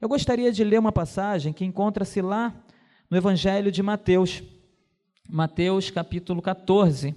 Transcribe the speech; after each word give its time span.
Eu 0.00 0.08
gostaria 0.08 0.50
de 0.50 0.64
ler 0.64 0.78
uma 0.78 0.90
passagem 0.90 1.52
que 1.52 1.62
encontra-se 1.62 2.22
lá 2.22 2.54
no 3.10 3.18
Evangelho 3.18 3.70
de 3.70 3.82
Mateus, 3.82 4.42
Mateus 5.28 5.90
capítulo 5.90 6.40
14, 6.40 7.14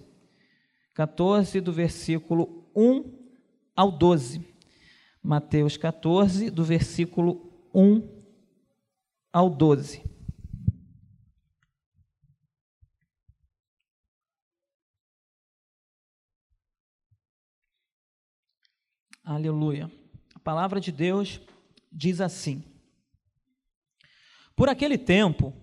14 0.93 1.61
do 1.61 1.71
versículo 1.71 2.69
1 2.75 3.23
ao 3.73 3.89
12. 3.89 4.46
Mateus 5.23 5.77
14, 5.77 6.49
do 6.49 6.61
versículo 6.65 7.69
1 7.73 8.05
ao 9.31 9.50
12. 9.50 10.04
Aleluia. 19.23 19.89
A 20.36 20.39
palavra 20.39 20.81
de 20.81 20.91
Deus 20.91 21.39
diz 21.89 22.20
assim: 22.20 22.73
Por 24.55 24.70
aquele 24.70 24.98
tempo, 24.98 25.53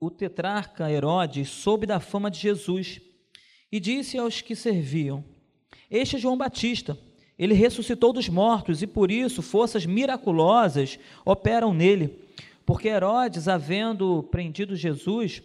o 0.00 0.10
tetrarca 0.10 0.90
Herodes 0.90 1.48
soube 1.48 1.86
da 1.86 2.00
fama 2.00 2.30
de 2.30 2.38
Jesus 2.38 3.00
e 3.70 3.78
disse 3.78 4.16
aos 4.16 4.40
que 4.40 4.54
serviam: 4.54 5.24
Este 5.90 6.16
é 6.16 6.18
João 6.18 6.36
Batista. 6.36 6.98
Ele 7.38 7.54
ressuscitou 7.54 8.12
dos 8.12 8.28
mortos 8.28 8.82
e 8.82 8.86
por 8.86 9.12
isso 9.12 9.42
forças 9.42 9.86
miraculosas 9.86 10.98
operam 11.24 11.72
nele. 11.72 12.24
Porque 12.66 12.88
Herodes, 12.88 13.46
havendo 13.46 14.24
prendido 14.24 14.74
Jesus, 14.74 15.42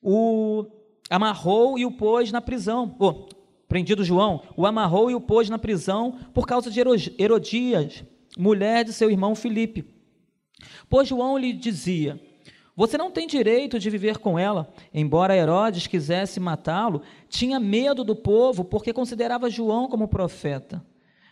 o 0.00 0.66
amarrou 1.10 1.78
e 1.78 1.84
o 1.84 1.90
pôs 1.90 2.30
na 2.30 2.40
prisão. 2.40 2.94
Oh, 3.00 3.28
prendido 3.66 4.04
João, 4.04 4.42
o 4.56 4.66
amarrou 4.66 5.10
e 5.10 5.14
o 5.14 5.20
pôs 5.20 5.50
na 5.50 5.58
prisão 5.58 6.12
por 6.32 6.46
causa 6.46 6.70
de 6.70 6.80
Herodias, 7.18 8.04
mulher 8.36 8.84
de 8.84 8.92
seu 8.92 9.10
irmão 9.10 9.34
Filipe. 9.34 9.97
Pois 10.88 11.08
João 11.08 11.38
lhe 11.38 11.52
dizia: 11.52 12.20
você 12.78 12.96
não 12.96 13.10
tem 13.10 13.26
direito 13.26 13.76
de 13.76 13.90
viver 13.90 14.18
com 14.18 14.38
ela. 14.38 14.72
Embora 14.94 15.36
Herodes 15.36 15.88
quisesse 15.88 16.38
matá-lo, 16.38 17.02
tinha 17.28 17.58
medo 17.58 18.04
do 18.04 18.14
povo 18.14 18.64
porque 18.64 18.92
considerava 18.92 19.50
João 19.50 19.88
como 19.88 20.06
profeta. 20.06 20.80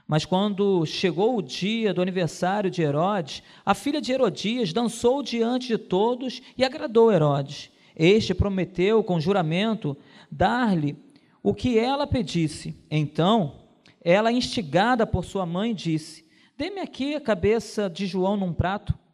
Mas 0.09 0.25
quando 0.25 0.85
chegou 0.85 1.37
o 1.37 1.43
dia 1.43 1.95
do 1.95 2.03
aniversário 2.03 2.69
de 2.69 2.83
Herodes, 2.83 3.45
a 3.65 3.75
filha 3.75 4.01
de 4.01 4.11
Herodias 4.11 4.73
dançou 4.73 5.23
diante 5.23 5.69
de 5.69 5.79
todos 5.79 6.43
e 6.59 6.65
agradou 6.65 7.13
Herodes. 7.13 7.71
Este 7.95 8.35
prometeu 8.35 9.05
com 9.05 9.21
juramento 9.21 9.97
dar-lhe 10.29 10.97
o 11.45 11.55
que 11.55 11.79
ela 11.79 12.09
pedisse. 12.09 12.77
Então, 12.91 13.61
ela, 14.03 14.33
instigada 14.33 15.07
por 15.07 15.25
sua 15.25 15.47
mãe, 15.47 15.73
disse: 15.73 16.25
Dê-me 16.59 16.81
aqui 16.81 17.15
a 17.15 17.21
cabeça 17.21 17.89
de 17.89 18.05
João 18.05 18.37
num 18.37 18.53
prato. 18.53 19.06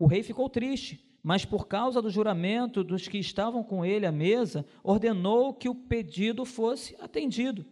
O 0.00 0.06
rei 0.08 0.24
ficou 0.24 0.48
triste 0.48 1.08
mas 1.22 1.44
por 1.44 1.66
causa 1.66 2.00
do 2.00 2.10
juramento 2.10 2.82
dos 2.82 3.06
que 3.06 3.18
estavam 3.18 3.62
com 3.62 3.84
ele 3.84 4.06
à 4.06 4.12
mesa, 4.12 4.64
ordenou 4.82 5.52
que 5.52 5.68
o 5.68 5.74
pedido 5.74 6.44
fosse 6.44 6.96
atendido. 7.00 7.66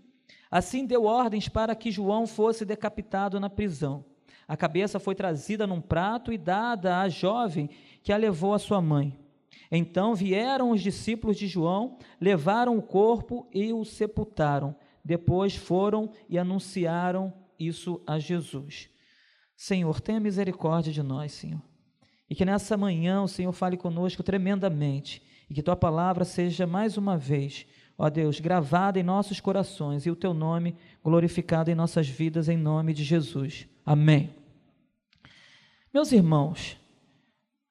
Assim 0.50 0.86
deu 0.86 1.04
ordens 1.04 1.48
para 1.48 1.74
que 1.74 1.90
João 1.90 2.26
fosse 2.26 2.64
decapitado 2.64 3.40
na 3.40 3.48
prisão. 3.48 4.04
A 4.46 4.56
cabeça 4.56 4.98
foi 4.98 5.14
trazida 5.14 5.66
num 5.66 5.80
prato 5.80 6.32
e 6.32 6.38
dada 6.38 7.00
à 7.00 7.08
jovem 7.08 7.68
que 8.02 8.12
a 8.12 8.16
levou 8.16 8.54
à 8.54 8.58
sua 8.58 8.80
mãe. 8.80 9.18
Então 9.70 10.14
vieram 10.14 10.70
os 10.70 10.80
discípulos 10.80 11.36
de 11.36 11.46
João, 11.46 11.98
levaram 12.18 12.76
o 12.78 12.82
corpo 12.82 13.46
e 13.52 13.72
o 13.72 13.84
sepultaram. 13.84 14.74
Depois 15.04 15.54
foram 15.54 16.10
e 16.28 16.38
anunciaram 16.38 17.32
isso 17.58 18.00
a 18.06 18.18
Jesus. 18.18 18.88
Senhor, 19.54 20.00
tenha 20.00 20.20
misericórdia 20.20 20.92
de 20.92 21.02
nós, 21.02 21.32
Senhor. 21.32 21.67
E 22.28 22.34
que 22.34 22.44
nessa 22.44 22.76
manhã 22.76 23.22
o 23.22 23.28
Senhor 23.28 23.52
fale 23.52 23.76
conosco 23.76 24.22
tremendamente 24.22 25.22
e 25.48 25.54
que 25.54 25.62
tua 25.62 25.76
palavra 25.76 26.24
seja 26.24 26.66
mais 26.66 26.98
uma 26.98 27.16
vez, 27.16 27.66
ó 27.96 28.10
Deus, 28.10 28.38
gravada 28.38 29.00
em 29.00 29.02
nossos 29.02 29.40
corações 29.40 30.04
e 30.04 30.10
o 30.10 30.16
teu 30.16 30.34
nome 30.34 30.76
glorificado 31.02 31.70
em 31.70 31.74
nossas 31.74 32.06
vidas, 32.06 32.48
em 32.48 32.56
nome 32.56 32.92
de 32.92 33.02
Jesus. 33.02 33.66
Amém. 33.84 34.34
Meus 35.92 36.12
irmãos, 36.12 36.78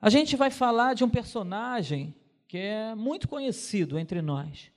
a 0.01 0.09
gente 0.09 0.35
vai 0.35 0.50
falar 0.50 0.96
de 0.96 1.03
um 1.03 1.09
personagem 1.09 2.16
que 2.47 2.57
é 2.57 2.96
muito 2.96 3.28
conhecido 3.28 4.00
entre 4.00 4.22
nós, 4.22 4.72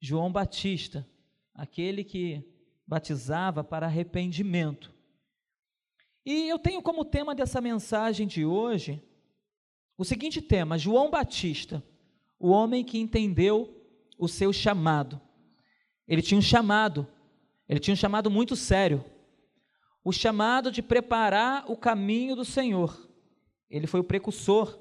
João 0.00 0.30
Batista, 0.30 1.06
aquele 1.54 2.04
que 2.04 2.44
batizava 2.86 3.64
para 3.64 3.86
arrependimento. 3.86 4.92
E 6.24 6.48
eu 6.48 6.58
tenho 6.58 6.82
como 6.82 7.04
tema 7.04 7.34
dessa 7.34 7.60
mensagem 7.60 8.26
de 8.26 8.44
hoje 8.44 9.02
o 9.96 10.04
seguinte 10.04 10.40
tema: 10.40 10.78
João 10.78 11.10
Batista, 11.10 11.82
o 12.38 12.50
homem 12.50 12.84
que 12.84 12.98
entendeu 12.98 13.74
o 14.18 14.28
seu 14.28 14.52
chamado. 14.52 15.20
Ele 16.06 16.22
tinha 16.22 16.38
um 16.38 16.42
chamado, 16.42 17.06
ele 17.68 17.80
tinha 17.80 17.94
um 17.94 17.96
chamado 17.96 18.30
muito 18.30 18.54
sério. 18.56 19.04
O 20.04 20.12
chamado 20.12 20.70
de 20.70 20.82
preparar 20.82 21.64
o 21.70 21.76
caminho 21.76 22.36
do 22.36 22.44
Senhor. 22.44 23.08
Ele 23.70 23.86
foi 23.86 24.00
o 24.00 24.04
precursor, 24.04 24.78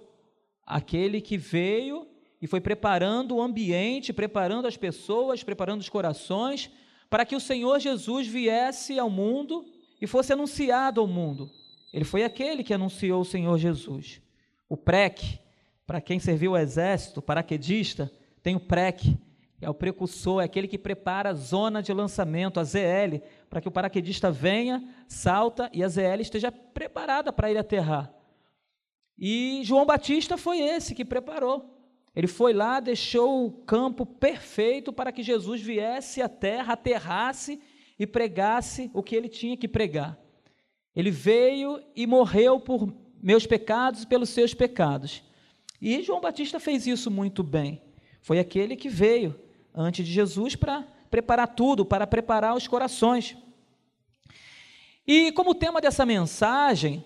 aquele 0.66 1.22
que 1.22 1.38
veio 1.38 2.06
e 2.42 2.48
foi 2.48 2.60
preparando 2.60 3.36
o 3.36 3.42
ambiente, 3.42 4.12
preparando 4.12 4.68
as 4.68 4.76
pessoas, 4.76 5.42
preparando 5.42 5.80
os 5.80 5.88
corações, 5.88 6.70
para 7.10 7.26
que 7.26 7.38
o 7.38 7.40
Senhor 7.40 7.80
Jesus 7.80 8.28
viesse 8.28 9.00
ao 9.00 9.10
mundo 9.10 9.66
e 10.02 10.06
fosse 10.06 10.34
anunciado 10.34 11.00
ao 11.00 11.08
mundo. 11.08 11.50
Ele 11.94 12.04
foi 12.04 12.26
aquele 12.26 12.62
que 12.62 12.74
anunciou 12.74 13.22
o 13.22 13.26
Senhor 13.26 13.58
Jesus. 13.58 14.22
O 14.70 14.78
PREC, 14.78 15.40
para 15.86 16.02
quem 16.02 16.20
serviu 16.20 16.52
o 16.52 16.58
exército, 16.58 17.22
paraquedista, 17.22 18.12
tem 18.42 18.56
o 18.56 18.60
PREC, 18.60 19.18
é 19.62 19.70
o 19.70 19.74
precursor, 19.74 20.42
é 20.42 20.46
aquele 20.46 20.68
que 20.68 20.78
prepara 20.78 21.30
a 21.30 21.34
zona 21.34 21.82
de 21.82 21.94
lançamento, 21.94 22.60
a 22.60 22.64
ZL, 22.64 23.22
para 23.50 23.62
que 23.62 23.68
o 23.68 23.72
paraquedista 23.72 24.32
venha, 24.32 24.84
salta 25.08 25.70
e 25.74 25.84
a 25.84 25.88
ZL 25.88 26.22
esteja 26.22 26.52
preparada 26.52 27.32
para 27.32 27.50
ele 27.50 27.60
aterrar. 27.60 28.14
E 29.18 29.62
João 29.64 29.86
Batista 29.86 30.38
foi 30.38 30.60
esse 30.60 30.94
que 30.94 31.06
preparou. 31.06 31.70
Ele 32.16 32.28
foi 32.28 32.54
lá, 32.54 32.80
deixou 32.80 33.46
o 33.46 33.52
campo 33.52 34.06
perfeito 34.06 34.92
para 34.92 35.12
que 35.12 35.24
Jesus 35.24 35.62
viesse 35.62 36.22
à 36.22 36.30
terra, 36.30 36.74
aterrasse 36.74 37.60
e 37.98 38.06
pregasse 38.06 38.92
o 38.94 39.02
que 39.02 39.16
ele 39.16 39.30
tinha 39.30 39.58
que 39.58 39.68
pregar. 39.68 40.20
Ele 40.96 41.10
veio 41.10 41.82
e 41.96 42.06
morreu 42.06 42.60
por 42.60 42.94
meus 43.24 43.48
pecados 43.48 44.04
pelos 44.04 44.30
seus 44.30 44.54
pecados. 44.54 45.24
E 45.82 46.04
João 46.04 46.20
Batista 46.20 46.60
fez 46.60 46.86
isso 46.86 47.10
muito 47.10 47.42
bem. 47.42 47.82
Foi 48.22 48.38
aquele 48.38 48.76
que 48.76 48.90
veio 48.90 49.40
antes 49.74 50.06
de 50.06 50.12
Jesus 50.12 50.58
para 50.58 50.86
preparar 51.10 51.48
tudo, 51.48 51.86
para 51.86 52.06
preparar 52.06 52.54
os 52.54 52.68
corações. 52.68 53.38
E 55.08 55.32
como 55.32 55.56
tema 55.56 55.80
dessa 55.80 56.06
mensagem, 56.06 57.04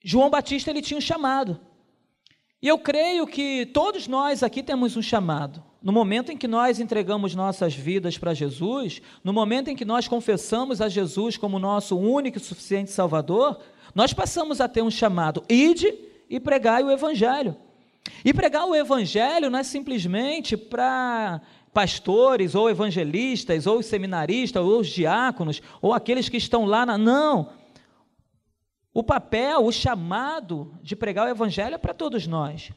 João 0.00 0.30
Batista 0.30 0.70
ele 0.70 0.82
tinha 0.82 0.98
um 0.98 1.00
chamado. 1.00 1.60
E 2.60 2.68
eu 2.68 2.78
creio 2.78 3.26
que 3.26 3.66
todos 3.66 4.06
nós 4.06 4.44
aqui 4.44 4.62
temos 4.62 4.96
um 4.96 5.02
chamado. 5.02 5.64
No 5.82 5.90
momento 5.90 6.30
em 6.30 6.36
que 6.36 6.46
nós 6.46 6.78
entregamos 6.78 7.34
nossas 7.34 7.74
vidas 7.74 8.16
para 8.16 8.34
Jesus, 8.34 9.02
no 9.24 9.32
momento 9.32 9.68
em 9.68 9.74
que 9.74 9.84
nós 9.84 10.06
confessamos 10.06 10.80
a 10.80 10.88
Jesus 10.88 11.36
como 11.36 11.58
nosso 11.58 11.98
único 11.98 12.38
e 12.38 12.40
suficiente 12.40 12.92
Salvador, 12.92 13.60
nós 13.94 14.12
passamos 14.12 14.60
a 14.60 14.68
ter 14.68 14.82
um 14.82 14.90
chamado: 14.90 15.44
ide 15.48 15.92
e 16.28 16.40
pregai 16.40 16.82
o 16.82 16.90
Evangelho. 16.90 17.56
E 18.24 18.32
pregar 18.32 18.66
o 18.66 18.74
Evangelho 18.74 19.50
não 19.50 19.58
é 19.58 19.62
simplesmente 19.62 20.56
para 20.56 21.40
pastores, 21.72 22.54
ou 22.54 22.68
evangelistas, 22.68 23.66
ou 23.66 23.82
seminaristas, 23.82 24.62
ou 24.62 24.80
os 24.80 24.88
diáconos, 24.88 25.62
ou 25.80 25.92
aqueles 25.92 26.28
que 26.28 26.36
estão 26.36 26.64
lá 26.64 26.84
na. 26.84 26.98
Não. 26.98 27.50
O 28.94 29.02
papel, 29.02 29.64
o 29.64 29.72
chamado 29.72 30.74
de 30.82 30.94
pregar 30.94 31.26
o 31.26 31.30
Evangelho 31.30 31.74
é 31.74 31.78
para 31.78 31.94
todos 31.94 32.26
nós. 32.26 32.70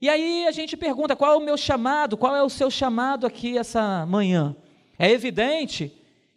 E 0.00 0.08
aí 0.08 0.46
a 0.46 0.50
gente 0.50 0.76
pergunta: 0.76 1.16
qual 1.16 1.32
é 1.32 1.36
o 1.36 1.44
meu 1.44 1.56
chamado? 1.56 2.16
Qual 2.16 2.36
é 2.36 2.42
o 2.42 2.50
seu 2.50 2.70
chamado 2.70 3.26
aqui 3.26 3.56
essa 3.56 4.04
manhã? 4.06 4.54
É 4.98 5.10
evidente 5.10 5.92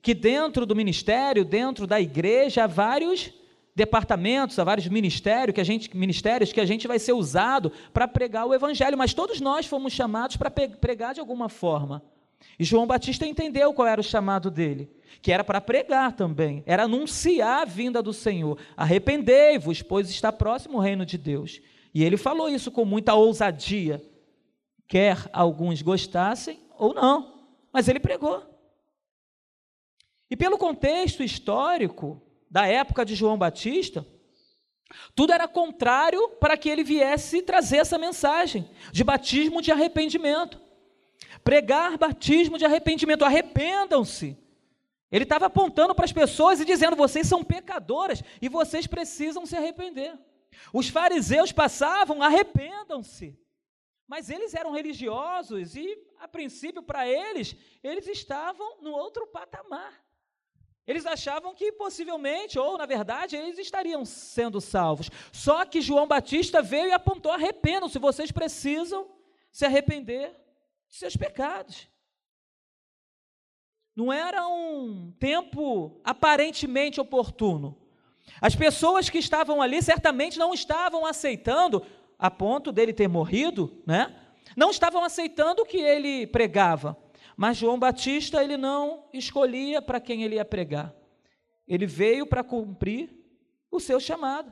que 0.08 0.14
dentro 0.14 0.66
do 0.66 0.74
ministério, 0.74 1.44
dentro 1.44 1.86
da 1.86 2.00
igreja, 2.00 2.64
há 2.64 2.68
vários 2.68 3.30
departamentos, 3.76 4.58
há 4.58 4.64
vários 4.64 4.88
ministérios 4.88 5.54
que 5.54 5.60
a 5.60 5.66
gente, 5.66 5.94
ministérios 5.98 6.54
que 6.54 6.62
a 6.62 6.66
gente 6.66 6.88
vai 6.88 6.98
ser 6.98 7.12
usado 7.12 7.74
para 7.92 8.08
pregar 8.08 8.46
o 8.46 8.54
evangelho, 8.54 8.98
mas 8.98 9.14
todos 9.14 9.42
nós 9.42 9.66
fomos 9.66 9.92
chamados 9.92 10.38
para 10.38 10.50
pregar 10.50 11.14
de 11.14 11.20
alguma 11.20 11.50
forma. 11.50 12.02
E 12.58 12.64
João 12.64 12.88
Batista 12.88 13.28
entendeu 13.28 13.74
qual 13.74 13.86
era 13.86 14.00
o 14.00 14.04
chamado 14.04 14.50
dele, 14.50 14.90
que 15.22 15.30
era 15.30 15.44
para 15.44 15.60
pregar 15.60 16.14
também, 16.14 16.64
era 16.66 16.84
anunciar 16.84 17.64
a 17.64 17.66
vinda 17.66 18.02
do 18.02 18.14
Senhor. 18.14 18.58
Arrependei-vos, 18.78 19.82
pois 19.82 20.10
está 20.10 20.32
próximo 20.32 20.78
o 20.78 20.82
reino 20.82 21.06
de 21.06 21.18
Deus. 21.18 21.60
E 21.94 22.02
ele 22.02 22.16
falou 22.16 22.48
isso 22.48 22.72
com 22.72 22.86
muita 22.86 23.14
ousadia, 23.14 24.02
quer 24.88 25.30
alguns 25.34 25.82
gostassem 25.82 26.62
ou 26.78 26.94
não, 26.94 27.42
mas 27.74 27.90
ele 27.90 28.00
pregou. 28.00 28.56
E 30.30 30.36
pelo 30.36 30.58
contexto 30.58 31.24
histórico 31.24 32.22
da 32.50 32.68
época 32.68 33.06
de 33.06 33.16
João 33.16 33.38
Batista, 33.38 34.06
Tudo 35.16 35.34
era 35.34 35.48
contrário 35.48 36.30
para 36.40 36.58
que 36.58 36.70
ele 36.70 36.84
viesse 36.84 37.42
trazer 37.42 37.78
essa 37.78 37.98
mensagem 37.98 38.70
de 38.92 39.04
batismo 39.04 39.62
de 39.62 39.72
arrependimento. 39.72 40.62
Pregar 41.44 41.98
batismo 41.98 42.58
de 42.58 42.66
arrependimento, 42.66 43.26
arrependam-se. 43.26 44.38
Ele 45.12 45.24
estava 45.24 45.46
apontando 45.46 45.96
para 45.96 46.06
as 46.06 46.12
pessoas 46.12 46.60
e 46.60 46.66
dizendo: 46.66 46.96
vocês 46.96 47.28
são 47.28 47.44
pecadoras 47.44 48.22
e 48.42 48.50
vocês 48.50 48.88
precisam 48.88 49.46
se 49.46 49.56
arrepender. 49.56 50.18
Os 50.74 50.90
fariseus 50.90 51.52
passavam, 51.52 52.22
arrependam-se. 52.22 53.38
Mas 54.08 54.30
eles 54.30 54.54
eram 54.54 54.72
religiosos 54.72 55.76
e, 55.76 55.98
a 56.20 56.28
princípio, 56.28 56.82
para 56.82 57.08
eles, 57.08 57.56
eles 57.84 58.08
estavam 58.08 58.82
no 58.82 58.92
outro 58.92 59.28
patamar. 59.28 59.94
Eles 60.88 61.06
achavam 61.06 61.54
que 61.54 61.74
possivelmente, 61.74 62.58
ou 62.58 62.78
na 62.78 62.86
verdade, 62.86 63.36
eles 63.36 63.58
estariam 63.58 64.06
sendo 64.06 64.62
salvos. 64.62 65.12
Só 65.34 65.66
que 65.66 65.82
João 65.82 66.08
Batista 66.08 66.62
veio 66.62 66.88
e 66.88 66.94
apontou: 66.94 67.32
arrependam-se, 67.32 68.00
vocês 68.00 68.32
precisam 68.32 69.06
se 69.52 69.66
arrepender 69.66 70.30
de 70.88 70.96
seus 70.96 71.18
pecados. 71.18 71.90
Não 73.94 74.14
era 74.14 74.48
um 74.48 75.12
tempo 75.20 76.00
aparentemente 76.06 77.02
oportuno. 77.02 77.78
As 78.40 78.56
pessoas 78.56 79.10
que 79.10 79.18
estavam 79.18 79.62
ali 79.62 79.82
certamente 79.82 80.38
não 80.38 80.54
estavam 80.54 81.06
aceitando, 81.06 81.86
a 82.18 82.30
ponto 82.32 82.72
dele 82.72 82.94
ter 82.94 83.08
morrido, 83.08 83.82
né? 83.86 84.16
Não 84.56 84.70
estavam 84.70 85.04
aceitando 85.04 85.64
o 85.64 85.66
que 85.66 85.78
ele 85.78 86.28
pregava. 86.28 86.96
Mas 87.38 87.58
João 87.58 87.78
Batista, 87.78 88.44
ele 88.44 88.58
não 88.58 89.08
escolhia 89.14 89.80
para 89.80 90.02
quem 90.02 90.24
ele 90.24 90.36
ia 90.36 90.44
pregar. 90.44 90.92
Ele 91.68 91.86
veio 91.86 92.26
para 92.26 92.44
cumprir 92.44 93.12
o 93.70 93.80
seu 93.80 94.00
chamado. 94.00 94.52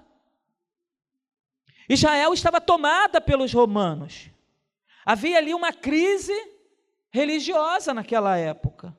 Israel 1.89 2.31
estava 2.31 2.61
tomada 2.61 3.19
pelos 3.19 3.51
romanos. 3.51 4.29
Havia 5.03 5.39
ali 5.39 5.51
uma 5.53 5.73
crise 5.73 6.33
religiosa 7.09 7.91
naquela 7.91 8.37
época. 8.37 8.95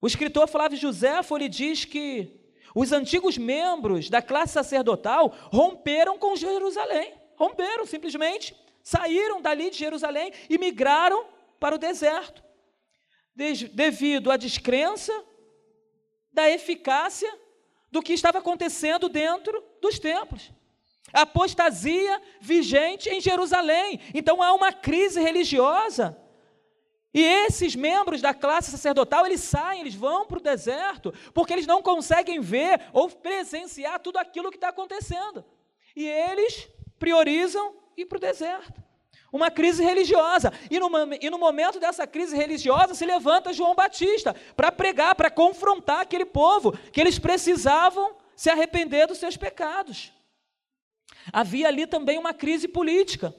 O 0.00 0.06
escritor 0.08 0.48
Flávio 0.48 0.76
Joséfo 0.78 1.36
lhe 1.36 1.48
diz 1.48 1.84
que 1.84 2.40
os 2.74 2.90
antigos 2.90 3.38
membros 3.38 4.10
da 4.10 4.20
classe 4.20 4.54
sacerdotal 4.54 5.32
romperam 5.52 6.18
com 6.18 6.34
Jerusalém. 6.34 7.14
Romperam 7.36 7.86
simplesmente, 7.86 8.56
saíram 8.82 9.40
dali 9.40 9.70
de 9.70 9.78
Jerusalém 9.78 10.32
e 10.50 10.58
migraram 10.58 11.26
para 11.60 11.76
o 11.76 11.78
deserto, 11.78 12.42
devido 13.34 14.30
à 14.30 14.36
descrença 14.36 15.12
da 16.32 16.48
eficácia 16.50 17.32
do 17.90 18.02
que 18.02 18.12
estava 18.12 18.38
acontecendo 18.38 19.08
dentro 19.08 19.62
dos 19.80 19.98
templos. 19.98 20.50
apostasia 21.12 22.22
vigente 22.40 23.08
em 23.10 23.20
Jerusalém. 23.20 24.00
Então 24.14 24.42
há 24.42 24.52
uma 24.54 24.72
crise 24.72 25.20
religiosa 25.20 26.16
e 27.14 27.22
esses 27.22 27.76
membros 27.76 28.22
da 28.22 28.32
classe 28.32 28.70
sacerdotal, 28.70 29.26
eles 29.26 29.40
saem, 29.40 29.82
eles 29.82 29.94
vão 29.94 30.24
para 30.24 30.38
o 30.38 30.42
deserto, 30.42 31.12
porque 31.34 31.52
eles 31.52 31.66
não 31.66 31.82
conseguem 31.82 32.40
ver 32.40 32.80
ou 32.92 33.08
presenciar 33.10 34.00
tudo 34.00 34.16
aquilo 34.16 34.50
que 34.50 34.56
está 34.56 34.68
acontecendo. 34.68 35.44
E 35.94 36.08
eles 36.08 36.68
priorizam 36.98 37.76
ir 37.96 38.06
para 38.06 38.16
o 38.16 38.20
deserto. 38.20 38.82
Uma 39.32 39.50
crise 39.50 39.82
religiosa. 39.82 40.52
E 40.70 40.78
no, 40.78 40.90
e 41.18 41.30
no 41.30 41.38
momento 41.38 41.80
dessa 41.80 42.06
crise 42.06 42.36
religiosa 42.36 42.94
se 42.94 43.06
levanta 43.06 43.52
João 43.52 43.74
Batista 43.74 44.36
para 44.54 44.70
pregar, 44.70 45.14
para 45.14 45.30
confrontar 45.30 46.00
aquele 46.00 46.26
povo, 46.26 46.76
que 46.92 47.00
eles 47.00 47.18
precisavam 47.18 48.14
se 48.36 48.50
arrepender 48.50 49.06
dos 49.06 49.16
seus 49.16 49.36
pecados. 49.36 50.12
Havia 51.32 51.68
ali 51.68 51.86
também 51.86 52.18
uma 52.18 52.34
crise 52.34 52.68
política. 52.68 53.34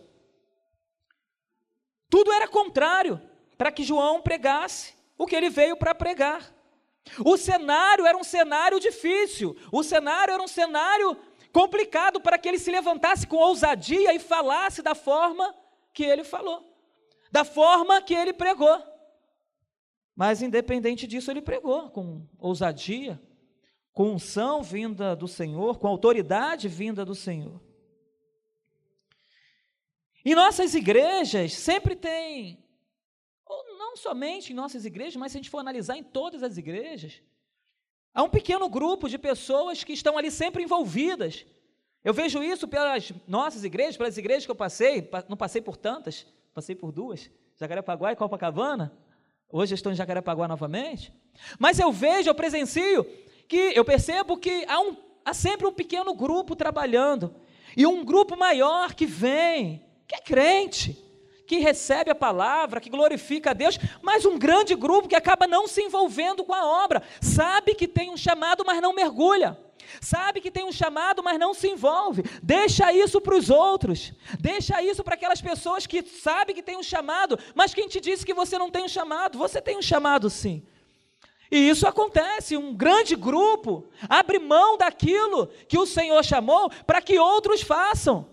Tudo 2.10 2.32
era 2.32 2.48
contrário 2.48 3.22
para 3.58 3.72
que 3.72 3.84
João 3.84 4.22
pregasse 4.22 4.96
o 5.18 5.28
que 5.28 5.36
ele 5.36 5.50
veio 5.50 5.78
para 5.78 5.94
pregar. 5.94 6.52
O 7.24 7.38
cenário 7.38 8.06
era 8.06 8.18
um 8.18 8.24
cenário 8.24 8.80
difícil, 8.80 9.56
o 9.72 9.84
cenário 9.84 10.34
era 10.34 10.42
um 10.42 10.48
cenário 10.48 11.18
complicado 11.52 12.20
para 12.20 12.38
que 12.38 12.48
ele 12.48 12.58
se 12.58 12.72
levantasse 12.72 13.28
com 13.28 13.36
ousadia 13.36 14.14
e 14.14 14.20
falasse 14.20 14.82
da 14.82 14.96
forma 14.96 15.54
que 15.94 16.04
ele 16.04 16.24
falou, 16.24 16.64
da 17.32 17.44
forma 17.44 18.02
que 18.02 18.14
ele 18.14 18.34
pregou. 18.34 18.82
Mas, 20.16 20.42
independente 20.42 21.08
disso, 21.08 21.32
ele 21.32 21.42
pregou 21.42 21.90
com 21.90 22.28
ousadia, 22.38 23.22
com 23.92 24.14
unção 24.14 24.62
vinda 24.62 25.16
do 25.16 25.28
Senhor, 25.28 25.78
com 25.80 25.88
autoridade 25.88 26.68
vinda 26.68 27.04
do 27.04 27.16
Senhor. 27.16 27.62
E 30.26 30.36
nossas 30.36 30.74
igrejas 30.74 31.54
sempre 31.54 31.96
têm 31.96 32.64
não 33.94 33.98
somente 33.98 34.52
em 34.52 34.56
nossas 34.56 34.86
igrejas, 34.86 35.16
mas 35.16 35.32
se 35.32 35.38
a 35.38 35.40
gente 35.40 35.50
for 35.50 35.60
analisar 35.60 35.96
em 35.96 36.04
todas 36.04 36.42
as 36.42 36.58
igrejas, 36.58 37.22
há 38.12 38.24
um 38.24 38.30
pequeno 38.30 38.68
grupo 38.68 39.08
de 39.08 39.20
pessoas 39.20 39.84
que 39.84 39.94
estão 39.94 40.18
ali 40.18 40.32
sempre 40.32 40.64
envolvidas. 40.64 41.46
Eu 42.04 42.14
vejo 42.14 42.44
isso 42.44 42.68
pelas 42.68 43.14
nossas 43.28 43.64
igrejas, 43.64 43.96
pelas 43.96 44.18
igrejas 44.18 44.46
que 44.46 44.52
eu 44.52 44.56
passei, 44.56 45.10
não 45.30 45.38
passei 45.38 45.62
por 45.62 45.78
tantas, 45.78 46.28
passei 46.54 46.76
por 46.76 46.92
duas, 46.92 47.30
Jacarepaguá 47.58 48.12
e 48.12 48.16
Copacabana. 48.16 48.92
Hoje 49.50 49.74
eu 49.74 49.76
estou 49.76 49.92
em 49.92 49.96
Jacarepaguá 49.96 50.48
novamente. 50.48 51.14
Mas 51.58 51.80
eu 51.80 51.92
vejo, 51.92 52.30
eu 52.30 52.36
presencio, 52.36 53.06
que 53.48 53.72
eu 53.76 53.86
percebo 53.86 54.36
que 54.38 54.66
há, 54.68 54.80
um, 54.82 54.98
há 55.24 55.34
sempre 55.34 55.66
um 55.66 55.72
pequeno 55.72 56.14
grupo 56.14 56.56
trabalhando. 56.56 57.36
E 57.78 57.86
um 57.88 58.04
grupo 58.04 58.36
maior 58.36 58.94
que 58.94 59.06
vem, 59.06 59.86
que 60.08 60.16
é 60.16 60.20
crente, 60.20 61.02
que 61.54 61.60
recebe 61.60 62.10
a 62.10 62.16
palavra, 62.16 62.82
que 62.82 62.90
glorifica 62.90 63.52
a 63.52 63.54
Deus, 63.54 63.78
mas 64.02 64.26
um 64.26 64.40
grande 64.40 64.74
grupo 64.74 65.08
que 65.08 65.16
acaba 65.16 65.46
não 65.46 65.68
se 65.68 65.84
envolvendo 65.84 66.44
com 66.44 66.54
a 66.54 66.66
obra, 66.84 67.04
sabe 67.22 67.76
que 67.76 67.88
tem 67.88 68.10
um 68.10 68.18
chamado, 68.18 68.64
mas 68.66 68.82
não 68.82 68.92
mergulha. 68.92 69.56
Sabe 70.02 70.42
que 70.42 70.50
tem 70.50 70.66
um 70.66 70.72
chamado, 70.72 71.22
mas 71.22 71.38
não 71.38 71.54
se 71.54 71.68
envolve. 71.68 72.24
Deixa 72.42 72.92
isso 72.92 73.22
para 73.22 73.36
os 73.36 73.52
outros. 73.52 74.14
Deixa 74.40 74.82
isso 74.82 75.04
para 75.04 75.14
aquelas 75.14 75.42
pessoas 75.42 75.86
que 75.86 76.02
sabem 76.02 76.56
que 76.56 76.64
tem 76.64 76.76
um 76.76 76.82
chamado, 76.82 77.38
mas 77.54 77.72
quem 77.72 77.88
te 77.88 78.00
disse 78.00 78.26
que 78.26 78.34
você 78.34 78.58
não 78.58 78.72
tem 78.72 78.84
um 78.84 78.90
chamado? 78.90 79.38
Você 79.38 79.62
tem 79.62 79.78
um 79.78 79.82
chamado 79.82 80.32
sim. 80.32 80.66
E 81.52 81.70
isso 81.70 81.88
acontece, 81.88 82.58
um 82.58 82.74
grande 82.74 83.16
grupo 83.16 83.86
abre 84.10 84.40
mão 84.40 84.76
daquilo 84.76 85.48
que 85.68 85.78
o 85.78 85.86
Senhor 85.86 86.24
chamou 86.24 86.72
para 86.88 87.00
que 87.00 87.20
outros 87.20 87.62
façam. 87.62 88.28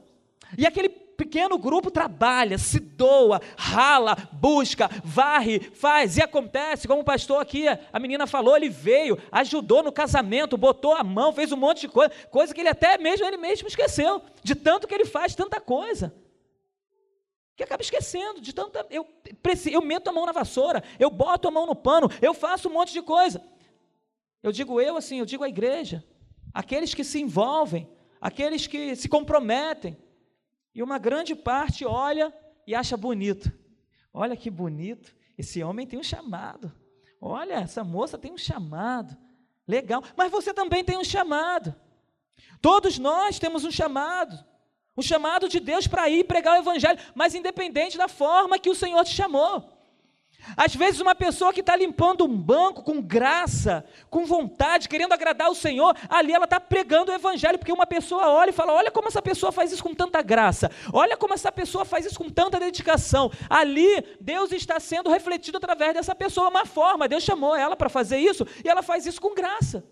E 0.57 0.67
aquele 0.67 0.89
pequeno 1.21 1.59
grupo 1.59 1.91
trabalha, 1.91 2.57
se 2.57 2.81
doa, 2.81 3.43
rala, 3.55 4.17
busca, 4.33 4.89
varre, 5.05 5.61
faz 5.61 6.17
e 6.17 6.23
acontece, 6.23 6.89
como 6.89 7.03
o 7.03 7.05
pastor 7.05 7.43
aqui, 7.43 7.67
a 7.69 7.99
menina 7.99 8.27
falou, 8.27 8.57
ele 8.57 8.71
veio, 8.71 9.19
ajudou 9.31 9.83
no 9.83 9.93
casamento, 9.93 10.57
botou 10.57 10.95
a 10.95 11.05
mão, 11.05 11.31
fez 11.31 11.53
um 11.53 11.59
monte 11.59 11.83
de 11.83 11.89
coisa, 11.89 12.11
coisa 12.31 12.55
que 12.55 12.61
ele 12.63 12.71
até 12.71 12.97
mesmo 12.97 13.27
ele 13.27 13.37
mesmo 13.37 13.69
esqueceu, 13.69 14.23
de 14.43 14.55
tanto 14.55 14.89
que 14.89 14.95
ele 14.95 15.05
faz 15.05 15.35
tanta 15.35 15.61
coisa. 15.61 16.15
Que 17.55 17.65
acaba 17.65 17.83
esquecendo 17.83 18.41
de 18.41 18.55
tanta 18.55 18.87
eu 18.89 19.07
eu 19.71 19.83
meto 19.83 20.09
a 20.09 20.13
mão 20.15 20.25
na 20.25 20.33
vassoura, 20.33 20.83
eu 20.99 21.11
boto 21.11 21.49
a 21.49 21.51
mão 21.51 21.67
no 21.67 21.75
pano, 21.75 22.11
eu 22.23 22.33
faço 22.33 22.71
um 22.71 22.73
monte 22.73 22.95
de 22.95 23.03
coisa. 23.03 23.43
Eu 24.43 24.53
digo 24.53 24.81
eu 24.81 24.97
assim, 24.97 25.19
eu 25.19 25.27
digo 25.27 25.45
a 25.45 25.49
igreja, 25.51 26.03
aqueles 26.55 26.95
que 26.95 27.05
se 27.05 27.21
envolvem, 27.21 27.87
aqueles 28.19 28.67
que 28.67 28.97
se 28.97 29.07
comprometem, 29.07 29.99
e 30.75 30.83
uma 30.83 30.99
grande 30.99 31.35
parte 31.35 31.85
olha 31.85 32.33
e 32.67 32.75
acha 32.75 32.97
bonito. 32.97 33.53
Olha 34.13 34.37
que 34.37 34.51
bonito, 34.51 35.15
esse 35.39 35.63
homem 35.63 35.87
tem 35.87 35.99
um 35.99 36.03
chamado. 36.03 36.73
Olha, 37.21 37.55
essa 37.55 37.85
moça 37.85 38.19
tem 38.19 38.33
um 38.33 38.39
chamado. 38.39 39.17
Legal, 39.67 40.03
mas 40.17 40.31
você 40.31 40.53
também 40.53 40.83
tem 40.83 40.99
um 40.99 41.05
chamado. 41.05 41.75
Todos 42.61 42.99
nós 42.99 43.39
temos 43.39 43.65
um 43.65 43.71
chamado. 43.71 44.45
Um 44.97 45.03
chamado 45.03 45.49
de 45.49 45.61
Deus 45.61 45.87
para 45.87 46.09
ir 46.09 46.25
pregar 46.25 46.57
o 46.57 46.63
Evangelho, 46.63 46.99
mas 47.15 47.35
independente 47.35 47.97
da 47.97 48.09
forma 48.09 48.59
que 48.59 48.71
o 48.71 48.75
Senhor 48.75 49.05
te 49.05 49.15
chamou. 49.15 49.80
Às 50.57 50.75
vezes, 50.75 51.01
uma 51.01 51.15
pessoa 51.15 51.53
que 51.53 51.61
está 51.61 51.77
limpando 51.77 52.25
um 52.25 52.37
banco 52.37 52.83
com 52.83 53.01
graça, 53.01 53.85
com 54.09 54.25
vontade, 54.25 54.89
querendo 54.89 55.13
agradar 55.13 55.51
o 55.51 55.55
Senhor, 55.55 55.97
ali 56.09 56.33
ela 56.33 56.45
está 56.45 56.59
pregando 56.59 57.13
o 57.13 57.15
Evangelho, 57.15 57.59
porque 57.59 57.73
uma 57.73 57.87
pessoa 57.87 58.29
olha 58.29 58.51
e 58.51 58.53
fala: 58.53 58.73
Olha 58.73 58.91
como 58.91 59.09
essa 59.09 59.23
pessoa 59.23 59.53
faz 59.53 59.73
isso 59.73 59.83
com 59.83 59.95
tanta 59.95 60.23
graça, 60.23 60.71
olha 60.93 61.17
como 61.17 61.35
essa 61.35 61.53
pessoa 61.53 61.85
faz 61.85 62.07
isso 62.07 62.19
com 62.19 62.29
tanta 62.29 62.59
dedicação. 62.59 63.31
Ali, 63.49 64.05
Deus 64.21 64.53
está 64.53 64.79
sendo 64.81 65.11
refletido 65.11 65.59
através 65.59 65.95
dessa 65.95 66.15
pessoa, 66.15 66.49
uma 66.49 66.67
forma. 66.67 67.09
Deus 67.09 67.23
chamou 67.23 67.55
ela 67.55 67.77
para 67.77 67.89
fazer 67.89 68.19
isso 68.19 68.47
e 68.65 68.69
ela 68.69 68.83
faz 68.83 69.07
isso 69.07 69.21
com 69.21 69.35
graça. 69.35 69.85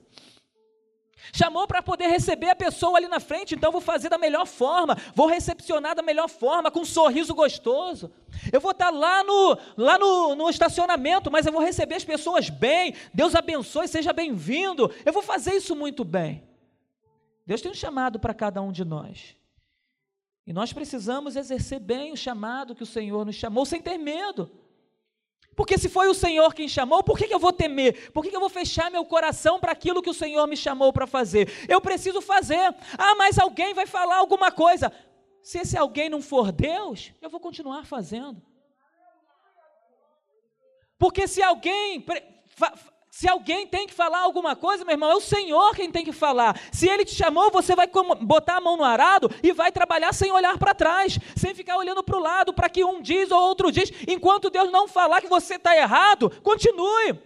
Chamou 1.33 1.67
para 1.67 1.83
poder 1.83 2.07
receber 2.09 2.51
a 2.51 2.57
pessoa 2.57 2.99
ali 2.99 3.09
na 3.09 3.21
frente, 3.21 3.55
então 3.55 3.71
vou 3.71 3.81
fazer 3.81 4.09
da 4.09 4.19
melhor 4.19 4.47
forma, 4.47 4.97
vou 5.15 5.27
recepcionar 5.27 5.95
da 5.95 6.03
melhor 6.03 6.29
forma, 6.29 6.71
com 6.71 6.81
um 6.81 6.85
sorriso 6.85 7.35
gostoso. 7.35 8.11
Eu 8.53 8.61
vou 8.61 8.71
estar 8.71 8.91
lá 8.91 9.23
no, 9.25 9.59
lá 9.77 9.99
no, 9.99 10.35
no 10.35 10.51
estacionamento, 10.51 11.31
mas 11.31 11.47
eu 11.47 11.53
vou 11.53 11.63
receber 11.63 11.97
as 11.97 12.05
pessoas 12.05 12.49
bem. 12.49 12.95
Deus 13.13 13.35
abençoe, 13.35 13.89
seja 13.89 14.13
bem-vindo. 14.13 14.93
Eu 15.05 15.13
vou 15.13 15.23
fazer 15.23 15.55
isso 15.55 15.75
muito 15.77 16.05
bem. 16.05 16.47
Deus 17.47 17.61
tem 17.61 17.71
um 17.71 17.75
chamado 17.75 18.19
para 18.19 18.35
cada 18.35 18.61
um 18.61 18.71
de 18.71 18.85
nós. 18.85 19.35
E 20.47 20.53
nós 20.53 20.73
precisamos 20.73 21.37
exercer 21.37 21.79
bem 21.79 22.13
o 22.13 22.17
chamado 22.17 22.75
que 22.75 22.83
o 22.83 22.87
Senhor 22.87 23.25
nos 23.25 23.35
chamou, 23.35 23.67
sem 23.67 23.83
ter 23.83 23.99
medo. 23.99 24.51
Porque 25.59 25.77
se 25.77 25.89
foi 25.89 26.07
o 26.07 26.15
Senhor 26.15 26.55
quem 26.55 26.69
chamou, 26.69 27.03
por 27.03 27.19
que, 27.19 27.27
que 27.27 27.35
eu 27.35 27.39
vou 27.41 27.53
temer? 27.53 28.13
Por 28.13 28.23
que, 28.23 28.31
que 28.31 28.37
eu 28.37 28.41
vou 28.41 28.49
fechar 28.49 28.93
meu 28.93 29.05
coração 29.05 29.59
para 29.59 29.73
aquilo 29.73 30.01
que 30.01 30.09
o 30.09 30.15
Senhor 30.15 30.47
me 30.47 30.57
chamou 30.57 30.93
para 30.93 31.05
fazer? 31.05 31.51
Eu 31.69 31.81
preciso 31.81 32.21
fazer. 32.21 32.73
Ah, 32.97 33.17
mas 33.17 33.41
alguém 33.41 33.75
vai 33.75 33.85
falar 33.85 34.19
alguma 34.19 34.53
coisa. 34.53 34.93
Se 35.43 35.59
esse 35.59 35.77
alguém 35.77 36.09
não 36.09 36.23
for 36.23 36.53
Deus, 36.53 37.13
eu 37.21 37.29
vou 37.29 37.41
continuar 37.41 37.85
fazendo. 37.87 38.41
Porque 40.97 41.27
se 41.27 41.43
alguém 41.43 42.07
se 43.19 43.29
alguém 43.29 43.67
tem 43.67 43.85
que 43.85 43.93
falar 43.93 44.21
alguma 44.21 44.55
coisa, 44.55 44.85
meu 44.85 44.93
irmão, 44.93 45.11
é 45.11 45.17
o 45.17 45.21
Senhor 45.21 45.75
quem 45.75 45.91
tem 45.91 46.05
que 46.05 46.13
falar. 46.13 46.57
Se 46.71 46.89
Ele 46.89 47.05
te 47.05 47.17
chamou, 47.17 47.51
você 47.51 47.75
vai 47.75 47.89
botar 48.21 48.59
a 48.59 48.61
mão 48.61 48.77
no 48.77 48.85
arado 48.85 49.29
e 49.43 49.51
vai 49.51 49.73
trabalhar 49.73 50.15
sem 50.15 50.31
olhar 50.31 50.57
para 50.57 50.73
trás, 50.73 51.19
sem 51.35 51.53
ficar 51.53 51.77
olhando 51.79 52.01
para 52.01 52.17
o 52.17 52.21
lado, 52.21 52.55
para 52.55 52.69
que 52.69 52.85
um 52.85 53.03
diz 53.03 53.33
ou 53.33 53.41
outro 53.41 53.73
diz. 53.73 53.91
Enquanto 54.07 54.51
Deus 54.51 54.71
não 54.71 54.87
falar 54.87 55.21
que 55.21 55.27
você 55.27 55.57
está 55.57 55.77
errado, 55.77 56.31
continue. 56.45 57.21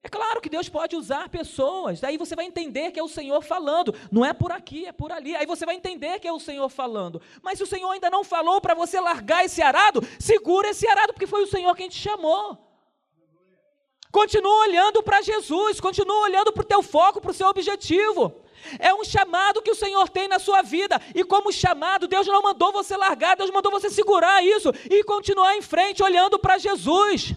É 0.00 0.08
claro 0.08 0.40
que 0.40 0.48
Deus 0.48 0.68
pode 0.68 0.94
usar 0.94 1.28
pessoas, 1.28 1.98
daí 1.98 2.16
você 2.16 2.36
vai 2.36 2.44
entender 2.44 2.92
que 2.92 3.00
é 3.00 3.02
o 3.02 3.08
Senhor 3.08 3.42
falando, 3.42 3.92
não 4.12 4.24
é 4.24 4.32
por 4.32 4.52
aqui, 4.52 4.86
é 4.86 4.92
por 4.92 5.10
ali, 5.10 5.34
aí 5.34 5.44
você 5.44 5.66
vai 5.66 5.74
entender 5.74 6.20
que 6.20 6.28
é 6.28 6.32
o 6.32 6.38
Senhor 6.38 6.68
falando. 6.68 7.20
Mas 7.42 7.58
se 7.58 7.64
o 7.64 7.66
Senhor 7.66 7.90
ainda 7.90 8.10
não 8.10 8.22
falou 8.22 8.60
para 8.60 8.74
você 8.74 9.00
largar 9.00 9.44
esse 9.44 9.60
arado, 9.60 10.00
segura 10.20 10.68
esse 10.68 10.86
arado, 10.86 11.12
porque 11.12 11.26
foi 11.26 11.42
o 11.42 11.48
Senhor 11.48 11.74
quem 11.74 11.88
te 11.88 11.98
chamou. 11.98 12.69
Continua 14.10 14.62
olhando 14.62 15.02
para 15.02 15.22
Jesus, 15.22 15.80
continua 15.80 16.22
olhando 16.22 16.52
para 16.52 16.62
o 16.62 16.66
teu 16.66 16.82
foco, 16.82 17.20
para 17.20 17.30
o 17.30 17.34
seu 17.34 17.46
objetivo. 17.48 18.34
É 18.78 18.92
um 18.92 19.04
chamado 19.04 19.62
que 19.62 19.70
o 19.70 19.74
Senhor 19.74 20.08
tem 20.08 20.28
na 20.28 20.38
sua 20.38 20.62
vida. 20.62 21.00
E 21.14 21.24
como 21.24 21.52
chamado, 21.52 22.08
Deus 22.08 22.26
não 22.26 22.42
mandou 22.42 22.72
você 22.72 22.96
largar, 22.96 23.36
Deus 23.36 23.50
mandou 23.50 23.70
você 23.70 23.88
segurar 23.88 24.42
isso 24.42 24.70
e 24.90 25.04
continuar 25.04 25.56
em 25.56 25.62
frente 25.62 26.02
olhando 26.02 26.38
para 26.38 26.58
Jesus. 26.58 27.34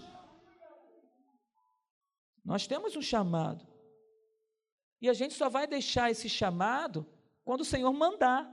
Nós 2.43 2.67
temos 2.67 2.95
um 2.95 3.01
chamado. 3.01 3.65
E 4.99 5.09
a 5.09 5.13
gente 5.13 5.33
só 5.33 5.49
vai 5.49 5.67
deixar 5.67 6.09
esse 6.11 6.27
chamado 6.27 7.05
quando 7.45 7.61
o 7.61 7.65
Senhor 7.65 7.91
mandar. 7.93 8.51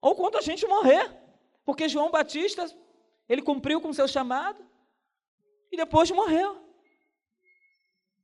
Ou 0.00 0.14
quando 0.14 0.36
a 0.36 0.40
gente 0.42 0.66
morrer. 0.66 1.10
Porque 1.64 1.88
João 1.88 2.10
Batista, 2.10 2.70
ele 3.28 3.42
cumpriu 3.42 3.80
com 3.80 3.88
o 3.88 3.94
seu 3.94 4.06
chamado 4.06 4.64
e 5.70 5.76
depois 5.76 6.10
morreu. 6.10 6.65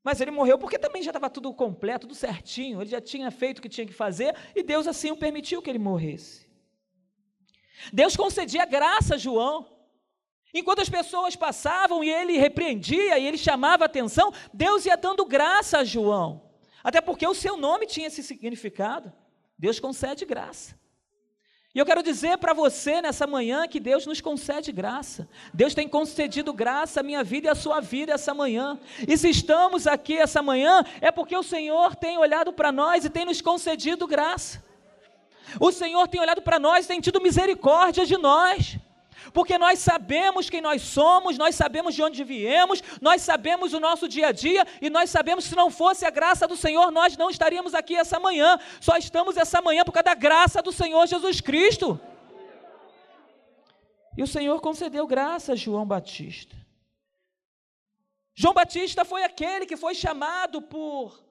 Mas 0.04 0.20
ele 0.20 0.30
morreu 0.30 0.58
porque 0.58 0.78
também 0.78 1.02
já 1.02 1.10
estava 1.10 1.30
tudo 1.30 1.52
completo, 1.54 2.06
tudo 2.06 2.14
certinho, 2.14 2.80
ele 2.80 2.90
já 2.90 3.00
tinha 3.00 3.30
feito 3.30 3.58
o 3.58 3.62
que 3.62 3.68
tinha 3.68 3.86
que 3.86 3.92
fazer 3.92 4.34
e 4.54 4.62
Deus 4.62 4.86
assim 4.86 5.10
o 5.10 5.16
permitiu 5.16 5.62
que 5.62 5.70
ele 5.70 5.78
morresse. 5.78 6.50
Deus 7.92 8.16
concedia 8.16 8.64
graça 8.64 9.14
a 9.14 9.18
João. 9.18 9.68
Enquanto 10.54 10.80
as 10.80 10.88
pessoas 10.88 11.34
passavam 11.34 12.04
e 12.04 12.10
ele 12.10 12.36
repreendia 12.36 13.18
e 13.18 13.26
ele 13.26 13.38
chamava 13.38 13.84
atenção, 13.84 14.32
Deus 14.52 14.84
ia 14.84 14.96
dando 14.96 15.24
graça 15.24 15.78
a 15.78 15.84
João. 15.84 16.50
Até 16.84 17.00
porque 17.00 17.26
o 17.26 17.34
seu 17.34 17.56
nome 17.56 17.86
tinha 17.86 18.08
esse 18.08 18.22
significado. 18.22 19.12
Deus 19.56 19.80
concede 19.80 20.24
graça. 20.24 20.78
E 21.74 21.78
eu 21.78 21.86
quero 21.86 22.02
dizer 22.02 22.36
para 22.36 22.52
você 22.52 23.00
nessa 23.00 23.26
manhã 23.26 23.66
que 23.66 23.80
Deus 23.80 24.04
nos 24.04 24.20
concede 24.20 24.70
graça. 24.70 25.26
Deus 25.54 25.72
tem 25.74 25.88
concedido 25.88 26.52
graça 26.52 27.00
à 27.00 27.02
minha 27.02 27.24
vida 27.24 27.46
e 27.46 27.50
à 27.50 27.54
sua 27.54 27.80
vida 27.80 28.12
essa 28.12 28.34
manhã. 28.34 28.78
E 29.08 29.16
se 29.16 29.30
estamos 29.30 29.86
aqui 29.86 30.18
essa 30.18 30.42
manhã, 30.42 30.84
é 31.00 31.10
porque 31.10 31.34
o 31.34 31.42
Senhor 31.42 31.96
tem 31.96 32.18
olhado 32.18 32.52
para 32.52 32.70
nós 32.70 33.06
e 33.06 33.10
tem 33.10 33.24
nos 33.24 33.40
concedido 33.40 34.06
graça. 34.06 34.62
O 35.58 35.72
Senhor 35.72 36.06
tem 36.08 36.20
olhado 36.20 36.42
para 36.42 36.58
nós 36.58 36.84
e 36.84 36.88
tem 36.88 37.00
tido 37.00 37.22
misericórdia 37.22 38.04
de 38.04 38.18
nós 38.18 38.78
porque 39.32 39.58
nós 39.58 39.78
sabemos 39.78 40.48
quem 40.48 40.60
nós 40.60 40.82
somos, 40.82 41.38
nós 41.38 41.54
sabemos 41.54 41.94
de 41.94 42.02
onde 42.02 42.24
viemos, 42.24 42.82
nós 43.00 43.22
sabemos 43.22 43.72
o 43.72 43.80
nosso 43.80 44.08
dia 44.08 44.28
a 44.28 44.32
dia 44.32 44.66
e 44.80 44.88
nós 44.88 45.10
sabemos 45.10 45.44
que 45.44 45.50
se 45.50 45.56
não 45.56 45.70
fosse 45.70 46.04
a 46.04 46.10
graça 46.10 46.46
do 46.46 46.56
Senhor, 46.56 46.90
nós 46.90 47.16
não 47.16 47.30
estaríamos 47.30 47.74
aqui 47.74 47.96
essa 47.96 48.18
manhã. 48.18 48.58
Só 48.80 48.96
estamos 48.96 49.36
essa 49.36 49.60
manhã 49.60 49.84
por 49.84 49.92
causa 49.92 50.04
da 50.04 50.14
graça 50.14 50.62
do 50.62 50.72
Senhor 50.72 51.06
Jesus 51.06 51.40
Cristo. 51.40 52.00
E 54.16 54.22
o 54.22 54.26
Senhor 54.26 54.60
concedeu 54.60 55.06
graça 55.06 55.52
a 55.52 55.56
João 55.56 55.86
Batista. 55.86 56.56
João 58.34 58.54
Batista 58.54 59.04
foi 59.04 59.24
aquele 59.24 59.66
que 59.66 59.76
foi 59.76 59.94
chamado 59.94 60.62
por 60.62 61.22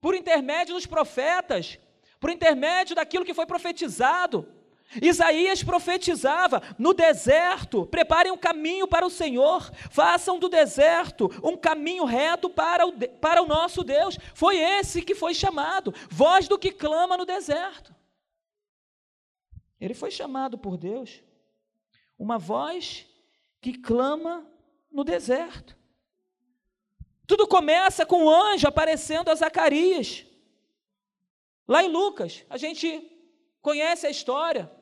por 0.00 0.14
intermédio 0.14 0.74
dos 0.74 0.86
profetas, 0.86 1.78
por 2.18 2.30
intermédio 2.30 2.96
daquilo 2.96 3.24
que 3.24 3.34
foi 3.34 3.46
profetizado. 3.46 4.48
Isaías 5.00 5.62
profetizava: 5.62 6.62
no 6.78 6.92
deserto, 6.92 7.86
preparem 7.86 8.32
um 8.32 8.36
caminho 8.36 8.88
para 8.88 9.06
o 9.06 9.10
Senhor, 9.10 9.70
façam 9.90 10.38
do 10.38 10.48
deserto 10.48 11.30
um 11.44 11.56
caminho 11.56 12.04
reto 12.04 12.50
para 12.50 12.86
o, 12.86 12.92
para 12.92 13.42
o 13.42 13.46
nosso 13.46 13.84
Deus. 13.84 14.18
Foi 14.34 14.56
esse 14.56 15.02
que 15.02 15.14
foi 15.14 15.34
chamado, 15.34 15.94
voz 16.08 16.48
do 16.48 16.58
que 16.58 16.72
clama 16.72 17.16
no 17.16 17.24
deserto. 17.24 17.94
Ele 19.80 19.94
foi 19.94 20.10
chamado 20.10 20.58
por 20.58 20.76
Deus, 20.76 21.22
uma 22.18 22.38
voz 22.38 23.06
que 23.60 23.78
clama 23.78 24.46
no 24.90 25.04
deserto. 25.04 25.78
Tudo 27.26 27.46
começa 27.46 28.04
com 28.04 28.24
um 28.24 28.28
anjo 28.28 28.66
aparecendo 28.66 29.30
a 29.30 29.34
Zacarias. 29.36 30.26
Lá 31.66 31.84
em 31.84 31.88
Lucas, 31.88 32.44
a 32.50 32.56
gente 32.56 33.08
conhece 33.62 34.04
a 34.04 34.10
história 34.10 34.79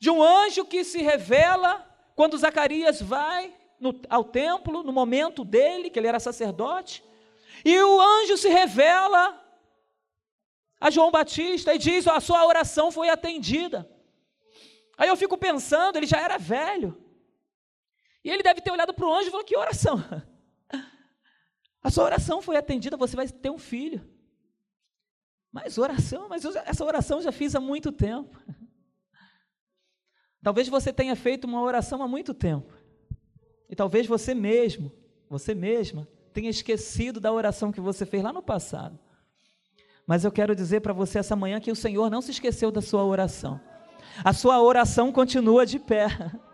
de 0.00 0.10
um 0.10 0.22
anjo 0.22 0.64
que 0.64 0.82
se 0.82 1.02
revela 1.02 1.86
quando 2.16 2.38
Zacarias 2.38 3.00
vai 3.00 3.54
no, 3.78 4.00
ao 4.08 4.24
templo, 4.24 4.82
no 4.82 4.92
momento 4.92 5.44
dele, 5.44 5.90
que 5.90 5.98
ele 5.98 6.08
era 6.08 6.18
sacerdote, 6.18 7.04
e 7.64 7.78
o 7.78 8.00
anjo 8.00 8.38
se 8.38 8.48
revela 8.48 9.38
a 10.80 10.90
João 10.90 11.10
Batista 11.10 11.74
e 11.74 11.78
diz: 11.78 12.08
A 12.08 12.18
sua 12.18 12.46
oração 12.46 12.90
foi 12.90 13.10
atendida. 13.10 13.88
Aí 14.96 15.08
eu 15.08 15.16
fico 15.16 15.36
pensando, 15.36 15.96
ele 15.96 16.06
já 16.06 16.18
era 16.18 16.38
velho. 16.38 16.96
E 18.24 18.30
ele 18.30 18.42
deve 18.42 18.60
ter 18.62 18.70
olhado 18.70 18.94
para 18.94 19.06
o 19.06 19.12
anjo 19.12 19.28
e 19.28 19.30
falou: 19.30 19.44
Que 19.44 19.56
oração? 19.56 19.98
A 21.82 21.90
sua 21.90 22.04
oração 22.04 22.42
foi 22.42 22.56
atendida, 22.56 22.94
você 22.94 23.16
vai 23.16 23.26
ter 23.26 23.50
um 23.50 23.58
filho. 23.58 24.06
Mas 25.50 25.78
oração, 25.78 26.28
mas 26.28 26.44
eu, 26.44 26.52
essa 26.58 26.84
oração 26.84 27.18
eu 27.18 27.22
já 27.22 27.32
fiz 27.32 27.54
há 27.54 27.60
muito 27.60 27.90
tempo. 27.90 28.38
Talvez 30.42 30.68
você 30.68 30.92
tenha 30.92 31.14
feito 31.14 31.46
uma 31.46 31.60
oração 31.60 32.02
há 32.02 32.08
muito 32.08 32.32
tempo. 32.32 32.72
E 33.68 33.76
talvez 33.76 34.06
você 34.06 34.34
mesmo, 34.34 34.90
você 35.28 35.54
mesma, 35.54 36.08
tenha 36.32 36.50
esquecido 36.50 37.20
da 37.20 37.32
oração 37.32 37.70
que 37.70 37.80
você 37.80 38.06
fez 38.06 38.22
lá 38.22 38.32
no 38.32 38.42
passado. 38.42 38.98
Mas 40.06 40.24
eu 40.24 40.32
quero 40.32 40.56
dizer 40.56 40.80
para 40.80 40.92
você 40.92 41.18
essa 41.18 41.36
manhã 41.36 41.60
que 41.60 41.70
o 41.70 41.76
Senhor 41.76 42.10
não 42.10 42.20
se 42.20 42.30
esqueceu 42.32 42.70
da 42.70 42.80
sua 42.80 43.04
oração. 43.04 43.60
A 44.24 44.32
sua 44.32 44.60
oração 44.60 45.12
continua 45.12 45.64
de 45.64 45.78
pé. 45.78 46.08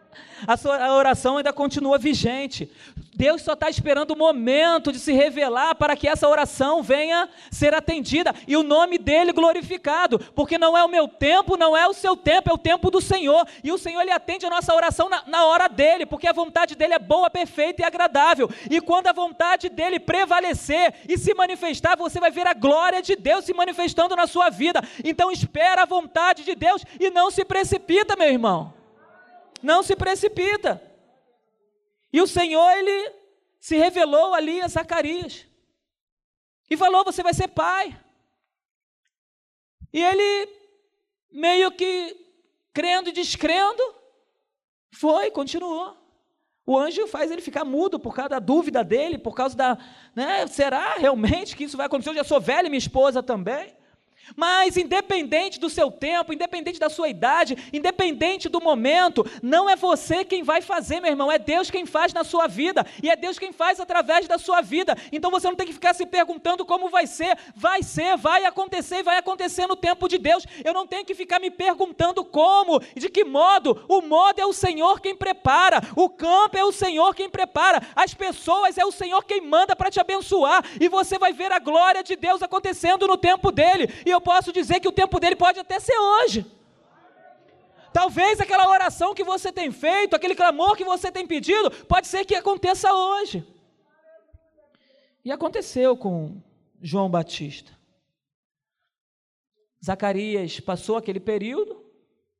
A 0.47 0.57
sua 0.57 0.93
oração 0.93 1.39
ainda 1.39 1.53
continua 1.53 1.99
vigente. 1.99 2.71
Deus 3.15 3.41
só 3.41 3.55
está 3.55 3.71
esperando 3.71 4.11
o 4.11 4.19
momento 4.19 4.93
de 4.93 4.99
se 4.99 5.11
revelar 5.13 5.75
para 5.75 5.97
que 5.97 6.07
essa 6.07 6.29
oração 6.29 6.83
venha 6.83 7.31
ser 7.51 7.73
atendida 7.73 8.35
e 8.47 8.55
o 8.57 8.63
nome 8.63 8.99
dele 8.99 9.33
glorificado, 9.33 10.19
porque 10.35 10.59
não 10.59 10.77
é 10.77 10.85
o 10.85 10.89
meu 10.89 11.09
tempo, 11.09 11.57
não 11.57 11.75
é 11.75 11.89
o 11.89 11.95
seu 11.95 12.15
tempo, 12.15 12.51
é 12.51 12.53
o 12.53 12.59
tempo 12.59 12.91
do 12.91 13.01
Senhor. 13.01 13.47
E 13.65 13.73
o 13.73 13.79
Senhor 13.79 14.03
ele 14.03 14.11
atende 14.11 14.45
a 14.45 14.51
nossa 14.51 14.75
oração 14.75 15.09
na, 15.09 15.23
na 15.27 15.47
hora 15.47 15.67
dele, 15.69 16.05
porque 16.05 16.29
a 16.29 16.33
vontade 16.33 16.75
dele 16.75 16.93
é 16.93 16.99
boa, 16.99 17.31
perfeita 17.31 17.81
e 17.81 17.85
agradável. 17.85 18.51
E 18.71 18.81
quando 18.83 19.07
a 19.07 19.13
vontade 19.15 19.71
dele 19.71 19.99
prevalecer 19.99 20.95
e 21.09 21.17
se 21.17 21.33
manifestar, 21.33 21.97
você 21.97 22.21
vai 22.21 22.31
ver 22.31 22.47
a 22.47 22.53
glória 22.53 23.01
de 23.01 23.17
Deus 23.17 23.47
se 23.47 23.55
manifestando 23.55 24.15
na 24.15 24.27
sua 24.27 24.51
vida. 24.51 24.83
Então 25.03 25.31
espera 25.31 25.83
a 25.83 25.87
vontade 25.87 26.45
de 26.45 26.55
Deus 26.55 26.85
e 27.01 27.09
não 27.09 27.31
se 27.31 27.47
precipita, 27.47 28.15
meu 28.15 28.29
irmão. 28.29 28.77
Não 29.67 29.83
se 29.83 29.97
precipita. 29.97 30.81
E 32.13 32.23
o 32.23 32.27
Senhor, 32.27 32.71
ele 32.79 33.13
se 33.59 33.77
revelou 33.77 34.33
ali 34.33 34.61
a 34.61 34.69
Zacarias. 34.69 35.45
E 36.71 36.77
falou: 36.77 37.03
Você 37.03 37.21
vai 37.21 37.35
ser 37.35 37.49
pai. 37.49 38.01
E 39.93 40.01
ele, 40.01 40.49
meio 41.33 41.73
que 41.73 42.17
crendo 42.73 43.09
e 43.09 43.13
descrendo, 43.13 43.83
foi, 44.93 45.33
continuou. 45.33 45.97
O 46.65 46.79
anjo 46.79 47.09
faz 47.09 47.33
ele 47.33 47.43
ficar 47.43 47.65
mudo 47.65 47.99
por 47.99 48.15
causa 48.15 48.29
da 48.29 48.39
dúvida 48.39 48.85
dele, 48.85 49.19
por 49.19 49.35
causa 49.35 49.57
da. 49.57 49.77
Né, 50.15 50.47
será 50.47 50.95
realmente 50.95 51.57
que 51.57 51.65
isso 51.65 51.77
vai 51.77 51.87
acontecer? 51.87 52.11
Eu 52.11 52.15
já 52.15 52.25
sou 52.25 52.41
velha, 52.41 52.69
minha 52.69 52.79
esposa 52.79 53.21
também. 53.21 53.76
Mas, 54.35 54.77
independente 54.77 55.61
do 55.61 55.69
seu 55.69 55.91
tempo, 55.91 56.33
independente 56.33 56.81
da 56.81 56.89
sua 56.89 57.09
idade, 57.09 57.57
independente 57.73 58.49
do 58.49 58.61
momento, 58.61 59.25
não 59.43 59.69
é 59.69 59.77
você 59.77 60.25
quem 60.25 60.43
vai 60.43 60.61
fazer, 60.61 61.01
meu 61.01 61.11
irmão, 61.11 61.31
é 61.31 61.39
Deus 61.39 61.71
quem 61.71 61.87
faz 61.87 62.13
na 62.13 62.25
sua 62.25 62.47
vida, 62.47 62.85
e 63.03 63.11
é 63.11 63.17
Deus 63.17 63.39
quem 63.39 63.53
faz 63.53 63.79
através 63.79 64.27
da 64.27 64.39
sua 64.39 64.61
vida. 64.61 64.97
Então 65.13 65.31
você 65.31 65.47
não 65.47 65.55
tem 65.55 65.67
que 65.67 65.73
ficar 65.73 65.95
se 65.95 66.07
perguntando 66.07 66.65
como 66.65 66.89
vai 66.89 67.07
ser, 67.07 67.37
vai 67.55 67.83
ser, 67.83 68.17
vai 68.17 68.45
acontecer 68.45 68.99
e 68.99 69.03
vai 69.03 69.19
acontecer 69.19 69.67
no 69.67 69.77
tempo 69.77 70.09
de 70.09 70.19
Deus. 70.19 70.45
Eu 70.65 70.73
não 70.73 70.87
tenho 70.87 71.05
que 71.05 71.15
ficar 71.15 71.39
me 71.39 71.51
perguntando 71.51 72.25
como, 72.25 72.81
de 72.95 73.09
que 73.09 73.25
modo. 73.25 73.85
O 73.89 74.01
modo 74.01 74.41
é 74.41 74.47
o 74.47 74.53
Senhor 74.53 75.01
quem 75.01 75.15
prepara, 75.15 75.81
o 75.95 76.09
campo 76.09 76.57
é 76.57 76.65
o 76.65 76.73
Senhor 76.73 77.15
quem 77.15 77.29
prepara, 77.29 77.83
as 77.95 78.15
pessoas 78.15 78.79
é 78.79 78.85
o 78.85 78.93
Senhor 78.93 79.25
quem 79.25 79.41
manda 79.41 79.77
para 79.77 79.91
te 79.91 80.01
abençoar, 80.01 80.65
e 80.81 80.89
você 80.89 81.19
vai 81.19 81.33
ver 81.33 81.53
a 81.53 81.59
glória 81.59 82.03
de 82.03 82.17
Deus 82.17 82.43
acontecendo 82.43 83.07
no 83.07 83.17
tempo 83.17 83.53
dele. 83.53 83.89
E 84.05 84.16
eu 84.17 84.21
posso 84.21 84.53
dizer 84.53 84.81
que 84.81 84.89
o 84.89 84.93
tempo 84.93 85.21
dele 85.21 85.37
pode 85.37 85.61
até 85.61 85.79
ser 85.79 85.97
hoje. 85.97 86.45
Talvez 87.93 88.41
aquela 88.41 88.69
oração 88.69 89.15
que 89.15 89.25
você 89.25 89.51
tem 89.53 89.71
feito, 89.71 90.15
aquele 90.15 90.35
clamor 90.35 90.77
que 90.77 90.85
você 90.85 91.11
tem 91.11 91.27
pedido, 91.27 91.71
pode 91.87 92.07
ser 92.07 92.25
que 92.25 92.35
aconteça 92.35 92.93
hoje. 92.93 93.47
E 95.25 95.33
aconteceu 95.33 95.97
com 95.97 96.43
João 96.81 97.11
Batista. 97.11 97.77
Zacarias 99.85 100.61
passou 100.61 100.97
aquele 100.97 101.21
período, 101.21 101.85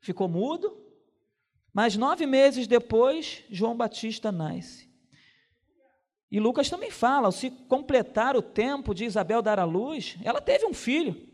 ficou 0.01 0.29
mudo, 0.29 0.77
mas 1.73 1.97
nove 1.97 2.27
meses 2.27 2.67
depois, 2.67 3.45
João 3.51 3.77
Batista 3.77 4.31
nasce. 4.33 4.87
E 6.31 6.41
Lucas 6.41 6.69
também 6.69 6.91
fala: 6.91 7.29
ao 7.29 7.33
se 7.33 7.51
completar 7.51 8.37
o 8.37 8.43
tempo 8.43 8.95
de 8.95 9.05
Isabel 9.05 9.41
dar 9.41 9.59
à 9.59 9.65
luz, 9.65 10.17
ela 10.25 10.41
teve 10.41 10.67
um 10.67 10.75
filho. 10.75 11.26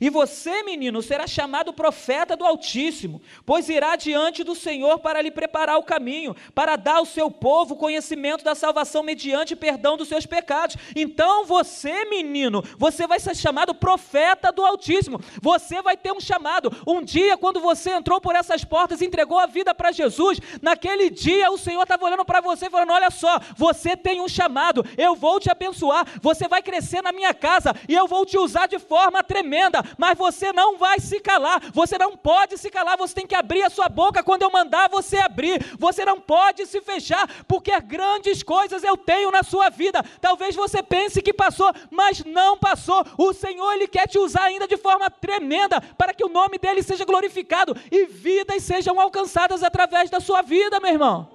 E 0.00 0.08
você, 0.10 0.62
menino, 0.62 1.02
será 1.02 1.26
chamado 1.26 1.72
profeta 1.72 2.36
do 2.36 2.44
Altíssimo, 2.44 3.20
pois 3.44 3.68
irá 3.68 3.96
diante 3.96 4.44
do 4.44 4.54
Senhor 4.54 4.98
para 4.98 5.20
lhe 5.20 5.30
preparar 5.30 5.78
o 5.78 5.82
caminho, 5.82 6.36
para 6.54 6.76
dar 6.76 6.96
ao 6.96 7.06
seu 7.06 7.30
povo 7.30 7.76
conhecimento 7.76 8.44
da 8.44 8.54
salvação 8.54 9.02
mediante 9.02 9.56
perdão 9.56 9.96
dos 9.96 10.08
seus 10.08 10.26
pecados. 10.26 10.76
Então 10.94 11.44
você, 11.44 12.04
menino, 12.06 12.62
você 12.78 13.06
vai 13.06 13.18
ser 13.20 13.34
chamado 13.36 13.74
profeta 13.74 14.52
do 14.52 14.64
Altíssimo. 14.64 15.20
Você 15.40 15.82
vai 15.82 15.96
ter 15.96 16.12
um 16.12 16.20
chamado. 16.20 16.70
Um 16.86 17.02
dia, 17.02 17.36
quando 17.36 17.60
você 17.60 17.90
entrou 17.90 18.20
por 18.20 18.34
essas 18.34 18.64
portas 18.64 19.00
e 19.00 19.06
entregou 19.06 19.38
a 19.38 19.46
vida 19.46 19.74
para 19.74 19.92
Jesus, 19.92 20.40
naquele 20.62 21.10
dia 21.10 21.50
o 21.50 21.58
Senhor 21.58 21.82
estava 21.82 22.04
olhando 22.04 22.24
para 22.24 22.40
você 22.40 22.66
e 22.66 22.70
falando: 22.70 22.92
Olha 22.92 23.10
só, 23.10 23.38
você 23.56 23.96
tem 23.96 24.20
um 24.20 24.28
chamado, 24.28 24.84
eu 24.96 25.14
vou 25.14 25.38
te 25.40 25.50
abençoar, 25.50 26.06
você 26.20 26.48
vai 26.48 26.62
crescer 26.62 27.02
na 27.02 27.12
minha 27.12 27.34
casa 27.34 27.74
e 27.88 27.94
eu 27.94 28.06
vou 28.06 28.24
te 28.24 28.38
usar 28.38 28.66
de 28.66 28.78
forma 28.78 29.22
tremenda 29.22 29.69
mas 29.96 30.16
você 30.16 30.52
não 30.52 30.76
vai 30.76 30.98
se 30.98 31.20
calar, 31.20 31.60
você 31.72 31.96
não 31.98 32.16
pode 32.16 32.58
se 32.58 32.70
calar, 32.70 32.96
você 32.96 33.14
tem 33.14 33.26
que 33.26 33.34
abrir 33.34 33.62
a 33.62 33.70
sua 33.70 33.88
boca 33.88 34.22
quando 34.22 34.42
eu 34.42 34.50
mandar 34.50 34.88
você 34.88 35.18
abrir, 35.18 35.76
você 35.78 36.04
não 36.04 36.20
pode 36.20 36.66
se 36.66 36.80
fechar, 36.80 37.28
porque 37.46 37.78
grandes 37.80 38.42
coisas 38.42 38.82
eu 38.82 38.96
tenho 38.96 39.30
na 39.30 39.42
sua 39.42 39.68
vida. 39.68 40.02
Talvez 40.20 40.54
você 40.54 40.82
pense 40.82 41.22
que 41.22 41.32
passou, 41.32 41.72
mas 41.90 42.24
não 42.24 42.56
passou. 42.56 43.04
O 43.16 43.32
Senhor, 43.32 43.72
Ele 43.72 43.86
quer 43.86 44.08
te 44.08 44.18
usar 44.18 44.44
ainda 44.44 44.66
de 44.66 44.76
forma 44.76 45.10
tremenda, 45.10 45.80
para 45.96 46.14
que 46.14 46.24
o 46.24 46.28
nome 46.28 46.58
dEle 46.58 46.82
seja 46.82 47.04
glorificado 47.04 47.76
e 47.90 48.06
vidas 48.06 48.62
sejam 48.62 49.00
alcançadas 49.00 49.62
através 49.62 50.10
da 50.10 50.20
sua 50.20 50.42
vida, 50.42 50.80
meu 50.80 50.92
irmão. 50.92 51.29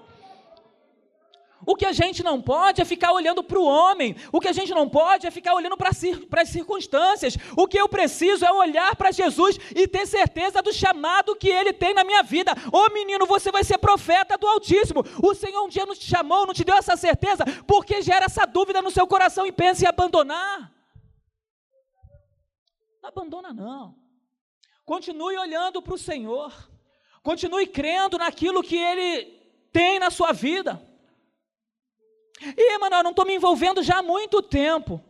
O 1.65 1.75
que 1.75 1.85
a 1.85 1.91
gente 1.91 2.23
não 2.23 2.41
pode 2.41 2.81
é 2.81 2.85
ficar 2.85 3.11
olhando 3.11 3.43
para 3.43 3.59
o 3.59 3.65
homem. 3.65 4.15
O 4.31 4.39
que 4.39 4.47
a 4.47 4.53
gente 4.53 4.73
não 4.73 4.87
pode 4.87 5.25
é 5.25 5.31
ficar 5.31 5.53
olhando 5.53 5.77
para 5.77 5.89
as 5.89 6.49
circunstâncias. 6.49 7.37
O 7.57 7.67
que 7.67 7.79
eu 7.79 7.89
preciso 7.89 8.45
é 8.45 8.51
olhar 8.51 8.95
para 8.95 9.11
Jesus 9.11 9.57
e 9.75 9.87
ter 9.87 10.05
certeza 10.05 10.61
do 10.61 10.71
chamado 10.71 11.35
que 11.35 11.49
ele 11.49 11.73
tem 11.73 11.93
na 11.93 12.03
minha 12.03 12.23
vida. 12.23 12.53
Ô 12.71 12.77
oh, 12.77 12.93
menino, 12.93 13.25
você 13.25 13.51
vai 13.51 13.63
ser 13.63 13.77
profeta 13.77 14.37
do 14.37 14.47
Altíssimo. 14.47 15.03
O 15.21 15.33
Senhor 15.33 15.63
um 15.63 15.69
dia 15.69 15.85
não 15.85 15.95
te 15.95 16.05
chamou, 16.05 16.45
não 16.45 16.53
te 16.53 16.63
deu 16.63 16.75
essa 16.75 16.95
certeza, 16.95 17.43
porque 17.67 18.01
gera 18.01 18.25
essa 18.25 18.45
dúvida 18.45 18.81
no 18.81 18.91
seu 18.91 19.07
coração 19.07 19.45
e 19.45 19.51
pensa 19.51 19.85
em 19.85 19.87
abandonar. 19.87 20.71
Não 23.01 23.09
abandona, 23.09 23.53
não. 23.53 23.95
Continue 24.85 25.37
olhando 25.37 25.81
para 25.81 25.93
o 25.93 25.97
Senhor. 25.97 26.53
Continue 27.23 27.65
crendo 27.65 28.19
naquilo 28.19 28.61
que 28.61 28.77
Ele 28.77 29.25
tem 29.71 29.99
na 29.99 30.11
sua 30.11 30.31
vida. 30.31 30.81
E, 32.41 32.75
Emanuel, 32.75 33.03
não 33.03 33.11
estou 33.11 33.25
me 33.25 33.35
envolvendo 33.35 33.81
já 33.83 33.99
há 33.99 34.03
muito 34.03 34.41
tempo. 34.41 35.01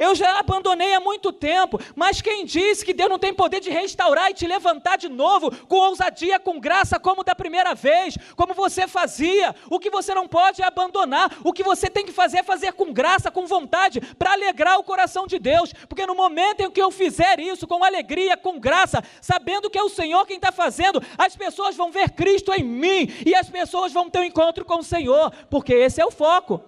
Eu 0.00 0.14
já 0.14 0.38
abandonei 0.38 0.94
há 0.94 0.98
muito 0.98 1.30
tempo, 1.30 1.78
mas 1.94 2.22
quem 2.22 2.46
disse 2.46 2.82
que 2.82 2.94
Deus 2.94 3.10
não 3.10 3.18
tem 3.18 3.34
poder 3.34 3.60
de 3.60 3.68
restaurar 3.68 4.30
e 4.30 4.34
te 4.34 4.46
levantar 4.46 4.96
de 4.96 5.10
novo, 5.10 5.54
com 5.66 5.76
ousadia, 5.76 6.40
com 6.40 6.58
graça, 6.58 6.98
como 6.98 7.22
da 7.22 7.34
primeira 7.34 7.74
vez, 7.74 8.16
como 8.34 8.54
você 8.54 8.88
fazia? 8.88 9.54
O 9.68 9.78
que 9.78 9.90
você 9.90 10.14
não 10.14 10.26
pode 10.26 10.62
é 10.62 10.64
abandonar, 10.64 11.30
o 11.44 11.52
que 11.52 11.62
você 11.62 11.90
tem 11.90 12.06
que 12.06 12.12
fazer 12.12 12.38
é 12.38 12.42
fazer 12.42 12.72
com 12.72 12.94
graça, 12.94 13.30
com 13.30 13.46
vontade, 13.46 14.00
para 14.18 14.32
alegrar 14.32 14.78
o 14.78 14.82
coração 14.82 15.26
de 15.26 15.38
Deus, 15.38 15.74
porque 15.86 16.06
no 16.06 16.14
momento 16.14 16.62
em 16.62 16.70
que 16.70 16.80
eu 16.80 16.90
fizer 16.90 17.38
isso, 17.38 17.66
com 17.66 17.84
alegria, 17.84 18.38
com 18.38 18.58
graça, 18.58 19.04
sabendo 19.20 19.68
que 19.68 19.76
é 19.76 19.82
o 19.82 19.90
Senhor 19.90 20.24
quem 20.24 20.36
está 20.36 20.50
fazendo, 20.50 21.02
as 21.18 21.36
pessoas 21.36 21.76
vão 21.76 21.92
ver 21.92 22.12
Cristo 22.12 22.54
em 22.54 22.64
mim 22.64 23.06
e 23.26 23.34
as 23.34 23.50
pessoas 23.50 23.92
vão 23.92 24.08
ter 24.08 24.20
um 24.20 24.24
encontro 24.24 24.64
com 24.64 24.78
o 24.78 24.82
Senhor, 24.82 25.30
porque 25.50 25.74
esse 25.74 26.00
é 26.00 26.06
o 26.06 26.10
foco 26.10 26.64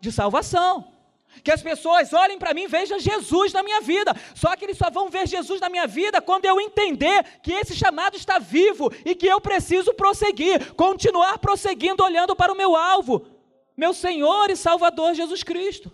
de 0.00 0.10
salvação 0.10 0.95
que 1.42 1.50
as 1.50 1.62
pessoas 1.62 2.12
olhem 2.12 2.38
para 2.38 2.54
mim 2.54 2.64
e 2.64 2.68
vejam 2.68 2.98
Jesus 2.98 3.52
na 3.52 3.62
minha 3.62 3.80
vida. 3.80 4.14
Só 4.34 4.54
que 4.56 4.64
eles 4.64 4.78
só 4.78 4.90
vão 4.90 5.08
ver 5.08 5.26
Jesus 5.26 5.60
na 5.60 5.68
minha 5.68 5.86
vida 5.86 6.20
quando 6.20 6.44
eu 6.44 6.60
entender 6.60 7.40
que 7.42 7.52
esse 7.52 7.74
chamado 7.74 8.16
está 8.16 8.38
vivo 8.38 8.90
e 9.04 9.14
que 9.14 9.26
eu 9.26 9.40
preciso 9.40 9.94
prosseguir, 9.94 10.74
continuar 10.74 11.38
prosseguindo 11.38 12.02
olhando 12.02 12.34
para 12.34 12.52
o 12.52 12.56
meu 12.56 12.74
alvo, 12.74 13.26
meu 13.76 13.92
Senhor 13.92 14.50
e 14.50 14.56
Salvador 14.56 15.14
Jesus 15.14 15.42
Cristo. 15.42 15.90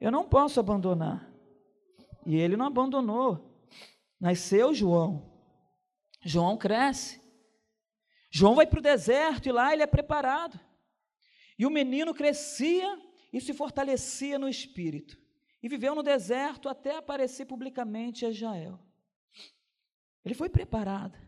Eu 0.00 0.10
não 0.10 0.24
posso 0.24 0.58
abandonar. 0.58 1.28
E 2.24 2.36
ele 2.36 2.56
não 2.56 2.66
abandonou. 2.66 3.50
Nasceu 4.18 4.74
João. 4.74 5.30
João 6.22 6.56
cresce. 6.56 7.20
João 8.30 8.54
vai 8.54 8.66
para 8.66 8.78
o 8.78 8.82
deserto 8.82 9.48
e 9.48 9.52
lá 9.52 9.72
ele 9.72 9.82
é 9.82 9.86
preparado. 9.86 10.58
E 11.58 11.66
o 11.66 11.70
menino 11.70 12.14
crescia 12.14 12.98
e 13.32 13.40
se 13.40 13.52
fortalecia 13.52 14.38
no 14.38 14.48
espírito. 14.48 15.18
E 15.62 15.68
viveu 15.68 15.94
no 15.94 16.02
deserto 16.02 16.68
até 16.68 16.96
aparecer 16.96 17.46
publicamente 17.46 18.24
a 18.24 18.32
Jael. 18.32 18.80
Ele 20.24 20.34
foi 20.34 20.48
preparado. 20.48 21.18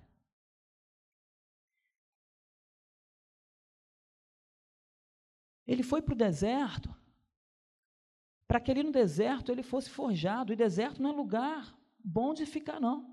Ele 5.66 5.82
foi 5.82 6.02
para 6.02 6.14
o 6.14 6.16
deserto 6.16 6.94
para 8.52 8.60
que 8.60 8.70
ali 8.70 8.82
no 8.82 8.92
deserto 8.92 9.50
ele 9.50 9.62
fosse 9.62 9.88
forjado. 9.88 10.52
E 10.52 10.56
deserto 10.56 11.00
não 11.00 11.10
é 11.10 11.12
lugar 11.14 11.74
bom 12.04 12.34
de 12.34 12.44
ficar, 12.44 12.78
não. 12.78 13.10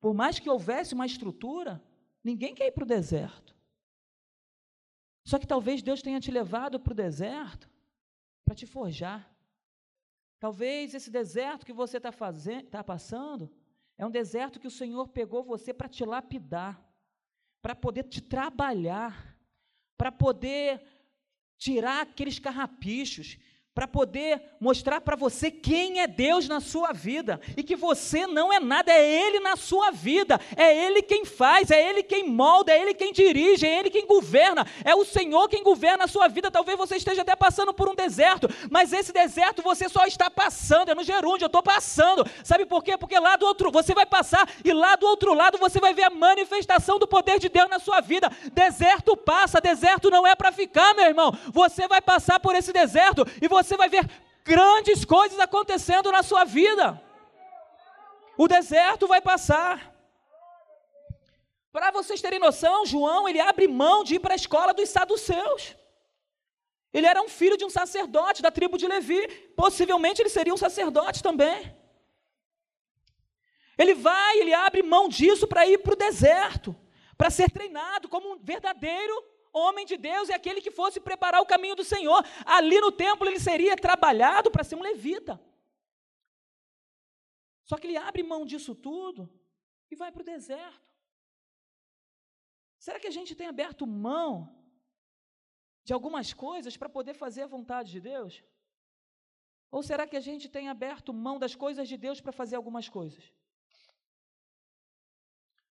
Por 0.00 0.12
mais 0.12 0.40
que 0.40 0.50
houvesse 0.50 0.94
uma 0.94 1.06
estrutura, 1.06 1.80
ninguém 2.24 2.54
quer 2.54 2.66
ir 2.66 2.72
para 2.72 2.82
o 2.82 2.86
deserto. 2.86 3.54
Só 5.24 5.38
que 5.38 5.46
talvez 5.46 5.80
Deus 5.80 6.02
tenha 6.02 6.18
te 6.18 6.30
levado 6.30 6.80
para 6.80 6.92
o 6.92 6.96
deserto 6.96 7.70
para 8.50 8.56
te 8.56 8.66
forjar. 8.66 9.32
Talvez 10.40 10.92
esse 10.92 11.08
deserto 11.08 11.64
que 11.64 11.72
você 11.72 11.98
está 11.98 12.10
tá 12.68 12.82
passando 12.82 13.48
é 13.96 14.04
um 14.04 14.10
deserto 14.10 14.58
que 14.58 14.66
o 14.66 14.72
Senhor 14.72 15.06
pegou 15.06 15.44
você 15.44 15.72
para 15.72 15.88
te 15.88 16.04
lapidar, 16.04 16.84
para 17.62 17.76
poder 17.76 18.02
te 18.08 18.20
trabalhar, 18.20 19.38
para 19.96 20.10
poder 20.10 20.84
tirar 21.58 22.00
aqueles 22.00 22.40
carrapichos, 22.40 23.38
para 23.80 23.88
poder 23.88 24.42
mostrar 24.60 25.00
para 25.00 25.16
você 25.16 25.50
quem 25.50 26.02
é 26.02 26.06
Deus 26.06 26.46
na 26.46 26.60
sua 26.60 26.92
vida 26.92 27.40
e 27.56 27.62
que 27.62 27.74
você 27.74 28.26
não 28.26 28.52
é 28.52 28.60
nada, 28.60 28.92
é 28.92 29.02
Ele 29.02 29.40
na 29.40 29.56
sua 29.56 29.90
vida, 29.90 30.38
é 30.54 30.84
Ele 30.84 31.00
quem 31.00 31.24
faz, 31.24 31.70
é 31.70 31.88
Ele 31.88 32.02
quem 32.02 32.28
molda, 32.28 32.70
é 32.70 32.78
Ele 32.78 32.92
quem 32.92 33.10
dirige, 33.10 33.66
é 33.66 33.78
Ele 33.78 33.88
quem 33.88 34.06
governa, 34.06 34.66
é 34.84 34.94
o 34.94 35.02
Senhor 35.02 35.48
quem 35.48 35.62
governa 35.62 36.04
a 36.04 36.08
sua 36.08 36.28
vida. 36.28 36.50
Talvez 36.50 36.76
você 36.76 36.96
esteja 36.96 37.22
até 37.22 37.34
passando 37.34 37.72
por 37.72 37.88
um 37.88 37.94
deserto, 37.94 38.50
mas 38.70 38.92
esse 38.92 39.14
deserto 39.14 39.62
você 39.62 39.88
só 39.88 40.04
está 40.04 40.28
passando, 40.28 40.90
é 40.90 40.94
no 40.94 41.02
gerúndio, 41.02 41.44
eu 41.44 41.46
estou 41.46 41.62
passando, 41.62 42.26
sabe 42.44 42.66
por 42.66 42.84
quê? 42.84 42.98
Porque 42.98 43.18
lá 43.18 43.36
do 43.36 43.46
outro, 43.46 43.70
você 43.70 43.94
vai 43.94 44.04
passar 44.04 44.46
e 44.62 44.74
lá 44.74 44.94
do 44.94 45.06
outro 45.06 45.32
lado 45.32 45.56
você 45.56 45.80
vai 45.80 45.94
ver 45.94 46.02
a 46.02 46.10
manifestação 46.10 46.98
do 46.98 47.08
poder 47.08 47.38
de 47.38 47.48
Deus 47.48 47.70
na 47.70 47.78
sua 47.78 48.02
vida. 48.02 48.30
Deserto 48.52 49.16
passa, 49.16 49.58
deserto 49.58 50.10
não 50.10 50.26
é 50.26 50.36
para 50.36 50.52
ficar, 50.52 50.92
meu 50.92 51.06
irmão. 51.06 51.32
Você 51.50 51.88
vai 51.88 52.02
passar 52.02 52.38
por 52.40 52.54
esse 52.54 52.74
deserto 52.74 53.26
e 53.40 53.48
você 53.48 53.69
você 53.70 53.76
vai 53.76 53.88
ver 53.88 54.04
grandes 54.44 55.04
coisas 55.04 55.38
acontecendo 55.38 56.10
na 56.10 56.22
sua 56.22 56.44
vida. 56.44 57.00
O 58.36 58.48
deserto 58.48 59.06
vai 59.06 59.20
passar. 59.20 59.74
Para 61.70 61.92
vocês 61.92 62.20
terem 62.20 62.40
noção, 62.40 62.84
João, 62.84 63.28
ele 63.28 63.40
abre 63.40 63.68
mão 63.68 64.02
de 64.02 64.16
ir 64.16 64.18
para 64.18 64.34
a 64.34 64.40
escola 64.42 64.74
dos 64.74 64.88
saduceus. 64.88 65.76
Ele 66.92 67.06
era 67.06 67.22
um 67.22 67.28
filho 67.28 67.56
de 67.56 67.64
um 67.64 67.70
sacerdote 67.70 68.42
da 68.42 68.50
tribo 68.50 68.76
de 68.76 68.88
Levi, 68.88 69.22
possivelmente 69.62 70.20
ele 70.20 70.28
seria 70.28 70.52
um 70.52 70.62
sacerdote 70.66 71.22
também. 71.22 71.72
Ele 73.78 73.94
vai, 73.94 74.38
ele 74.40 74.52
abre 74.52 74.82
mão 74.82 75.08
disso 75.08 75.46
para 75.46 75.64
ir 75.64 75.78
para 75.78 75.92
o 75.92 75.96
deserto, 75.96 76.74
para 77.16 77.30
ser 77.30 77.48
treinado 77.52 78.08
como 78.08 78.32
um 78.32 78.38
verdadeiro 78.38 79.14
homem 79.52 79.84
de 79.84 79.96
Deus 79.96 80.28
e 80.28 80.32
aquele 80.32 80.60
que 80.60 80.70
fosse 80.70 81.00
preparar 81.00 81.40
o 81.40 81.46
caminho 81.46 81.76
do 81.76 81.84
Senhor. 81.84 82.24
Ali 82.44 82.80
no 82.80 82.92
templo 82.92 83.26
ele 83.28 83.40
seria 83.40 83.76
trabalhado 83.76 84.50
para 84.50 84.64
ser 84.64 84.76
um 84.76 84.82
levita. 84.82 85.40
Só 87.64 87.76
que 87.76 87.86
ele 87.86 87.96
abre 87.96 88.22
mão 88.22 88.44
disso 88.44 88.74
tudo 88.74 89.30
e 89.90 89.96
vai 89.96 90.10
para 90.10 90.22
o 90.22 90.24
deserto. 90.24 90.88
Será 92.78 92.98
que 92.98 93.06
a 93.06 93.10
gente 93.10 93.34
tem 93.34 93.46
aberto 93.46 93.86
mão 93.86 94.32
de 95.84 95.92
algumas 95.92 96.32
coisas 96.32 96.76
para 96.76 96.88
poder 96.88 97.14
fazer 97.14 97.42
a 97.42 97.46
vontade 97.46 97.90
de 97.90 98.00
Deus? 98.00 98.42
Ou 99.70 99.82
será 99.82 100.06
que 100.06 100.16
a 100.16 100.20
gente 100.28 100.48
tem 100.48 100.68
aberto 100.68 101.12
mão 101.12 101.38
das 101.38 101.54
coisas 101.54 101.88
de 101.88 101.96
Deus 101.96 102.20
para 102.20 102.32
fazer 102.32 102.56
algumas 102.56 102.88
coisas? 102.88 103.32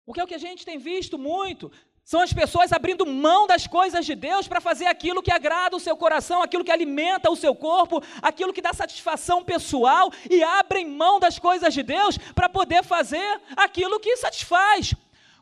Porque 0.06 0.20
é 0.20 0.24
o 0.24 0.28
que 0.28 0.36
a 0.36 0.46
gente 0.48 0.66
tem 0.66 0.78
visto 0.78 1.18
muito 1.18 1.72
são 2.06 2.22
as 2.22 2.32
pessoas 2.32 2.72
abrindo 2.72 3.04
mão 3.04 3.48
das 3.48 3.66
coisas 3.66 4.06
de 4.06 4.14
Deus 4.14 4.48
para 4.48 4.62
fazer 4.62 4.86
aquilo 4.86 5.24
que 5.24 5.32
agrada 5.32 5.76
o 5.76 5.80
seu 5.80 5.98
coração, 5.98 6.44
aquilo 6.44 6.64
que 6.64 6.72
alimenta 6.72 7.32
o 7.32 7.36
seu 7.36 7.56
corpo, 7.56 8.00
aquilo 8.22 8.54
que 8.54 8.62
dá 8.62 8.72
satisfação 8.74 9.44
pessoal 9.44 10.12
e 10.30 10.44
abrem 10.44 10.86
mão 10.88 11.20
das 11.20 11.40
coisas 11.40 11.74
de 11.74 11.82
Deus 11.82 12.20
para 12.36 12.48
poder 12.48 12.84
fazer 12.84 13.42
aquilo 13.58 14.00
que 14.00 14.16
satisfaz. 14.18 14.94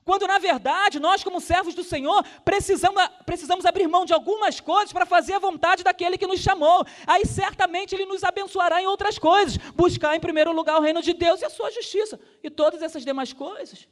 Quando 0.05 0.25
na 0.25 0.39
verdade 0.39 1.01
nós, 1.01 1.21
como 1.21 1.41
servos 1.41 1.75
do 1.75 1.83
Senhor, 1.83 2.23
precisamos, 2.45 3.03
precisamos 3.25 3.65
abrir 3.65 3.87
mão 3.89 4.05
de 4.05 4.13
algumas 4.13 4.61
coisas 4.61 4.93
para 4.93 5.05
fazer 5.05 5.33
a 5.33 5.39
vontade 5.39 5.83
daquele 5.83 6.17
que 6.17 6.27
nos 6.27 6.39
chamou. 6.39 6.85
Aí 7.05 7.25
certamente 7.25 7.93
Ele 7.93 8.05
nos 8.05 8.23
abençoará 8.23 8.81
em 8.81 8.87
outras 8.87 9.19
coisas. 9.19 9.57
Buscar 9.75 10.15
em 10.15 10.19
primeiro 10.21 10.53
lugar 10.53 10.77
o 10.77 10.81
reino 10.81 11.01
de 11.01 11.13
Deus 11.13 11.41
e 11.41 11.45
a 11.45 11.49
sua 11.49 11.69
justiça. 11.71 12.17
E 12.41 12.49
todas 12.49 12.81
essas 12.81 13.03
demais 13.03 13.33
coisas 13.33 13.85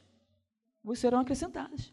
vos 0.82 0.98
serão 0.98 1.20
acrescentadas. 1.20 1.92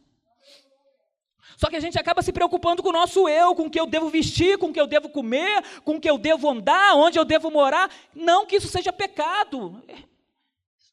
Só 1.60 1.69
que 1.69 1.76
a 1.76 1.80
gente 1.82 2.00
acaba 2.00 2.22
se 2.22 2.32
preocupando 2.32 2.82
com 2.82 2.88
o 2.88 2.93
nosso 2.93 3.28
eu, 3.28 3.54
com 3.54 3.63
o 3.63 3.69
que 3.69 3.78
eu 3.78 3.86
devo 3.86 4.08
vestir, 4.08 4.58
com 4.58 4.67
o 4.67 4.74
que 4.74 4.80
eu 4.80 4.88
devo 4.88 5.10
comer, 5.10 5.62
com 5.84 5.98
o 5.98 6.00
que 6.00 6.10
eu 6.10 6.17
devo 6.17 6.50
andar, 6.50 6.95
onde 6.95 7.19
eu 7.19 7.26
devo 7.26 7.52
morar. 7.52 7.91
Não 8.15 8.45
que 8.45 8.56
isso 8.56 8.69
seja 8.69 8.93
pecado. 8.93 9.84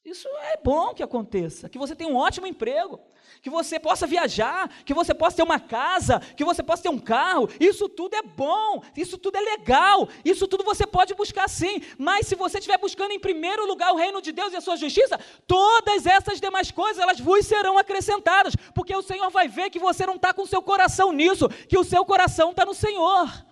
Isso 0.07 0.29
é 0.53 0.57
bom 0.63 0.95
que 0.95 1.03
aconteça, 1.03 1.69
que 1.69 1.77
você 1.77 1.97
tenha 1.97 2.09
um 2.09 2.15
ótimo 2.15 2.47
emprego, 2.47 3.01
que 3.43 3.51
você 3.51 3.77
possa 3.77 4.07
viajar, 4.07 4.71
que 4.85 4.95
você 4.95 5.13
possa 5.13 5.39
ter 5.39 5.43
uma 5.43 5.59
casa, 5.59 6.21
que 6.37 6.45
você 6.45 6.63
possa 6.63 6.85
ter 6.85 6.89
um 6.89 6.99
carro. 6.99 7.49
Isso 7.59 7.89
tudo 7.89 8.15
é 8.15 8.23
bom, 8.23 8.85
isso 8.97 9.19
tudo 9.19 9.35
é 9.35 9.41
legal, 9.41 10.09
isso 10.25 10.47
tudo 10.47 10.63
você 10.63 10.87
pode 10.87 11.13
buscar 11.13 11.49
sim. 11.49 11.83
Mas 11.99 12.29
se 12.29 12.37
você 12.37 12.59
estiver 12.59 12.79
buscando 12.79 13.11
em 13.11 13.19
primeiro 13.19 13.67
lugar 13.67 13.93
o 13.93 13.97
reino 13.97 14.23
de 14.23 14.31
Deus 14.31 14.53
e 14.53 14.57
a 14.57 14.61
sua 14.61 14.77
justiça, 14.77 15.19
todas 15.45 16.07
essas 16.07 16.41
demais 16.41 16.71
coisas 16.71 17.03
elas 17.03 17.19
vos 17.19 17.45
serão 17.45 17.77
acrescentadas, 17.77 18.55
porque 18.77 18.95
o 18.95 19.03
Senhor 19.03 19.29
vai 19.31 19.49
ver 19.49 19.71
que 19.71 19.81
você 19.81 20.07
não 20.07 20.15
está 20.15 20.33
com 20.33 20.43
o 20.43 20.47
seu 20.47 20.63
coração 20.63 21.11
nisso, 21.11 21.49
que 21.69 21.77
o 21.77 21.83
seu 21.83 22.05
coração 22.05 22.53
está 22.53 22.65
no 22.65 22.75
Senhor. 22.75 23.45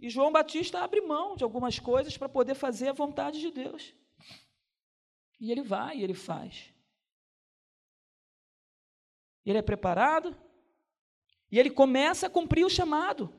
E 0.00 0.08
João 0.08 0.30
Batista 0.30 0.78
abre 0.78 1.00
mão 1.00 1.34
de 1.34 1.42
algumas 1.42 1.80
coisas 1.80 2.16
para 2.16 2.28
poder 2.28 2.54
fazer 2.54 2.90
a 2.90 2.92
vontade 2.92 3.40
de 3.40 3.50
Deus. 3.50 3.92
E 5.40 5.50
ele 5.50 5.62
vai 5.62 5.96
e 5.96 6.04
ele 6.04 6.14
faz. 6.14 6.72
Ele 9.44 9.58
é 9.58 9.62
preparado 9.62 10.36
e 11.50 11.58
ele 11.58 11.70
começa 11.70 12.26
a 12.26 12.30
cumprir 12.30 12.64
o 12.64 12.70
chamado. 12.70 13.32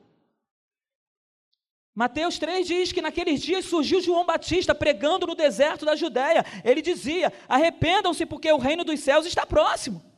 Mateus 1.94 2.38
3 2.38 2.66
diz 2.66 2.92
que 2.92 3.02
naqueles 3.02 3.40
dias 3.40 3.66
surgiu 3.66 4.00
João 4.00 4.24
Batista 4.24 4.74
pregando 4.74 5.26
no 5.26 5.34
deserto 5.34 5.84
da 5.84 5.94
Judéia. 5.94 6.44
Ele 6.64 6.82
dizia: 6.82 7.32
Arrependam-se, 7.48 8.26
porque 8.26 8.50
o 8.50 8.58
reino 8.58 8.82
dos 8.82 9.00
céus 9.00 9.26
está 9.26 9.46
próximo. 9.46 10.11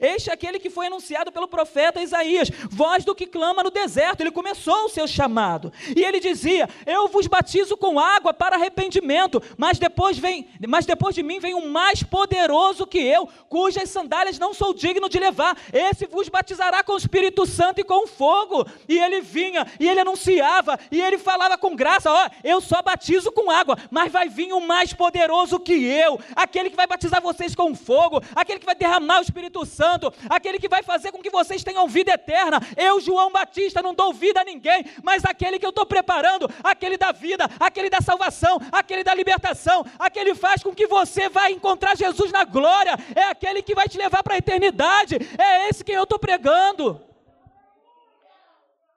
Este 0.00 0.28
é 0.28 0.32
aquele 0.34 0.58
que 0.58 0.68
foi 0.68 0.86
anunciado 0.86 1.32
pelo 1.32 1.48
profeta 1.48 2.02
Isaías, 2.02 2.50
voz 2.70 3.04
do 3.04 3.14
que 3.14 3.26
clama 3.26 3.62
no 3.62 3.70
deserto. 3.70 4.20
Ele 4.20 4.30
começou 4.30 4.84
o 4.84 4.88
seu 4.88 5.08
chamado. 5.08 5.72
E 5.96 6.04
ele 6.04 6.20
dizia: 6.20 6.68
Eu 6.84 7.08
vos 7.08 7.26
batizo 7.26 7.76
com 7.76 7.98
água 7.98 8.34
para 8.34 8.56
arrependimento, 8.56 9.42
mas 9.56 9.78
depois 9.78 10.18
vem, 10.18 10.46
mas 10.68 10.84
depois 10.84 11.14
de 11.14 11.22
mim 11.22 11.40
vem 11.40 11.54
um 11.54 11.70
mais 11.70 12.02
poderoso 12.02 12.86
que 12.86 12.98
eu, 12.98 13.28
cujas 13.48 13.88
sandálias 13.88 14.38
não 14.38 14.52
sou 14.52 14.74
digno 14.74 15.08
de 15.08 15.18
levar. 15.18 15.56
Esse 15.72 16.06
vos 16.06 16.28
batizará 16.28 16.84
com 16.84 16.92
o 16.92 16.98
Espírito 16.98 17.46
Santo 17.46 17.80
e 17.80 17.84
com 17.84 18.06
fogo. 18.06 18.66
E 18.86 18.98
ele 18.98 19.22
vinha, 19.22 19.66
e 19.80 19.88
ele 19.88 20.00
anunciava, 20.00 20.78
e 20.92 21.00
ele 21.00 21.16
falava 21.16 21.56
com 21.56 21.74
graça: 21.74 22.12
Ó, 22.12 22.28
eu 22.44 22.60
só 22.60 22.82
batizo 22.82 23.32
com 23.32 23.50
água, 23.50 23.78
mas 23.90 24.12
vai 24.12 24.28
vir 24.28 24.52
um 24.52 24.60
mais 24.60 24.92
poderoso 24.92 25.58
que 25.58 25.72
eu, 25.72 26.20
aquele 26.36 26.68
que 26.68 26.76
vai 26.76 26.86
batizar 26.86 27.22
vocês 27.22 27.54
com 27.54 27.74
fogo, 27.74 28.22
aquele 28.36 28.60
que 28.60 28.66
vai 28.66 28.74
derramar 28.74 29.20
o 29.20 29.22
Espírito 29.22 29.64
Santo 29.64 29.77
Santo, 29.78 30.12
aquele 30.28 30.58
que 30.58 30.68
vai 30.68 30.82
fazer 30.82 31.12
com 31.12 31.22
que 31.22 31.30
vocês 31.30 31.62
tenham 31.62 31.86
vida 31.86 32.10
eterna. 32.10 32.58
Eu, 32.76 33.00
João 33.00 33.30
Batista, 33.30 33.80
não 33.80 33.94
dou 33.94 34.12
vida 34.12 34.40
a 34.40 34.44
ninguém, 34.44 34.84
mas 35.04 35.24
aquele 35.24 35.56
que 35.56 35.64
eu 35.64 35.70
estou 35.70 35.86
preparando, 35.86 36.50
aquele 36.64 36.96
da 36.96 37.12
vida, 37.12 37.48
aquele 37.60 37.88
da 37.88 38.00
salvação, 38.00 38.58
aquele 38.72 39.04
da 39.04 39.14
libertação, 39.14 39.84
aquele 39.96 40.34
faz 40.34 40.64
com 40.64 40.74
que 40.74 40.88
você 40.88 41.28
vai 41.28 41.52
encontrar 41.52 41.96
Jesus 41.96 42.32
na 42.32 42.44
glória, 42.44 42.96
é 43.14 43.24
aquele 43.24 43.62
que 43.62 43.74
vai 43.74 43.88
te 43.88 43.96
levar 43.96 44.24
para 44.24 44.34
a 44.34 44.38
eternidade, 44.38 45.16
é 45.38 45.68
esse 45.68 45.84
que 45.84 45.92
eu 45.92 46.02
estou 46.02 46.18
pregando. 46.18 47.00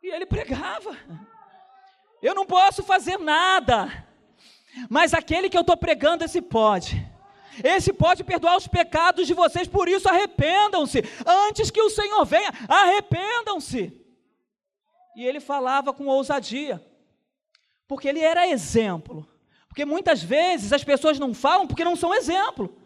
E 0.02 0.08
ele 0.10 0.26
pregava. 0.26 0.98
Eu 2.24 2.34
não 2.34 2.46
posso 2.46 2.82
fazer 2.82 3.20
nada, 3.20 4.08
mas 4.90 5.14
aquele 5.14 5.48
que 5.48 5.58
eu 5.58 5.62
estou 5.62 5.78
pregando, 5.78 6.24
esse 6.24 6.42
pode. 6.42 7.11
Esse 7.64 7.92
pode 7.92 8.24
perdoar 8.24 8.58
os 8.58 8.68
pecados 8.68 9.28
de 9.28 9.34
vocês, 9.34 9.68
por 9.68 9.90
isso 9.90 10.08
arrependam-se. 10.08 11.04
Antes 11.26 11.70
que 11.70 11.82
o 11.82 11.90
Senhor 11.90 12.24
venha, 12.26 12.52
arrependam-se. 12.68 13.94
E 15.16 15.26
ele 15.26 15.40
falava 15.40 15.94
com 15.94 16.06
ousadia, 16.08 16.82
porque 17.88 18.08
ele 18.08 18.22
era 18.22 18.48
exemplo. 18.48 19.28
Porque 19.68 19.86
muitas 19.86 20.22
vezes 20.22 20.74
as 20.74 20.84
pessoas 20.84 21.18
não 21.18 21.34
falam 21.34 21.66
porque 21.66 21.84
não 21.84 21.96
são 21.96 22.14
exemplo. 22.14 22.78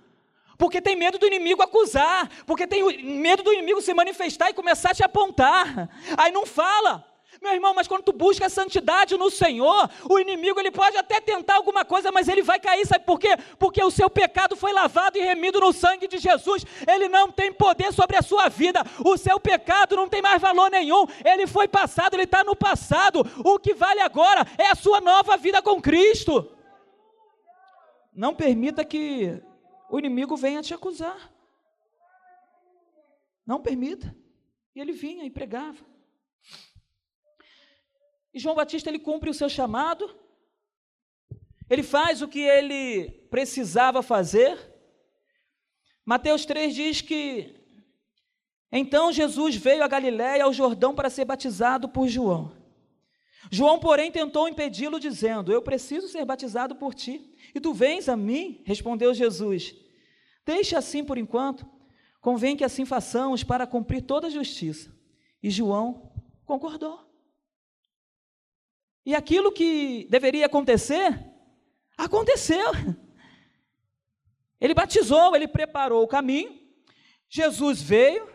Porque 0.57 0.81
tem 0.81 0.95
medo 0.95 1.17
do 1.17 1.27
inimigo 1.27 1.61
acusar, 1.61 2.29
porque 2.45 2.65
tem 2.65 3.03
medo 3.03 3.43
do 3.43 3.51
inimigo 3.51 3.81
se 3.81 3.93
manifestar 3.93 4.49
e 4.49 4.53
começar 4.53 4.91
a 4.91 4.93
te 4.93 5.03
apontar. 5.03 5.89
Aí 6.17 6.31
não 6.31 6.45
fala. 6.45 7.05
Meu 7.41 7.53
irmão, 7.53 7.73
mas 7.73 7.87
quando 7.87 8.03
tu 8.03 8.13
busca 8.13 8.45
a 8.45 8.49
santidade 8.49 9.17
no 9.17 9.29
Senhor, 9.29 9.89
o 10.09 10.19
inimigo 10.19 10.59
ele 10.59 10.71
pode 10.71 10.97
até 10.97 11.19
tentar 11.19 11.55
alguma 11.55 11.83
coisa, 11.83 12.11
mas 12.11 12.27
ele 12.27 12.41
vai 12.41 12.59
cair, 12.59 12.85
sabe 12.85 13.05
por 13.05 13.19
quê? 13.19 13.35
Porque 13.57 13.83
o 13.83 13.91
seu 13.91 14.09
pecado 14.09 14.55
foi 14.55 14.73
lavado 14.73 15.17
e 15.17 15.21
remido 15.21 15.59
no 15.59 15.73
sangue 15.73 16.07
de 16.07 16.17
Jesus. 16.17 16.65
Ele 16.87 17.07
não 17.07 17.31
tem 17.31 17.51
poder 17.51 17.91
sobre 17.93 18.17
a 18.17 18.21
sua 18.21 18.49
vida. 18.49 18.83
O 19.03 19.17
seu 19.17 19.39
pecado 19.39 19.95
não 19.95 20.07
tem 20.07 20.21
mais 20.21 20.41
valor 20.41 20.69
nenhum. 20.69 21.05
Ele 21.23 21.45
foi 21.47 21.67
passado, 21.67 22.13
ele 22.13 22.23
está 22.23 22.43
no 22.43 22.55
passado. 22.55 23.21
O 23.43 23.59
que 23.59 23.73
vale 23.73 24.01
agora 24.01 24.45
é 24.57 24.67
a 24.67 24.75
sua 24.75 25.01
nova 25.01 25.37
vida 25.37 25.61
com 25.61 25.81
Cristo. 25.81 26.51
Não 28.13 28.33
permita 28.33 28.85
que 28.85 29.41
o 29.89 29.99
inimigo 29.99 30.37
venha 30.37 30.61
te 30.61 30.73
acusar. 30.73 31.31
Não 33.45 33.61
permita. 33.61 34.15
E 34.75 34.79
ele 34.79 34.91
vinha 34.91 35.25
e 35.25 35.29
pregava. 35.29 35.94
E 38.35 38.39
João 38.39 38.53
Batista 38.53 38.89
ele 38.89 38.99
cumpre 38.99 39.29
o 39.29 39.33
seu 39.33 39.47
chamado, 39.47 40.13
ele 41.69 41.81
faz 41.81 42.21
o 42.21 42.27
que 42.27 42.41
ele 42.41 43.09
precisava 43.31 44.03
fazer. 44.03 44.59
Mateus 46.05 46.45
3 46.45 46.75
diz 46.75 47.01
que 47.01 47.55
então 48.69 49.09
Jesus 49.09 49.55
veio 49.55 49.81
a 49.81 49.87
Galiléia, 49.87 50.43
ao 50.43 50.51
Jordão, 50.51 50.93
para 50.93 51.09
ser 51.09 51.23
batizado 51.23 51.87
por 51.87 52.09
João. 52.09 52.51
João, 53.49 53.79
porém, 53.79 54.11
tentou 54.11 54.49
impedi-lo, 54.49 54.99
dizendo: 54.99 55.49
Eu 55.49 55.61
preciso 55.61 56.09
ser 56.09 56.25
batizado 56.25 56.75
por 56.75 56.93
ti, 56.93 57.33
e 57.55 57.61
tu 57.61 57.73
vens 57.73 58.09
a 58.09 58.17
mim? 58.17 58.61
Respondeu 58.65 59.13
Jesus: 59.13 59.73
Deixa 60.45 60.77
assim 60.77 61.05
por 61.05 61.17
enquanto, 61.17 61.65
convém 62.19 62.57
que 62.57 62.65
assim 62.65 62.83
façamos 62.83 63.45
para 63.45 63.65
cumprir 63.65 64.01
toda 64.01 64.27
a 64.27 64.29
justiça. 64.29 64.93
E 65.41 65.49
João 65.49 66.11
concordou. 66.45 67.14
E 69.05 69.13
aquilo 69.13 69.51
que 69.51 70.07
deveria 70.09 70.47
acontecer, 70.47 71.23
aconteceu. 71.97 72.71
Ele 74.59 74.73
batizou, 74.73 75.35
ele 75.35 75.47
preparou 75.47 76.03
o 76.03 76.07
caminho, 76.07 76.59
Jesus 77.29 77.81
veio, 77.81 78.27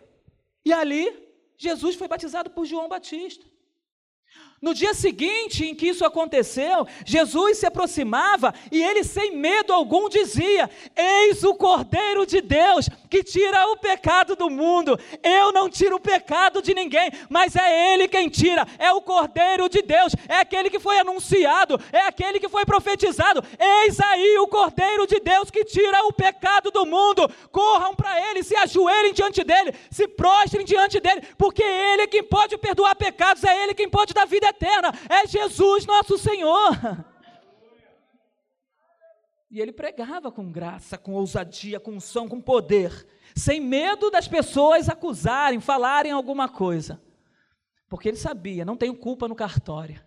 e 0.64 0.72
ali 0.72 1.28
Jesus 1.56 1.96
foi 1.96 2.06
batizado 2.06 2.50
por 2.50 2.64
João 2.64 2.88
Batista. 2.88 3.44
No 4.62 4.74
dia 4.74 4.92
seguinte 4.92 5.64
em 5.64 5.74
que 5.74 5.88
isso 5.88 6.04
aconteceu, 6.04 6.86
Jesus 7.06 7.56
se 7.56 7.64
aproximava 7.64 8.52
e 8.70 8.82
ele, 8.82 9.02
sem 9.02 9.34
medo 9.34 9.72
algum, 9.72 10.06
dizia: 10.06 10.68
Eis 10.94 11.42
o 11.42 11.54
Cordeiro 11.54 12.26
de 12.26 12.42
Deus 12.42 12.86
que 13.08 13.24
tira 13.24 13.68
o 13.68 13.78
pecado 13.78 14.36
do 14.36 14.50
mundo. 14.50 15.00
Eu 15.22 15.50
não 15.50 15.70
tiro 15.70 15.96
o 15.96 16.00
pecado 16.00 16.60
de 16.60 16.74
ninguém, 16.74 17.10
mas 17.30 17.56
é 17.56 17.94
Ele 17.94 18.06
quem 18.06 18.28
tira. 18.28 18.66
É 18.78 18.92
o 18.92 19.00
Cordeiro 19.00 19.66
de 19.66 19.80
Deus, 19.80 20.14
é 20.28 20.36
aquele 20.36 20.68
que 20.68 20.78
foi 20.78 20.98
anunciado, 20.98 21.80
é 21.90 22.02
aquele 22.02 22.38
que 22.38 22.48
foi 22.48 22.66
profetizado. 22.66 23.42
Eis 23.58 23.98
aí 23.98 24.36
o 24.40 24.46
Cordeiro 24.46 25.06
de 25.06 25.20
Deus 25.20 25.50
que 25.50 25.64
tira 25.64 26.04
o 26.04 26.12
pecado 26.12 26.70
do 26.70 26.84
mundo. 26.84 27.26
Corram 27.50 27.94
para 27.94 28.28
Ele, 28.28 28.42
se 28.42 28.54
ajoelhem 28.54 29.14
diante 29.14 29.42
dele, 29.42 29.74
se 29.90 30.06
prostrem 30.06 30.66
diante 30.66 31.00
dele, 31.00 31.22
porque 31.38 31.62
Ele 31.62 32.02
é 32.02 32.06
quem 32.06 32.22
pode 32.22 32.58
perdoar 32.58 32.94
pecados, 32.94 33.42
é 33.42 33.62
Ele 33.62 33.72
quem 33.72 33.88
pode 33.88 34.12
dar 34.12 34.26
vida 34.26 34.49
eterna, 34.50 34.92
é 35.08 35.26
Jesus 35.26 35.86
nosso 35.86 36.18
Senhor. 36.18 36.76
E 39.50 39.60
ele 39.60 39.72
pregava 39.72 40.30
com 40.30 40.50
graça, 40.50 40.96
com 40.96 41.12
ousadia, 41.12 41.80
com 41.80 41.92
unção, 41.92 42.28
com 42.28 42.40
poder, 42.40 43.06
sem 43.34 43.60
medo 43.60 44.08
das 44.10 44.28
pessoas 44.28 44.88
acusarem, 44.88 45.58
falarem 45.60 46.12
alguma 46.12 46.48
coisa. 46.48 47.02
Porque 47.88 48.08
ele 48.08 48.16
sabia, 48.16 48.64
não 48.64 48.76
tenho 48.76 48.94
culpa 48.94 49.26
no 49.26 49.34
cartório. 49.34 50.00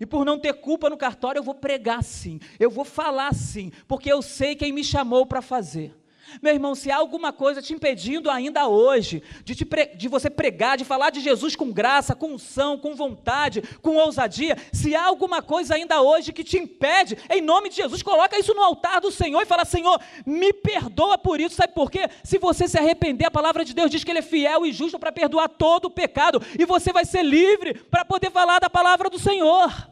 E 0.00 0.04
por 0.04 0.24
não 0.24 0.40
ter 0.40 0.54
culpa 0.54 0.90
no 0.90 0.96
cartório, 0.96 1.38
eu 1.38 1.44
vou 1.44 1.54
pregar 1.54 2.02
sim, 2.02 2.40
eu 2.58 2.68
vou 2.68 2.84
falar 2.84 3.32
sim, 3.32 3.70
porque 3.86 4.12
eu 4.12 4.20
sei 4.20 4.56
quem 4.56 4.72
me 4.72 4.82
chamou 4.82 5.24
para 5.24 5.40
fazer. 5.40 5.96
Meu 6.40 6.54
irmão, 6.54 6.74
se 6.74 6.90
há 6.90 6.96
alguma 6.96 7.32
coisa 7.32 7.60
te 7.60 7.72
impedindo 7.72 8.30
ainda 8.30 8.68
hoje 8.68 9.22
de, 9.44 9.54
te 9.54 9.66
de 9.96 10.08
você 10.08 10.30
pregar, 10.30 10.76
de 10.76 10.84
falar 10.84 11.10
de 11.10 11.20
Jesus 11.20 11.56
com 11.56 11.70
graça, 11.70 12.14
com 12.14 12.34
unção, 12.34 12.78
com 12.78 12.94
vontade, 12.94 13.62
com 13.82 13.96
ousadia, 13.96 14.56
se 14.72 14.94
há 14.94 15.04
alguma 15.04 15.42
coisa 15.42 15.74
ainda 15.74 16.00
hoje 16.00 16.32
que 16.32 16.44
te 16.44 16.58
impede, 16.58 17.18
em 17.30 17.40
nome 17.40 17.68
de 17.68 17.76
Jesus, 17.76 18.02
coloca 18.02 18.38
isso 18.38 18.54
no 18.54 18.62
altar 18.62 19.00
do 19.00 19.10
Senhor 19.10 19.42
e 19.42 19.46
fala: 19.46 19.64
Senhor, 19.64 20.00
me 20.24 20.52
perdoa 20.52 21.18
por 21.18 21.40
isso. 21.40 21.56
Sabe 21.56 21.74
por 21.74 21.90
quê? 21.90 22.08
Se 22.22 22.38
você 22.38 22.68
se 22.68 22.78
arrepender, 22.78 23.26
a 23.26 23.30
palavra 23.30 23.64
de 23.64 23.74
Deus 23.74 23.90
diz 23.90 24.04
que 24.04 24.10
Ele 24.10 24.20
é 24.20 24.22
fiel 24.22 24.64
e 24.64 24.72
justo 24.72 24.98
para 24.98 25.12
perdoar 25.12 25.48
todo 25.48 25.86
o 25.86 25.90
pecado, 25.90 26.40
e 26.58 26.64
você 26.64 26.92
vai 26.92 27.04
ser 27.04 27.22
livre 27.22 27.74
para 27.74 28.04
poder 28.04 28.30
falar 28.30 28.58
da 28.58 28.70
palavra 28.70 29.10
do 29.10 29.18
Senhor. 29.18 29.91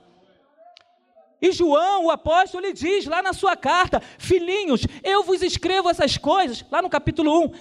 E 1.40 1.52
João, 1.52 2.06
o 2.06 2.10
apóstolo, 2.10 2.64
ele 2.64 2.72
diz 2.72 3.06
lá 3.06 3.22
na 3.22 3.32
sua 3.32 3.56
carta: 3.56 4.02
Filhinhos, 4.18 4.86
eu 5.02 5.22
vos 5.22 5.42
escrevo 5.42 5.88
essas 5.88 6.16
coisas, 6.16 6.64
lá 6.70 6.82
no 6.82 6.90
capítulo 6.90 7.44
1, 7.44 7.52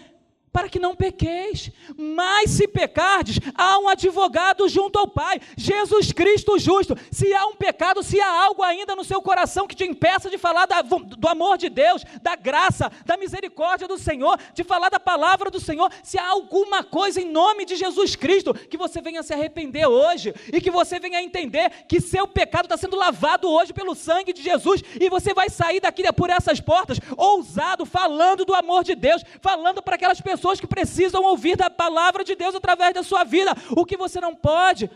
para 0.51 0.69
que 0.69 0.79
não 0.79 0.95
pequeis. 0.95 1.71
Mas 1.97 2.51
se 2.51 2.67
pecardes, 2.67 3.39
há 3.55 3.79
um 3.79 3.88
advogado 3.88 4.67
junto 4.67 4.97
ao 4.97 5.07
Pai, 5.07 5.39
Jesus 5.57 6.12
Cristo 6.12 6.57
justo. 6.57 6.95
Se 7.12 7.33
há 7.33 7.45
um 7.45 7.55
pecado, 7.55 8.03
se 8.03 8.19
há 8.19 8.43
algo 8.43 8.63
ainda 8.63 8.95
no 8.95 9.03
seu 9.03 9.21
coração 9.21 9.67
que 9.67 9.75
te 9.75 9.85
impeça 9.85 10.29
de 10.29 10.38
falar 10.38 10.65
da, 10.65 10.81
do 10.81 11.27
amor 11.27 11.57
de 11.57 11.69
Deus, 11.69 12.03
da 12.21 12.35
graça, 12.35 12.91
da 13.05 13.17
misericórdia 13.17 13.88
do 13.88 13.97
Senhor, 13.97 14.39
de 14.53 14.63
falar 14.63 14.89
da 14.89 14.99
palavra 14.99 15.49
do 15.49 15.59
Senhor, 15.59 15.91
se 16.03 16.17
há 16.17 16.27
alguma 16.27 16.83
coisa 16.83 17.21
em 17.21 17.29
nome 17.29 17.65
de 17.65 17.75
Jesus 17.75 18.15
Cristo, 18.15 18.53
que 18.53 18.77
você 18.77 19.01
venha 19.01 19.23
se 19.23 19.33
arrepender 19.33 19.88
hoje 19.88 20.33
e 20.51 20.62
que 20.62 20.71
você 20.71 20.99
venha 20.99 21.21
entender 21.21 21.69
que 21.88 22.01
seu 22.01 22.27
pecado 22.27 22.65
está 22.65 22.77
sendo 22.77 22.95
lavado 22.95 23.49
hoje 23.49 23.73
pelo 23.73 23.95
sangue 23.95 24.33
de 24.33 24.41
Jesus 24.41 24.81
e 24.99 25.09
você 25.09 25.33
vai 25.33 25.49
sair 25.49 25.79
daqui 25.79 25.99
por 26.13 26.29
essas 26.29 26.59
portas 26.59 26.99
ousado, 27.17 27.85
falando 27.85 28.45
do 28.45 28.55
amor 28.55 28.83
de 28.83 28.95
Deus, 28.95 29.21
falando 29.41 29.81
para 29.81 29.95
aquelas 29.95 30.21
pessoas 30.21 30.38
pessoas 30.39 30.60
que 30.62 30.67
precisam 30.67 31.21
ouvir 31.23 31.58
da 31.58 31.69
palavra 31.69 32.23
de 32.23 32.34
Deus 32.34 32.56
através 32.56 32.93
da 32.93 33.04
sua 33.04 33.25
vida. 33.25 33.52
O 33.75 33.86
que 33.86 33.97
você 33.97 34.21
não 34.21 34.34
pode 34.34 34.89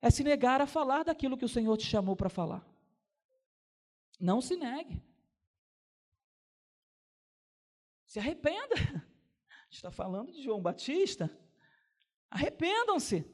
é 0.00 0.08
se 0.08 0.22
negar 0.22 0.60
a 0.60 0.66
falar 0.66 1.02
daquilo 1.02 1.36
que 1.36 1.44
o 1.44 1.48
Senhor 1.48 1.76
te 1.76 1.84
chamou 1.84 2.14
para 2.14 2.28
falar. 2.28 2.64
Não 4.20 4.40
se 4.40 4.56
negue. 4.56 5.02
Se 8.06 8.20
arrependa. 8.20 8.74
Está 9.68 9.90
falando 9.90 10.30
de 10.30 10.42
João 10.42 10.62
Batista. 10.62 11.28
Arrependam-se. 12.30 13.26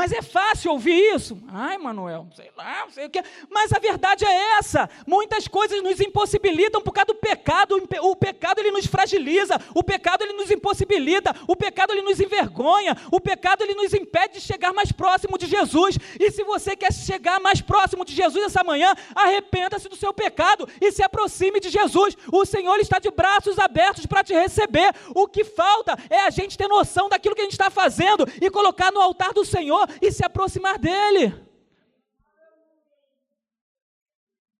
Mas 0.00 0.12
é 0.12 0.22
fácil 0.22 0.72
ouvir 0.72 0.98
isso. 1.14 1.36
Ai, 1.46 1.76
Manuel, 1.76 2.26
sei 2.34 2.50
lá, 2.56 2.86
sei 2.88 3.04
o 3.04 3.10
que. 3.10 3.22
Mas 3.50 3.70
a 3.70 3.78
verdade 3.78 4.24
é 4.24 4.56
essa. 4.58 4.88
Muitas 5.06 5.46
coisas 5.46 5.82
nos 5.82 6.00
impossibilitam 6.00 6.80
por 6.80 6.92
causa 6.92 7.08
do 7.08 7.16
pecado. 7.16 7.76
O 8.00 8.16
pecado 8.16 8.60
ele 8.60 8.70
nos 8.70 8.86
fragiliza. 8.86 9.60
O 9.74 9.84
pecado 9.84 10.24
ele 10.24 10.32
nos 10.32 10.50
impossibilita. 10.50 11.36
O 11.46 11.54
pecado 11.54 11.92
ele 11.92 12.00
nos 12.00 12.18
envergonha. 12.18 12.96
O 13.12 13.20
pecado 13.20 13.62
ele 13.62 13.74
nos 13.74 13.92
impede 13.92 14.34
de 14.36 14.40
chegar 14.40 14.72
mais 14.72 14.90
próximo 14.90 15.36
de 15.36 15.44
Jesus. 15.46 15.98
E 16.18 16.30
se 16.30 16.44
você 16.44 16.74
quer 16.74 16.94
chegar 16.94 17.38
mais 17.38 17.60
próximo 17.60 18.02
de 18.02 18.14
Jesus 18.14 18.42
essa 18.46 18.64
manhã, 18.64 18.94
arrependa-se 19.14 19.86
do 19.86 19.96
seu 19.96 20.14
pecado 20.14 20.66
e 20.80 20.90
se 20.92 21.02
aproxime 21.02 21.60
de 21.60 21.68
Jesus. 21.68 22.16
O 22.32 22.46
Senhor 22.46 22.78
está 22.78 22.98
de 22.98 23.10
braços 23.10 23.58
abertos 23.58 24.06
para 24.06 24.24
te 24.24 24.32
receber. 24.32 24.94
O 25.14 25.28
que 25.28 25.44
falta 25.44 25.94
é 26.08 26.20
a 26.20 26.30
gente 26.30 26.56
ter 26.56 26.68
noção 26.68 27.10
daquilo 27.10 27.34
que 27.34 27.42
a 27.42 27.44
gente 27.44 27.52
está 27.52 27.68
fazendo 27.68 28.26
e 28.40 28.48
colocar 28.48 28.90
no 28.90 29.00
altar 29.02 29.34
do 29.34 29.44
Senhor 29.44 29.89
e 30.00 30.10
se 30.12 30.24
aproximar 30.24 30.78
dele. 30.78 31.34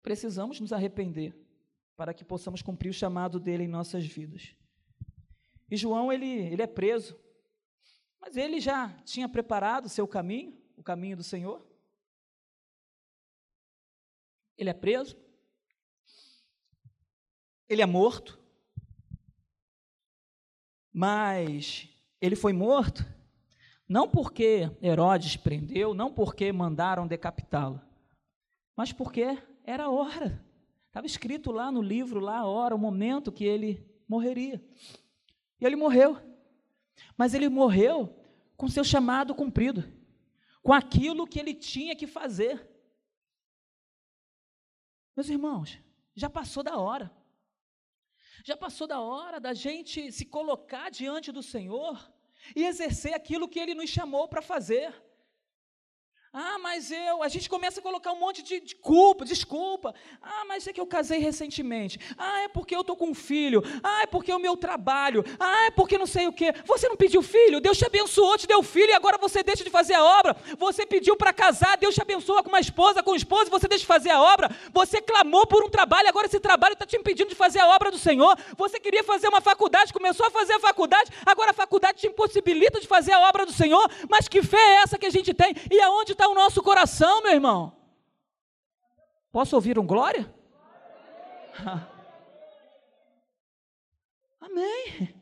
Precisamos 0.02 0.58
nos 0.60 0.72
arrepender 0.72 1.34
para 1.96 2.14
que 2.14 2.24
possamos 2.24 2.62
cumprir 2.62 2.88
o 2.88 2.94
chamado 2.94 3.38
dele 3.38 3.64
em 3.64 3.68
nossas 3.68 4.06
vidas. 4.06 4.56
E 5.70 5.76
João, 5.76 6.12
ele, 6.12 6.26
ele 6.26 6.62
é 6.62 6.66
preso, 6.66 7.18
mas 8.20 8.36
ele 8.36 8.58
já 8.58 8.88
tinha 9.04 9.28
preparado 9.28 9.84
o 9.84 9.90
seu 9.90 10.08
caminho, 10.08 10.58
o 10.76 10.82
caminho 10.82 11.16
do 11.16 11.22
Senhor. 11.22 11.64
Ele 14.56 14.70
é 14.70 14.74
preso, 14.74 15.16
ele 17.68 17.82
é 17.82 17.86
morto, 17.86 18.38
mas 20.92 21.88
ele 22.20 22.34
foi 22.34 22.52
morto 22.52 23.04
não 23.90 24.08
porque 24.08 24.70
Herodes 24.80 25.36
prendeu, 25.36 25.92
não 25.92 26.14
porque 26.14 26.52
mandaram 26.52 27.08
decapitá-lo, 27.08 27.82
mas 28.76 28.92
porque 28.92 29.36
era 29.64 29.86
a 29.86 29.90
hora. 29.90 30.46
Estava 30.86 31.06
escrito 31.06 31.50
lá 31.50 31.72
no 31.72 31.82
livro, 31.82 32.20
lá 32.20 32.38
a 32.38 32.46
hora, 32.46 32.72
o 32.72 32.78
momento 32.78 33.32
que 33.32 33.44
ele 33.44 33.84
morreria. 34.06 34.64
E 35.60 35.66
ele 35.66 35.74
morreu. 35.74 36.16
Mas 37.16 37.34
ele 37.34 37.48
morreu 37.48 38.16
com 38.56 38.68
seu 38.68 38.84
chamado 38.84 39.34
cumprido, 39.34 39.82
com 40.62 40.72
aquilo 40.72 41.26
que 41.26 41.40
ele 41.40 41.52
tinha 41.52 41.96
que 41.96 42.06
fazer. 42.06 42.64
Meus 45.16 45.28
irmãos, 45.28 45.80
já 46.14 46.30
passou 46.30 46.62
da 46.62 46.78
hora. 46.78 47.10
Já 48.44 48.56
passou 48.56 48.86
da 48.86 49.00
hora 49.00 49.40
da 49.40 49.52
gente 49.52 50.12
se 50.12 50.24
colocar 50.24 50.90
diante 50.90 51.32
do 51.32 51.42
Senhor 51.42 52.08
e 52.54 52.64
exercer 52.64 53.14
aquilo 53.14 53.48
que 53.48 53.58
ele 53.58 53.74
nos 53.74 53.90
chamou 53.90 54.28
para 54.28 54.42
fazer. 54.42 54.92
Ah, 56.32 56.58
mas 56.62 56.92
eu. 56.92 57.24
A 57.24 57.28
gente 57.28 57.48
começa 57.48 57.80
a 57.80 57.82
colocar 57.82 58.12
um 58.12 58.20
monte 58.20 58.40
de, 58.40 58.60
de, 58.60 58.76
culpa, 58.76 59.24
desculpa. 59.24 59.92
Ah, 60.22 60.44
mas 60.46 60.64
é 60.64 60.72
que 60.72 60.80
eu 60.80 60.86
casei 60.86 61.18
recentemente. 61.18 61.98
Ah, 62.16 62.42
é 62.42 62.48
porque 62.48 62.74
eu 62.74 62.82
estou 62.82 62.94
com 62.94 63.08
um 63.08 63.14
filho. 63.14 63.60
Ah, 63.82 64.02
é 64.02 64.06
porque 64.06 64.30
é 64.30 64.36
o 64.36 64.38
meu 64.38 64.56
trabalho. 64.56 65.24
Ah, 65.40 65.66
é 65.66 65.70
porque 65.72 65.98
não 65.98 66.06
sei 66.06 66.28
o 66.28 66.32
quê. 66.32 66.54
Você 66.64 66.88
não 66.88 66.94
pediu 66.94 67.20
filho? 67.20 67.60
Deus 67.60 67.76
te 67.76 67.84
abençoou, 67.84 68.38
te 68.38 68.46
deu 68.46 68.62
filho 68.62 68.90
e 68.90 68.92
agora 68.92 69.18
você 69.18 69.42
deixa 69.42 69.64
de 69.64 69.70
fazer 69.70 69.94
a 69.94 70.04
obra. 70.04 70.36
Você 70.56 70.86
pediu 70.86 71.16
para 71.16 71.32
casar, 71.32 71.76
Deus 71.76 71.96
te 71.96 72.00
abençoa 72.00 72.44
com 72.44 72.48
uma 72.48 72.60
esposa, 72.60 73.02
com 73.02 73.10
um 73.10 73.16
esposo 73.16 73.46
e 73.46 73.50
você 73.50 73.66
deixa 73.66 73.82
de 73.82 73.88
fazer 73.88 74.10
a 74.10 74.22
obra. 74.22 74.48
Você 74.72 75.02
clamou 75.02 75.48
por 75.48 75.64
um 75.64 75.68
trabalho, 75.68 76.08
agora 76.08 76.28
esse 76.28 76.38
trabalho 76.38 76.74
está 76.74 76.86
te 76.86 76.96
impedindo 76.96 77.30
de 77.30 77.34
fazer 77.34 77.58
a 77.58 77.74
obra 77.74 77.90
do 77.90 77.98
Senhor. 77.98 78.38
Você 78.56 78.78
queria 78.78 79.02
fazer 79.02 79.26
uma 79.26 79.40
faculdade, 79.40 79.92
começou 79.92 80.26
a 80.26 80.30
fazer 80.30 80.52
a 80.52 80.60
faculdade, 80.60 81.10
agora 81.26 81.50
a 81.50 81.54
faculdade 81.54 81.98
te 81.98 82.06
impossibilita 82.06 82.78
de 82.78 82.86
fazer 82.86 83.14
a 83.14 83.28
obra 83.28 83.44
do 83.44 83.52
Senhor. 83.52 83.90
Mas 84.08 84.28
que 84.28 84.40
fé 84.42 84.56
é 84.56 84.82
essa 84.82 84.96
que 84.96 85.06
a 85.06 85.10
gente 85.10 85.34
tem? 85.34 85.56
E 85.68 85.80
aonde 85.80 86.19
está 86.20 86.28
o 86.28 86.34
nosso 86.34 86.62
coração, 86.62 87.22
meu 87.22 87.32
irmão. 87.32 87.72
Posso 89.32 89.56
ouvir 89.56 89.78
um 89.78 89.86
glória? 89.86 90.30
Amém. 94.38 95.14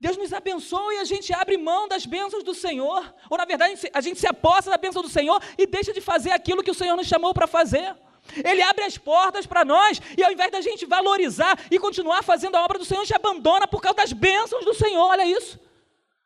Deus 0.00 0.16
nos 0.16 0.32
abençoa 0.32 0.94
e 0.94 0.98
a 0.98 1.04
gente 1.04 1.32
abre 1.34 1.58
mão 1.58 1.86
das 1.86 2.06
bênçãos 2.06 2.42
do 2.42 2.54
Senhor. 2.54 3.14
Ou, 3.28 3.36
na 3.36 3.44
verdade, 3.44 3.78
a 3.92 4.00
gente 4.00 4.18
se 4.18 4.26
aposta 4.26 4.70
da 4.70 4.78
bênção 4.78 5.02
do 5.02 5.08
Senhor 5.08 5.40
e 5.58 5.66
deixa 5.66 5.92
de 5.92 6.00
fazer 6.00 6.30
aquilo 6.30 6.62
que 6.62 6.70
o 6.70 6.74
Senhor 6.74 6.96
nos 6.96 7.06
chamou 7.06 7.34
para 7.34 7.46
fazer. 7.46 7.94
Ele 8.36 8.62
abre 8.62 8.84
as 8.84 8.96
portas 8.96 9.46
para 9.46 9.64
nós 9.64 10.00
e, 10.16 10.24
ao 10.24 10.32
invés 10.32 10.50
da 10.50 10.60
gente 10.60 10.86
valorizar 10.86 11.58
e 11.70 11.78
continuar 11.78 12.22
fazendo 12.22 12.56
a 12.56 12.64
obra 12.64 12.78
do 12.78 12.84
Senhor, 12.84 13.02
a 13.02 13.04
gente 13.04 13.14
abandona 13.14 13.68
por 13.68 13.82
causa 13.82 13.96
das 13.96 14.12
bênçãos 14.12 14.64
do 14.64 14.72
Senhor. 14.72 15.04
Olha 15.04 15.26
isso. 15.26 15.60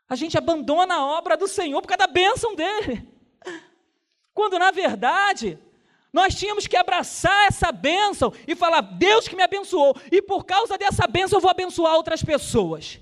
A 0.09 0.15
gente 0.15 0.39
abandona 0.39 0.95
a 0.95 1.05
obra 1.05 1.37
do 1.37 1.49
Senhor 1.49 1.83
por 1.83 1.89
causa 1.89 2.07
da 2.07 2.13
bênção 2.13 2.55
dele. 2.55 3.17
Quando 4.37 4.59
na 4.59 4.71
verdade, 4.71 5.59
nós 6.13 6.35
tínhamos 6.35 6.67
que 6.67 6.77
abraçar 6.77 7.47
essa 7.47 7.73
bênção 7.73 8.31
e 8.47 8.55
falar: 8.55 8.83
Deus 8.83 9.27
que 9.27 9.35
me 9.35 9.43
abençoou, 9.43 9.97
e 10.13 10.21
por 10.21 10.45
causa 10.45 10.77
dessa 10.77 11.07
bênção 11.07 11.39
eu 11.39 11.41
vou 11.41 11.51
abençoar 11.51 11.95
outras 11.95 12.23
pessoas. 12.23 13.01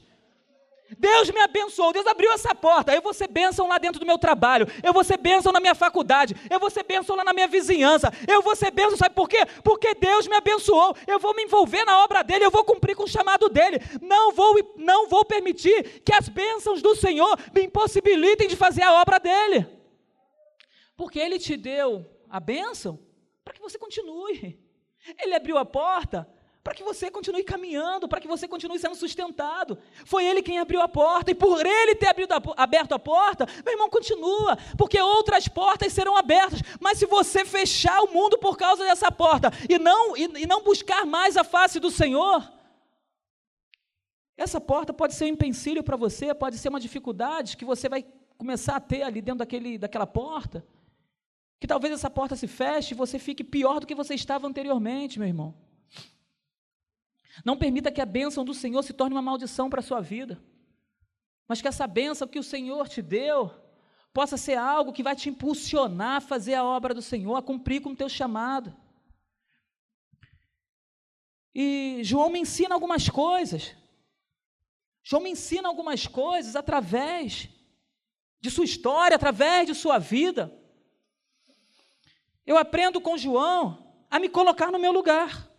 Deus 0.96 1.28
me 1.30 1.40
abençoou, 1.40 1.92
Deus 1.92 2.06
abriu 2.06 2.30
essa 2.30 2.54
porta. 2.54 2.94
Eu 2.94 3.02
vou 3.02 3.12
ser 3.12 3.26
bênção 3.26 3.66
lá 3.66 3.78
dentro 3.78 3.98
do 3.98 4.06
meu 4.06 4.16
trabalho, 4.16 4.68
eu 4.80 4.92
vou 4.92 5.02
ser 5.02 5.16
bênção 5.16 5.50
na 5.50 5.58
minha 5.58 5.74
faculdade, 5.74 6.36
eu 6.48 6.60
vou 6.60 6.70
ser 6.70 6.84
bênção 6.84 7.16
lá 7.16 7.24
na 7.24 7.32
minha 7.32 7.48
vizinhança, 7.48 8.12
eu 8.28 8.40
vou 8.40 8.54
ser 8.54 8.70
bênção, 8.70 8.96
sabe 8.96 9.16
por 9.16 9.28
quê? 9.28 9.44
Porque 9.64 9.92
Deus 9.92 10.28
me 10.28 10.36
abençoou, 10.36 10.94
eu 11.04 11.18
vou 11.18 11.34
me 11.34 11.42
envolver 11.42 11.84
na 11.84 12.04
obra 12.04 12.22
dele, 12.22 12.44
eu 12.44 12.50
vou 12.52 12.62
cumprir 12.62 12.94
com 12.94 13.02
o 13.02 13.08
chamado 13.08 13.48
dele. 13.48 13.80
Não 14.00 14.30
vou, 14.30 14.54
não 14.76 15.08
vou 15.08 15.24
permitir 15.24 16.00
que 16.04 16.14
as 16.14 16.28
bênçãos 16.28 16.80
do 16.80 16.94
Senhor 16.94 17.36
me 17.52 17.64
impossibilitem 17.64 18.46
de 18.46 18.54
fazer 18.54 18.82
a 18.82 19.00
obra 19.00 19.18
dele. 19.18 19.66
Porque 20.96 21.18
ele 21.18 21.38
te 21.38 21.56
deu 21.56 22.04
a 22.28 22.40
bênção 22.40 22.98
para 23.44 23.54
que 23.54 23.60
você 23.60 23.78
continue. 23.78 24.58
Ele 25.22 25.34
abriu 25.34 25.58
a 25.58 25.64
porta 25.64 26.28
para 26.64 26.74
que 26.74 26.82
você 26.82 27.10
continue 27.10 27.44
caminhando, 27.44 28.08
para 28.08 28.18
que 28.18 28.26
você 28.26 28.48
continue 28.48 28.78
sendo 28.78 28.94
sustentado. 28.94 29.76
Foi 30.06 30.24
Ele 30.24 30.42
quem 30.42 30.58
abriu 30.58 30.80
a 30.80 30.88
porta, 30.88 31.30
e 31.30 31.34
por 31.34 31.64
Ele 31.64 31.94
ter 31.94 32.08
aberto 32.56 32.92
a 32.92 32.98
porta, 32.98 33.46
meu 33.62 33.74
irmão, 33.74 33.90
continua, 33.90 34.56
porque 34.78 34.98
outras 34.98 35.46
portas 35.46 35.92
serão 35.92 36.16
abertas. 36.16 36.60
Mas 36.80 36.98
se 36.98 37.04
você 37.04 37.44
fechar 37.44 38.00
o 38.00 38.10
mundo 38.14 38.38
por 38.38 38.56
causa 38.56 38.82
dessa 38.82 39.12
porta 39.12 39.50
e 39.68 39.78
não, 39.78 40.16
e, 40.16 40.22
e 40.42 40.46
não 40.46 40.62
buscar 40.62 41.04
mais 41.04 41.36
a 41.36 41.44
face 41.44 41.78
do 41.78 41.90
Senhor, 41.90 42.50
essa 44.34 44.58
porta 44.58 44.94
pode 44.94 45.14
ser 45.14 45.26
um 45.26 45.28
empecilho 45.28 45.84
para 45.84 45.98
você, 45.98 46.34
pode 46.34 46.56
ser 46.56 46.70
uma 46.70 46.80
dificuldade 46.80 47.58
que 47.58 47.64
você 47.64 47.90
vai 47.90 48.06
começar 48.38 48.76
a 48.76 48.80
ter 48.80 49.02
ali 49.02 49.20
dentro 49.20 49.40
daquele, 49.40 49.76
daquela 49.76 50.06
porta. 50.06 50.64
Que 51.60 51.66
talvez 51.66 51.92
essa 51.94 52.10
porta 52.10 52.36
se 52.36 52.46
feche 52.46 52.92
e 52.92 52.96
você 52.96 53.18
fique 53.18 53.42
pior 53.42 53.80
do 53.80 53.86
que 53.86 53.94
você 53.94 54.14
estava 54.14 54.46
anteriormente, 54.46 55.18
meu 55.18 55.28
irmão. 55.28 55.54
Não 57.44 57.56
permita 57.56 57.90
que 57.90 58.00
a 58.00 58.06
bênção 58.06 58.44
do 58.44 58.54
Senhor 58.54 58.82
se 58.82 58.92
torne 58.92 59.14
uma 59.14 59.22
maldição 59.22 59.70
para 59.70 59.80
a 59.80 59.82
sua 59.82 60.00
vida. 60.00 60.42
Mas 61.48 61.60
que 61.60 61.68
essa 61.68 61.86
bênção 61.86 62.28
que 62.28 62.38
o 62.38 62.44
Senhor 62.44 62.88
te 62.88 63.00
deu 63.00 63.50
possa 64.12 64.36
ser 64.36 64.56
algo 64.56 64.92
que 64.92 65.02
vai 65.02 65.16
te 65.16 65.28
impulsionar 65.28 66.16
a 66.16 66.20
fazer 66.20 66.54
a 66.54 66.64
obra 66.64 66.94
do 66.94 67.02
Senhor, 67.02 67.34
a 67.34 67.42
cumprir 67.42 67.80
com 67.80 67.90
o 67.90 67.96
teu 67.96 68.08
chamado. 68.08 68.74
E 71.54 72.00
João 72.02 72.30
me 72.30 72.38
ensina 72.38 72.74
algumas 72.74 73.08
coisas. 73.08 73.74
João 75.02 75.22
me 75.22 75.30
ensina 75.30 75.68
algumas 75.68 76.06
coisas 76.06 76.56
através 76.56 77.48
de 78.40 78.50
sua 78.50 78.64
história, 78.64 79.16
através 79.16 79.66
de 79.66 79.74
sua 79.74 79.98
vida. 79.98 80.52
Eu 82.46 82.56
aprendo 82.58 83.00
com 83.00 83.16
João 83.16 83.78
a 84.10 84.18
me 84.18 84.28
colocar 84.28 84.70
no 84.70 84.78
meu 84.78 84.92
lugar. 84.92 85.50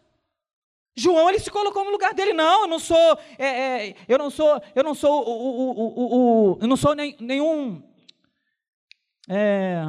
João 0.95 1.30
ele 1.30 1.39
se 1.39 1.52
colocou 1.52 1.84
no 1.84 1.91
lugar 1.91 2.13
dele. 2.13 2.34
Não, 2.34 2.62
eu 2.62 2.67
não 2.67 2.80
sou, 2.80 3.19
é, 3.38 3.45
é, 3.89 3.95
eu 4.08 4.17
não 4.17 4.30
sou, 4.30 4.62
eu 4.74 4.84
não 4.84 4.95
sou 4.95 5.28
o, 5.28 5.71
o, 5.71 6.54
o, 6.54 6.58
eu 6.62 6.67
não 6.67 6.78
sou 6.78 6.95
nem, 6.95 7.17
nenhum 7.19 7.84
é, 9.28 9.82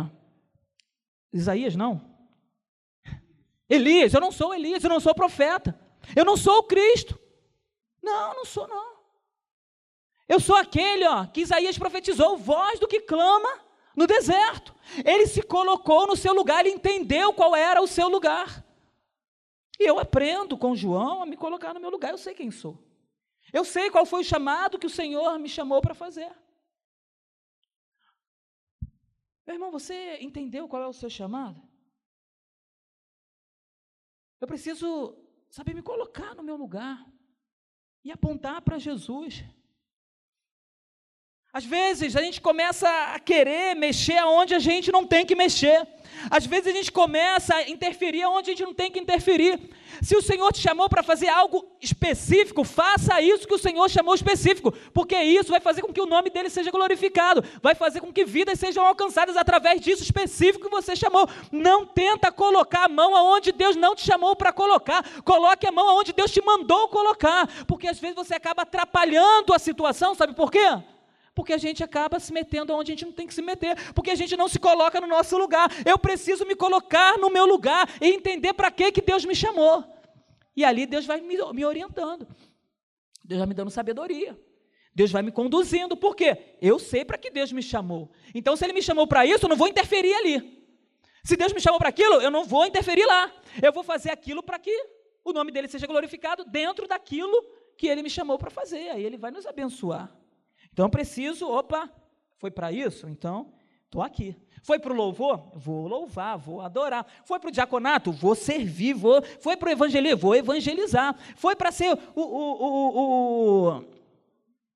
Isaías, 1.33 1.77
não. 1.77 2.01
Elias, 3.69 4.15
eu 4.15 4.21
não 4.21 4.33
sou 4.33 4.55
Elias, 4.55 4.83
eu 4.83 4.91
não 4.91 5.01
sou 5.01 5.15
profeta. 5.15 5.79
Eu 6.15 6.25
não 6.25 6.37
sou 6.37 6.59
o 6.59 6.63
Cristo. 6.65 7.19
Não, 8.03 8.35
não 8.35 8.45
sou 8.45 8.67
não. 8.67 8.97
Eu 10.29 10.41
sou 10.41 10.57
aquele, 10.57 11.07
ó, 11.07 11.27
que 11.27 11.41
Isaías 11.41 11.79
profetizou, 11.79 12.37
voz 12.37 12.81
do 12.81 12.89
que 12.89 13.01
clama 13.01 13.66
no 13.97 14.07
deserto. 14.07 14.75
Ele 15.05 15.27
se 15.27 15.43
colocou 15.43 16.07
no 16.07 16.15
seu 16.15 16.35
lugar, 16.35 16.65
ele 16.65 16.75
entendeu 16.77 17.33
qual 17.33 17.57
era 17.57 17.81
o 17.81 17.87
seu 17.87 18.09
lugar. 18.09 18.65
E 19.81 19.89
eu 19.89 19.99
aprendo 19.99 20.57
com 20.57 20.77
João 20.77 21.23
a 21.23 21.27
me 21.27 21.37
colocar 21.37 21.73
no 21.75 21.81
meu 21.81 21.91
lugar. 21.91 22.11
Eu 22.11 22.19
sei 22.19 22.35
quem 22.35 22.51
sou. 22.51 22.79
Eu 23.53 23.65
sei 23.65 23.91
qual 23.91 24.05
foi 24.05 24.21
o 24.21 24.25
chamado 24.25 24.79
que 24.79 24.87
o 24.87 24.91
Senhor 24.91 25.39
me 25.39 25.49
chamou 25.49 25.81
para 25.81 25.95
fazer. 25.95 26.31
Meu 29.47 29.55
irmão, 29.55 29.71
você 29.71 30.19
entendeu 30.21 30.69
qual 30.69 30.83
é 30.83 30.87
o 30.87 30.93
seu 30.93 31.09
chamado? 31.09 31.63
Eu 34.41 34.47
preciso 34.47 35.17
saber 35.49 35.75
me 35.75 35.83
colocar 35.83 36.35
no 36.35 36.43
meu 36.43 36.57
lugar 36.57 37.07
e 38.05 38.11
apontar 38.11 38.61
para 38.63 38.79
Jesus. 38.79 39.45
Às 41.57 41.65
vezes 41.65 42.15
a 42.15 42.21
gente 42.21 42.39
começa 42.39 42.87
a 43.15 43.19
querer 43.19 43.75
mexer 43.75 44.19
aonde 44.19 44.55
a 44.55 44.59
gente 44.59 44.93
não 44.93 45.07
tem 45.07 45.25
que 45.25 45.35
mexer. 45.35 45.89
Às 46.31 46.45
vezes 46.45 46.67
a 46.67 46.77
gente 46.77 46.93
começa 46.93 47.55
a 47.55 47.71
interferir 47.71 48.27
onde 48.27 48.51
a 48.51 48.53
gente 48.53 48.63
não 48.63 48.75
tem 48.75 48.91
que 48.91 48.99
interferir. 48.99 49.59
Se 50.03 50.15
o 50.15 50.21
Senhor 50.21 50.53
te 50.53 50.59
chamou 50.59 50.87
para 50.87 51.03
fazer 51.03 51.31
algo 51.31 51.67
específico, 51.81 52.63
faça 52.63 53.23
isso 53.23 53.49
que 53.49 53.55
o 53.55 53.59
Senhor 53.59 53.89
chamou 53.89 54.15
específico, 54.15 54.71
porque 54.93 55.17
isso 55.17 55.51
vai 55.51 55.59
fazer 55.59 55.81
com 55.81 55.95
que 55.95 56.01
o 56.03 56.05
nome 56.05 56.29
dele 56.29 56.51
seja 56.51 56.71
glorificado, 56.71 57.43
vai 57.63 57.75
fazer 57.75 58.03
com 58.03 58.13
que 58.13 58.27
vidas 58.27 58.59
sejam 58.59 58.85
alcançadas 58.85 59.35
através 59.35 59.81
disso 59.81 60.03
específico 60.03 60.67
que 60.67 60.71
você 60.71 60.95
chamou. 60.95 61.27
Não 61.51 61.87
tenta 61.87 62.31
colocar 62.31 62.85
a 62.85 62.89
mão 62.89 63.17
aonde 63.17 63.51
Deus 63.51 63.77
não 63.77 63.95
te 63.95 64.03
chamou 64.03 64.37
para 64.37 64.53
colocar. 64.53 65.03
Coloque 65.23 65.67
a 65.67 65.73
mão 65.73 65.89
aonde 65.89 66.13
Deus 66.13 66.31
te 66.31 66.45
mandou 66.45 66.87
colocar, 66.89 67.49
porque 67.67 67.89
às 67.89 67.99
vezes 67.99 68.15
você 68.15 68.35
acaba 68.35 68.61
atrapalhando 68.61 69.55
a 69.55 69.59
situação, 69.59 70.15
sabe 70.15 70.35
por 70.35 70.51
quê? 70.51 70.83
Porque 71.37 71.53
a 71.53 71.59
gente 71.59 71.85
acaba 71.85 72.19
se 72.19 72.33
metendo 72.33 72.73
onde 72.73 72.91
a 72.91 72.95
gente 72.95 73.05
não 73.05 73.13
tem 73.13 73.27
que 73.27 73.35
se 73.35 73.43
meter, 73.43 73.93
porque 73.93 74.11
a 74.11 74.15
gente 74.15 74.35
não 74.39 74.49
se 74.49 74.59
coloca 74.59 74.99
no 75.03 75.07
nosso 75.07 75.37
lugar. 75.37 75.71
Eu 75.85 75.99
preciso 75.99 76.47
me 76.47 76.57
colocar 76.57 77.19
no 77.19 77.29
meu 77.29 77.45
lugar 77.45 77.87
e 78.01 78.09
entender 78.09 78.55
para 78.55 78.71
que, 78.71 78.91
que 78.91 79.03
Deus 79.03 79.23
me 79.27 79.35
chamou. 79.35 79.85
E 80.57 80.65
ali 80.65 80.87
Deus 80.87 81.05
vai 81.05 81.21
me, 81.21 81.37
me 81.53 81.65
orientando. 81.67 82.27
Deus 83.23 83.39
vai 83.39 83.47
me 83.47 83.53
dando 83.53 83.71
sabedoria. 83.71 84.35
Deus 84.95 85.13
vai 85.13 85.21
me 85.21 85.31
conduzindo, 85.31 85.95
por 85.95 86.17
quê? 86.17 86.57
Eu 86.59 86.79
sei 86.79 87.05
para 87.05 87.19
que 87.19 87.31
Deus 87.31 87.53
me 87.53 87.63
chamou. 87.63 88.11
Então, 88.35 88.57
se 88.57 88.65
Ele 88.65 88.73
me 88.73 88.81
chamou 88.81 89.07
para 89.07 89.27
isso, 89.27 89.45
eu 89.45 89.51
não 89.51 89.57
vou 89.57 89.69
interferir 89.69 90.15
ali. 90.15 90.65
Se 91.23 91.37
Deus 91.37 91.53
me 91.53 91.61
chamou 91.61 91.79
para 91.79 91.91
aquilo, 91.91 92.15
eu 92.15 92.31
não 92.31 92.45
vou 92.45 92.65
interferir 92.65 93.05
lá. 93.05 93.31
Eu 93.63 93.75
vou 93.75 93.83
fazer 93.83 94.11
aquilo 94.11 94.43
para 94.43 94.59
que 94.59 94.75
o 95.23 95.35
nome 95.35 95.53
dele 95.53 95.69
seja 95.69 95.87
glorificado 95.87 96.47
dentro 96.47 96.89
daquilo 96.89 97.45
que 97.77 97.89
Ele 97.89 98.03
me 98.03 98.09
chamou 98.09 98.39
para 98.39 98.49
fazer. 98.49 98.89
Aí 98.89 99.05
Ele 99.05 99.19
vai 99.19 99.31
nos 99.31 99.45
abençoar. 99.45 100.11
Então 100.77 100.91
preciso, 100.91 101.49
opa, 101.49 101.91
foi 102.37 102.51
para 102.51 102.71
isso? 102.71 103.09
Então, 103.09 103.51
estou 103.87 104.03
aqui. 104.03 104.37
Foi 104.63 104.79
para 104.79 104.93
o 104.93 104.95
louvor? 104.95 105.51
Vou 105.55 105.89
louvar, 105.89 106.37
vou 106.37 106.61
adorar. 106.61 107.07
Foi 107.25 107.41
para 107.41 107.49
o 107.49 107.51
diaconato? 107.51 108.13
Vou 108.13 108.35
servir, 108.35 108.93
vou. 108.93 109.23
Foi 109.41 109.57
para 109.57 109.71
o 109.71 109.73
evangelismo? 109.73 110.19
Vou 110.19 110.35
evangelizar. 110.35 111.17
Foi 111.35 111.57
para 111.57 111.73
ser 111.73 111.99
o, 112.15 112.21
o, 112.21 113.79
o, 113.79 113.85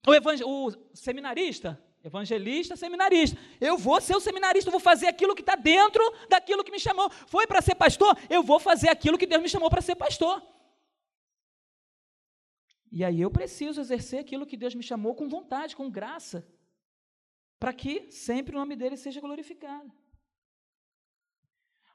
o, 0.06 0.14
evangel, 0.14 0.48
o 0.48 0.72
seminarista? 0.94 1.78
Evangelista, 2.02 2.76
seminarista. 2.76 3.38
Eu 3.60 3.76
vou 3.76 4.00
ser 4.00 4.16
o 4.16 4.20
seminarista, 4.20 4.70
vou 4.70 4.80
fazer 4.80 5.06
aquilo 5.06 5.34
que 5.34 5.42
está 5.42 5.54
dentro 5.54 6.02
daquilo 6.30 6.64
que 6.64 6.72
me 6.72 6.80
chamou. 6.80 7.10
Foi 7.26 7.46
para 7.46 7.60
ser 7.60 7.74
pastor? 7.74 8.16
Eu 8.30 8.42
vou 8.42 8.58
fazer 8.58 8.88
aquilo 8.88 9.18
que 9.18 9.26
Deus 9.26 9.42
me 9.42 9.50
chamou 9.50 9.68
para 9.68 9.82
ser 9.82 9.96
pastor. 9.96 10.42
E 12.90 13.04
aí 13.04 13.20
eu 13.20 13.30
preciso 13.30 13.80
exercer 13.80 14.20
aquilo 14.20 14.46
que 14.46 14.56
Deus 14.56 14.74
me 14.74 14.82
chamou 14.82 15.14
com 15.14 15.28
vontade, 15.28 15.76
com 15.76 15.90
graça, 15.90 16.46
para 17.58 17.72
que 17.72 18.10
sempre 18.10 18.56
o 18.56 18.58
nome 18.58 18.74
dele 18.74 18.96
seja 18.96 19.20
glorificado. 19.20 19.92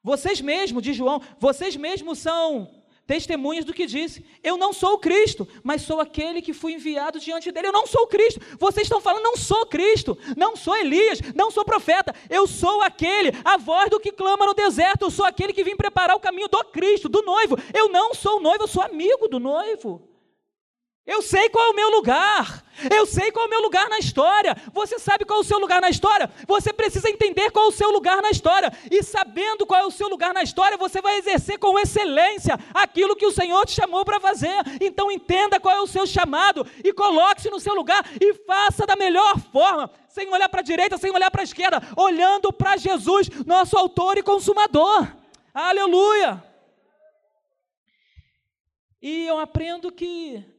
Vocês 0.02 0.40
mesmos, 0.40 0.84
de 0.84 0.94
João, 0.94 1.20
vocês 1.40 1.76
mesmos 1.76 2.20
são 2.20 2.84
testemunhas 3.08 3.66
do 3.66 3.74
que 3.74 3.86
disse. 3.86 4.26
Eu 4.44 4.56
não 4.56 4.72
sou 4.72 4.94
o 4.94 4.98
Cristo, 5.00 5.48
mas 5.64 5.82
sou 5.82 6.00
aquele 6.00 6.42
que 6.42 6.54
fui 6.54 6.74
enviado 6.74 7.20
diante 7.20 7.52
dele. 7.52 7.68
Eu 7.68 7.74
não 7.74 7.88
sou 7.88 8.04
o 8.04 8.08
Cristo. 8.08 8.40
Vocês 8.60 8.86
estão 8.86 9.02
falando, 9.02 9.24
não 9.24 9.36
sou 9.36 9.66
Cristo, 9.66 10.18
não 10.38 10.56
sou 10.56 10.78
Elias, 10.78 11.20
não 11.34 11.52
sou 11.52 11.66
profeta. 11.66 12.14
Eu 12.30 12.48
sou 12.48 12.82
aquele, 12.82 13.32
a 13.44 13.58
voz 13.58 13.90
do 13.90 14.00
que 14.00 14.12
clama 14.12 14.46
no 14.46 14.54
deserto. 14.54 15.04
Eu 15.06 15.12
sou 15.12 15.26
aquele 15.26 15.54
que 15.54 15.64
vim 15.64 15.76
preparar 15.76 16.16
o 16.16 16.20
caminho 16.20 16.48
do 16.48 16.64
Cristo, 16.66 17.10
do 17.10 17.22
noivo. 17.22 17.58
Eu 17.74 17.90
não 17.90 18.14
sou 18.14 18.38
o 18.38 18.42
noivo, 18.42 18.64
eu 18.64 18.68
sou 18.68 18.84
amigo 18.84 19.28
do 19.28 19.40
noivo. 19.40 20.15
Eu 21.06 21.22
sei 21.22 21.50
qual 21.50 21.68
é 21.68 21.70
o 21.70 21.76
meu 21.76 21.90
lugar. 21.92 22.64
Eu 22.92 23.06
sei 23.06 23.32
qual 23.32 23.46
é 23.46 23.48
o 23.48 23.50
meu 23.50 23.62
lugar 23.62 23.88
na 23.90 24.00
história. 24.00 24.56
Você 24.74 24.98
sabe 24.98 25.24
qual 25.24 25.40
é 25.40 25.42
o 25.42 25.46
seu 25.46 25.60
lugar 25.60 25.80
na 25.80 25.90
história? 25.90 26.30
Você 26.48 26.74
precisa 26.74 27.10
entender 27.10 27.52
qual 27.52 27.66
é 27.66 27.68
o 27.68 27.72
seu 27.72 27.92
lugar 27.92 28.22
na 28.24 28.32
história. 28.32 28.74
E 28.90 29.04
sabendo 29.04 29.68
qual 29.68 29.80
é 29.80 29.86
o 29.86 29.92
seu 29.92 30.08
lugar 30.08 30.34
na 30.34 30.42
história, 30.42 30.78
você 30.78 31.02
vai 31.02 31.18
exercer 31.18 31.60
com 31.60 31.78
excelência 31.78 32.58
aquilo 32.74 33.16
que 33.16 33.26
o 33.26 33.32
Senhor 33.32 33.66
te 33.68 33.74
chamou 33.74 34.04
para 34.04 34.20
fazer. 34.20 34.56
Então 34.82 35.12
entenda 35.12 35.60
qual 35.60 35.76
é 35.76 35.80
o 35.80 35.88
seu 35.88 36.08
chamado 36.08 36.66
e 36.84 36.92
coloque-se 36.92 37.52
no 37.52 37.60
seu 37.60 37.76
lugar 37.76 38.04
e 38.20 38.34
faça 38.34 38.88
da 38.88 38.96
melhor 38.96 39.40
forma, 39.52 39.92
sem 40.10 40.28
olhar 40.34 40.50
para 40.50 40.62
a 40.62 40.64
direita, 40.64 40.98
sem 40.98 41.12
olhar 41.12 41.30
para 41.30 41.42
a 41.42 41.44
esquerda, 41.44 41.82
olhando 41.96 42.52
para 42.52 42.78
Jesus, 42.78 43.30
nosso 43.46 43.78
autor 43.78 44.18
e 44.18 44.24
consumador. 44.24 45.08
Aleluia! 45.54 46.44
E 49.02 49.28
eu 49.28 49.38
aprendo 49.38 49.92
que 49.92 50.55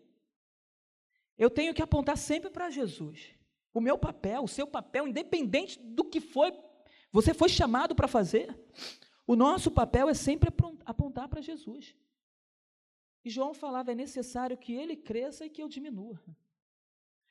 eu 1.39 1.51
tenho 1.51 1.75
que 1.75 1.83
apontar 1.83 2.17
sempre 2.17 2.51
para 2.51 2.71
Jesus. 2.71 3.35
O 3.73 3.81
meu 3.81 3.99
papel, 3.99 4.43
o 4.43 4.49
seu 4.49 4.67
papel, 4.67 5.07
independente 5.07 5.79
do 5.79 6.05
que 6.05 6.21
foi, 6.21 6.53
você 7.13 7.35
foi 7.35 7.49
chamado 7.49 7.95
para 7.95 8.09
fazer. 8.09 8.59
O 9.27 9.37
nosso 9.37 9.71
papel 9.71 10.09
é 10.09 10.15
sempre 10.15 10.51
apontar 10.85 11.29
para 11.29 11.41
Jesus. 11.41 11.95
E 13.25 13.31
João 13.31 13.53
falava: 13.53 13.93
é 13.93 13.95
necessário 13.95 14.57
que 14.57 14.73
ele 14.73 14.97
cresça 14.97 15.45
e 15.45 15.51
que 15.51 15.63
eu 15.63 15.69
diminua. 15.69 16.23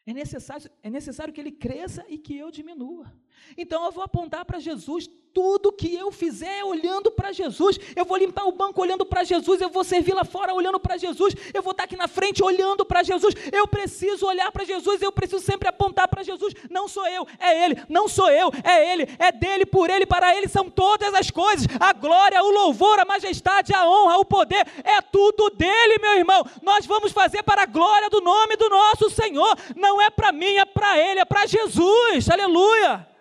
É 0.06 0.14
necessário, 0.14 0.70
é 0.84 0.90
necessário 0.90 1.34
que 1.34 1.42
ele 1.42 1.52
cresça 1.52 2.06
e 2.08 2.18
que 2.18 2.38
eu 2.38 2.52
diminua. 2.52 3.12
Então 3.58 3.86
eu 3.86 3.92
vou 3.92 4.04
apontar 4.04 4.46
para 4.46 4.60
Jesus 4.60 5.10
tudo 5.36 5.74
que 5.74 5.94
eu 5.94 6.14
fizer 6.14 6.64
olhando 6.64 7.12
para 7.12 7.34
Jesus. 7.34 7.78
Eu 7.94 8.06
vou 8.06 8.16
limpar 8.16 8.46
o 8.46 8.54
banco 8.54 8.82
olhando 8.82 9.06
para 9.06 9.26
Jesus, 9.26 9.60
eu 9.60 9.70
vou 9.70 9.84
servir 9.84 10.14
lá 10.14 10.24
fora 10.24 10.54
olhando 10.54 10.80
para 10.80 10.96
Jesus, 10.96 11.36
eu 11.54 11.62
vou 11.62 11.72
estar 11.72 11.84
aqui 11.84 11.98
na 11.98 12.08
frente 12.08 12.42
olhando 12.42 12.86
para 12.86 13.04
Jesus. 13.04 13.36
Eu 13.52 13.68
preciso 13.68 14.26
olhar 14.26 14.50
para 14.50 14.64
Jesus, 14.64 15.02
eu 15.02 15.12
preciso 15.12 15.44
sempre 15.44 15.68
apontar 15.68 16.08
para 16.08 16.24
Jesus. 16.24 16.54
Não 16.70 16.88
sou 16.88 17.06
eu, 17.08 17.28
é 17.38 17.66
Ele. 17.66 17.84
Não 17.90 18.08
sou 18.08 18.32
eu, 18.32 18.50
é 18.64 18.94
Ele. 18.94 19.10
É 19.20 19.30
dele, 19.30 19.66
por 19.66 19.90
Ele, 19.90 20.06
para 20.06 20.34
Ele 20.34 20.48
são 20.48 20.70
todas 20.70 21.14
as 21.14 21.30
coisas. 21.30 21.68
A 21.82 21.92
glória, 21.92 22.42
o 22.42 22.52
louvor, 22.52 22.98
a 22.98 23.06
majestade, 23.06 23.74
a 23.74 23.86
honra, 23.86 24.18
o 24.18 24.26
poder, 24.26 24.66
é 24.86 25.02
tudo 25.02 25.50
dele, 25.50 26.00
meu 26.00 26.14
irmão. 26.14 26.46
Nós 26.64 26.86
vamos 26.86 27.12
fazer 27.12 27.44
para 27.44 27.64
a 27.64 27.66
glória 27.66 28.10
do 28.10 28.22
nome 28.22 28.56
do 28.56 28.70
nosso 28.70 29.10
Senhor. 29.10 29.58
Não 29.76 30.02
é 30.02 30.10
para 30.10 30.32
mim, 30.32 30.56
é 30.56 30.64
para 30.64 30.98
Ele, 30.98 31.20
é 31.20 31.26
para 31.26 31.46
Jesus. 31.46 32.30
Aleluia 32.30 33.16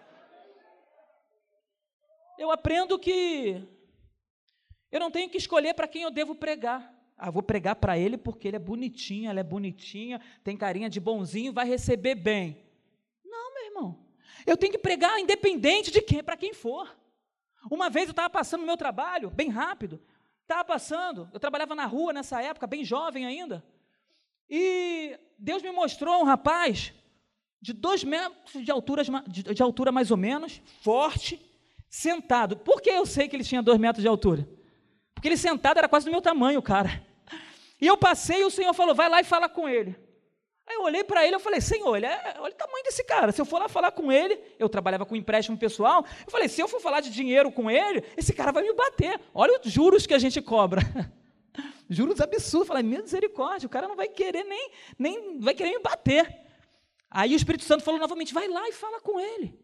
eu 2.39 2.51
aprendo 2.51 2.99
que 2.99 3.63
eu 4.91 5.01
não 5.01 5.11
tenho 5.11 5.29
que 5.29 5.37
escolher 5.37 5.75
para 5.75 5.89
quem 5.89 6.03
eu 6.03 6.11
devo 6.11 6.35
pregar. 6.35 6.93
Ah, 7.17 7.31
vou 7.31 7.43
pregar 7.43 7.77
para 7.77 7.97
ele 7.99 8.17
porque 8.17 8.49
ele 8.49 8.57
é 8.57 8.61
bonitinho, 8.61 9.31
ela 9.31 9.41
é 9.41 9.45
bonitinha, 9.45 10.21
tem 10.43 10.57
carinha 10.57 10.91
de 10.91 11.01
bonzinho, 11.01 11.53
vai 11.53 11.67
receber 11.67 12.15
bem. 12.15 12.65
Não, 13.25 13.55
meu 13.55 13.65
irmão. 13.67 14.07
Eu 14.47 14.57
tenho 14.57 14.73
que 14.73 14.79
pregar 14.79 15.19
independente 15.19 15.91
de 15.91 16.01
quem, 16.01 16.23
para 16.23 16.37
quem 16.37 16.53
for. 16.53 16.97
Uma 17.71 17.89
vez 17.89 18.07
eu 18.07 18.11
estava 18.11 18.29
passando 18.29 18.61
no 18.61 18.67
meu 18.67 18.77
trabalho, 18.77 19.31
bem 19.31 19.49
rápido, 19.49 20.01
estava 20.43 20.65
passando, 20.65 21.31
eu 21.33 21.41
trabalhava 21.41 21.75
na 21.75 21.87
rua 21.87 22.13
nessa 22.13 22.43
época, 22.43 22.67
bem 22.67 22.85
jovem 22.85 23.25
ainda, 23.25 23.65
e 24.49 25.19
Deus 25.39 25.63
me 25.63 25.71
mostrou 25.71 26.21
um 26.21 26.25
rapaz 26.25 26.93
de 27.61 27.73
dois 27.73 28.05
metros 28.05 28.63
de 28.63 28.71
altura, 28.71 29.03
de 29.27 29.63
altura 29.63 29.91
mais 29.91 30.11
ou 30.11 30.17
menos, 30.19 30.61
forte, 30.83 31.41
sentado. 31.95 32.57
Por 32.57 32.83
que 32.83 32.91
eu 32.91 33.07
sei 33.07 33.29
que 33.29 33.37
ele 33.37 33.45
tinha 33.45 33.63
dois 33.63 33.79
metros 33.79 34.03
de 34.03 34.09
altura? 34.09 34.49
Porque 35.15 35.29
ele 35.29 35.37
sentado 35.37 35.79
era 35.79 35.89
quase 35.89 36.07
do 36.07 36.11
meu 36.11 36.21
tamanho, 36.21 36.61
cara. 36.61 37.07
E 37.81 37.87
eu 37.87 37.97
passei 37.97 38.41
e 38.41 38.45
o 38.45 38.51
Senhor 38.51 38.75
falou: 38.75 38.95
vai 38.95 39.09
lá 39.09 39.21
e 39.21 39.25
fala 39.25 39.49
com 39.49 39.69
ele. 39.69 39.97
Aí 40.67 40.75
eu 40.75 40.83
olhei 40.83 41.05
para 41.05 41.25
ele 41.25 41.37
e 41.37 41.39
falei: 41.39 41.61
Senhor, 41.61 42.03
é, 42.03 42.35
olha 42.41 42.53
o 42.53 42.57
tamanho 42.57 42.83
desse 42.83 43.05
cara. 43.05 43.31
Se 43.31 43.41
eu 43.41 43.45
for 43.45 43.61
lá 43.61 43.69
falar 43.69 43.93
com 43.93 44.11
ele, 44.11 44.41
eu 44.59 44.69
trabalhava 44.69 45.07
com 45.07 45.15
empréstimo 45.15 45.57
pessoal. 45.57 46.05
Eu 46.27 46.33
falei: 46.33 46.49
se 46.49 46.61
eu 46.61 46.67
for 46.67 46.81
falar 46.81 47.01
de 47.01 47.11
dinheiro 47.11 47.53
com 47.53 47.71
ele, 47.71 48.03
esse 48.17 48.33
cara 48.33 48.51
vai 48.51 48.65
me 48.65 48.75
bater. 48.75 49.21
Olha 49.33 49.61
os 49.65 49.71
juros 49.71 50.05
que 50.05 50.15
a 50.15 50.19
gente 50.19 50.43
cobra. 50.43 50.83
juros 51.89 52.21
absurdos. 52.21 52.69
Eu 52.69 52.75
falei: 52.75 52.83
misericórdia, 52.83 53.69
o 53.69 53.71
cara 53.71 53.87
não 53.87 53.95
vai 53.95 54.09
querer 54.09 54.43
nem, 54.43 54.71
nem 54.99 55.39
vai 55.39 55.55
querer 55.55 55.71
me 55.71 55.79
bater. 55.79 56.43
Aí 57.09 57.33
o 57.33 57.37
Espírito 57.37 57.65
Santo 57.65 57.85
falou 57.85 58.01
novamente: 58.01 58.35
vai 58.35 58.49
lá 58.49 58.69
e 58.69 58.73
fala 58.73 59.01
com 59.01 59.21
ele. 59.21 59.64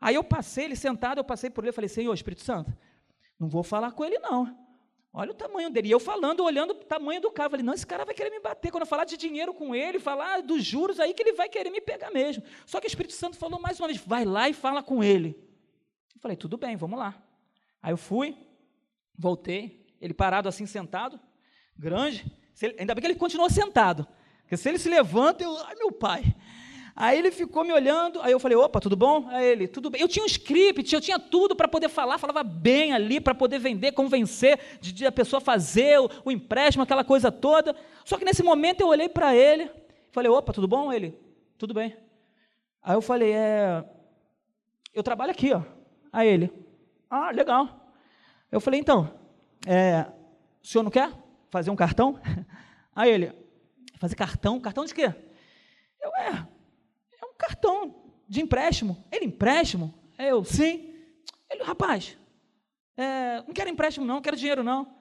Aí 0.00 0.14
eu 0.14 0.24
passei, 0.24 0.64
ele 0.64 0.76
sentado, 0.76 1.18
eu 1.18 1.24
passei 1.24 1.50
por 1.50 1.64
ele 1.64 1.72
falei, 1.72 1.88
Senhor, 1.88 2.12
Espírito 2.12 2.42
Santo, 2.42 2.72
não 3.38 3.48
vou 3.48 3.62
falar 3.62 3.92
com 3.92 4.04
ele 4.04 4.18
não. 4.18 4.66
Olha 5.18 5.30
o 5.30 5.34
tamanho 5.34 5.70
dele. 5.70 5.88
E 5.88 5.90
eu 5.90 5.98
falando, 5.98 6.44
olhando 6.44 6.72
o 6.72 6.74
tamanho 6.74 7.22
do 7.22 7.30
cara. 7.30 7.48
Falei, 7.48 7.64
não, 7.64 7.72
esse 7.72 7.86
cara 7.86 8.04
vai 8.04 8.14
querer 8.14 8.28
me 8.28 8.38
bater. 8.38 8.70
Quando 8.70 8.82
eu 8.82 8.86
falar 8.86 9.06
de 9.06 9.16
dinheiro 9.16 9.54
com 9.54 9.74
ele, 9.74 9.98
falar 9.98 10.42
dos 10.42 10.62
juros, 10.62 11.00
aí 11.00 11.14
que 11.14 11.22
ele 11.22 11.32
vai 11.32 11.48
querer 11.48 11.70
me 11.70 11.80
pegar 11.80 12.10
mesmo. 12.10 12.42
Só 12.66 12.78
que 12.78 12.86
o 12.86 12.88
Espírito 12.88 13.14
Santo 13.14 13.34
falou 13.34 13.58
mais 13.58 13.80
uma 13.80 13.88
vez, 13.88 13.98
vai 13.98 14.26
lá 14.26 14.46
e 14.46 14.52
fala 14.52 14.82
com 14.82 15.02
ele. 15.02 15.34
Eu 16.14 16.20
falei, 16.20 16.36
tudo 16.36 16.58
bem, 16.58 16.76
vamos 16.76 16.98
lá. 16.98 17.14
Aí 17.82 17.94
eu 17.94 17.96
fui, 17.96 18.36
voltei, 19.16 19.86
ele 20.02 20.12
parado 20.12 20.50
assim, 20.50 20.66
sentado, 20.66 21.18
grande. 21.78 22.30
Ainda 22.78 22.94
bem 22.94 23.00
que 23.00 23.06
ele 23.06 23.18
continuou 23.18 23.48
sentado. 23.48 24.06
Porque 24.42 24.58
se 24.58 24.68
ele 24.68 24.78
se 24.78 24.90
levanta, 24.90 25.42
eu, 25.42 25.56
ai 25.64 25.76
meu 25.76 25.92
pai. 25.92 26.36
Aí 26.98 27.18
ele 27.18 27.30
ficou 27.30 27.62
me 27.62 27.74
olhando, 27.74 28.22
aí 28.22 28.32
eu 28.32 28.40
falei, 28.40 28.56
opa, 28.56 28.80
tudo 28.80 28.96
bom? 28.96 29.28
Aí 29.28 29.44
ele, 29.44 29.68
tudo 29.68 29.90
bem. 29.90 30.00
Eu 30.00 30.08
tinha 30.08 30.24
um 30.24 30.26
script, 30.26 30.94
eu 30.94 31.00
tinha 31.00 31.18
tudo 31.18 31.54
para 31.54 31.68
poder 31.68 31.90
falar, 31.90 32.16
falava 32.16 32.42
bem 32.42 32.94
ali, 32.94 33.20
para 33.20 33.34
poder 33.34 33.58
vender, 33.58 33.92
convencer 33.92 34.58
de, 34.80 34.92
de, 34.92 35.06
a 35.06 35.12
pessoa 35.12 35.38
fazer 35.38 36.00
o, 36.00 36.08
o, 36.24 36.32
empréstimo, 36.32 36.82
aquela 36.82 37.04
coisa 37.04 37.30
toda. 37.30 37.76
Só 38.02 38.16
que 38.16 38.24
nesse 38.24 38.42
momento 38.42 38.80
eu 38.80 38.88
olhei 38.88 39.10
para 39.10 39.36
ele, 39.36 39.70
falei, 40.10 40.30
opa, 40.30 40.54
tudo 40.54 40.66
bom? 40.66 40.90
Ele, 40.90 41.14
tudo 41.58 41.74
bem. 41.74 41.94
Aí 42.82 42.96
eu 42.96 43.02
falei, 43.02 43.30
é, 43.34 43.84
eu 44.94 45.02
trabalho 45.02 45.32
aqui, 45.32 45.52
ó. 45.52 45.60
Aí 46.10 46.26
ele, 46.26 46.50
ah, 47.10 47.30
legal. 47.30 47.92
Eu 48.50 48.58
falei, 48.58 48.80
então, 48.80 49.12
é, 49.66 50.06
o 50.64 50.66
senhor 50.66 50.82
não 50.82 50.90
quer 50.90 51.12
fazer 51.50 51.70
um 51.70 51.76
cartão? 51.76 52.18
Aí 52.96 53.10
ele, 53.10 53.32
fazer 53.98 54.16
cartão? 54.16 54.58
Cartão 54.58 54.86
de 54.86 54.94
quê? 54.94 55.12
Eu, 56.00 56.10
é, 56.16 56.55
cartão 57.46 57.94
de 58.28 58.42
empréstimo. 58.42 59.04
Ele, 59.10 59.26
empréstimo? 59.26 59.94
Eu, 60.18 60.44
sim. 60.44 60.92
Ele, 61.48 61.62
rapaz, 61.62 62.18
é, 62.96 63.42
não 63.46 63.54
quero 63.54 63.70
empréstimo 63.70 64.04
não, 64.04 64.16
não 64.16 64.22
quero 64.22 64.36
dinheiro 64.36 64.64
não. 64.64 64.94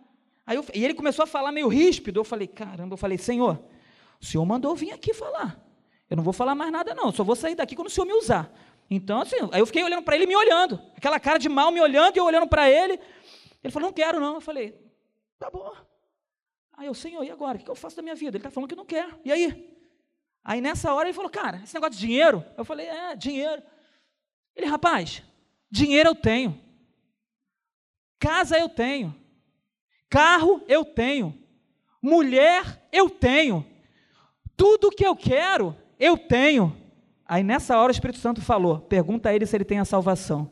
Aí 0.45 0.55
eu, 0.55 0.65
e 0.73 0.85
ele 0.85 0.93
começou 0.93 1.23
a 1.23 1.27
falar 1.27 1.51
meio 1.51 1.67
ríspido. 1.67 2.19
Eu 2.19 2.23
falei, 2.23 2.47
caramba, 2.47 2.93
eu 2.93 2.97
falei, 2.97 3.17
Senhor, 3.17 3.59
o 4.21 4.25
Senhor 4.25 4.45
mandou 4.45 4.75
vir 4.75 4.91
aqui 4.91 5.13
falar. 5.13 5.59
Eu 6.07 6.17
não 6.17 6.23
vou 6.23 6.33
falar 6.33 6.53
mais 6.53 6.71
nada 6.71 6.93
não, 6.93 7.11
só 7.11 7.23
vou 7.23 7.35
sair 7.35 7.55
daqui 7.55 7.75
quando 7.75 7.87
o 7.87 7.91
Senhor 7.91 8.05
me 8.05 8.13
usar. 8.13 8.53
Então, 8.87 9.21
assim, 9.21 9.37
aí 9.51 9.59
eu 9.59 9.65
fiquei 9.65 9.83
olhando 9.83 10.03
para 10.03 10.15
ele 10.15 10.27
me 10.27 10.35
olhando, 10.35 10.79
aquela 10.95 11.19
cara 11.19 11.39
de 11.39 11.49
mal 11.49 11.71
me 11.71 11.81
olhando 11.81 12.15
e 12.15 12.19
eu 12.19 12.25
olhando 12.25 12.47
para 12.47 12.69
ele. 12.69 12.99
Ele 13.63 13.73
falou, 13.73 13.87
não 13.87 13.93
quero 13.93 14.19
não. 14.19 14.35
Eu 14.35 14.41
falei, 14.41 14.79
tá 15.39 15.49
bom. 15.49 15.73
Aí 16.77 16.85
eu, 16.85 16.93
Senhor, 16.93 17.23
e 17.23 17.31
agora? 17.31 17.57
O 17.57 17.61
que 17.61 17.71
eu 17.71 17.73
faço 17.73 17.95
da 17.95 18.03
minha 18.03 18.13
vida? 18.13 18.37
Ele 18.37 18.37
está 18.37 18.51
falando 18.51 18.69
que 18.69 18.75
não 18.75 18.85
quer. 18.85 19.07
E 19.25 19.31
aí? 19.31 19.74
Aí 20.45 20.61
nessa 20.61 20.93
hora 20.93 21.07
ele 21.09 21.15
falou, 21.15 21.31
cara, 21.31 21.59
esse 21.63 21.73
negócio 21.73 21.95
de 21.95 22.05
dinheiro? 22.05 22.45
Eu 22.55 22.63
falei, 22.63 22.85
é, 22.85 23.15
dinheiro. 23.15 23.63
Ele, 24.55 24.67
rapaz, 24.67 25.23
dinheiro 25.71 26.09
eu 26.09 26.15
tenho. 26.15 26.61
Casa 28.19 28.55
eu 28.59 28.69
tenho. 28.69 29.13
Carro 30.07 30.63
eu 30.67 30.85
tenho. 30.85 31.35
Mulher 31.99 32.87
eu 32.91 33.09
tenho. 33.09 33.65
Tudo 34.55 34.91
que 34.91 35.05
eu 35.05 35.15
quero, 35.15 35.75
eu 35.99 36.15
tenho. 36.15 36.77
Aí 37.27 37.43
nessa 37.43 37.75
hora 37.79 37.89
o 37.89 37.91
Espírito 37.91 38.19
Santo 38.19 38.39
falou: 38.39 38.79
pergunta 38.79 39.29
a 39.29 39.33
ele 39.33 39.47
se 39.47 39.57
ele 39.57 39.65
tem 39.65 39.79
a 39.79 39.85
salvação. 39.85 40.51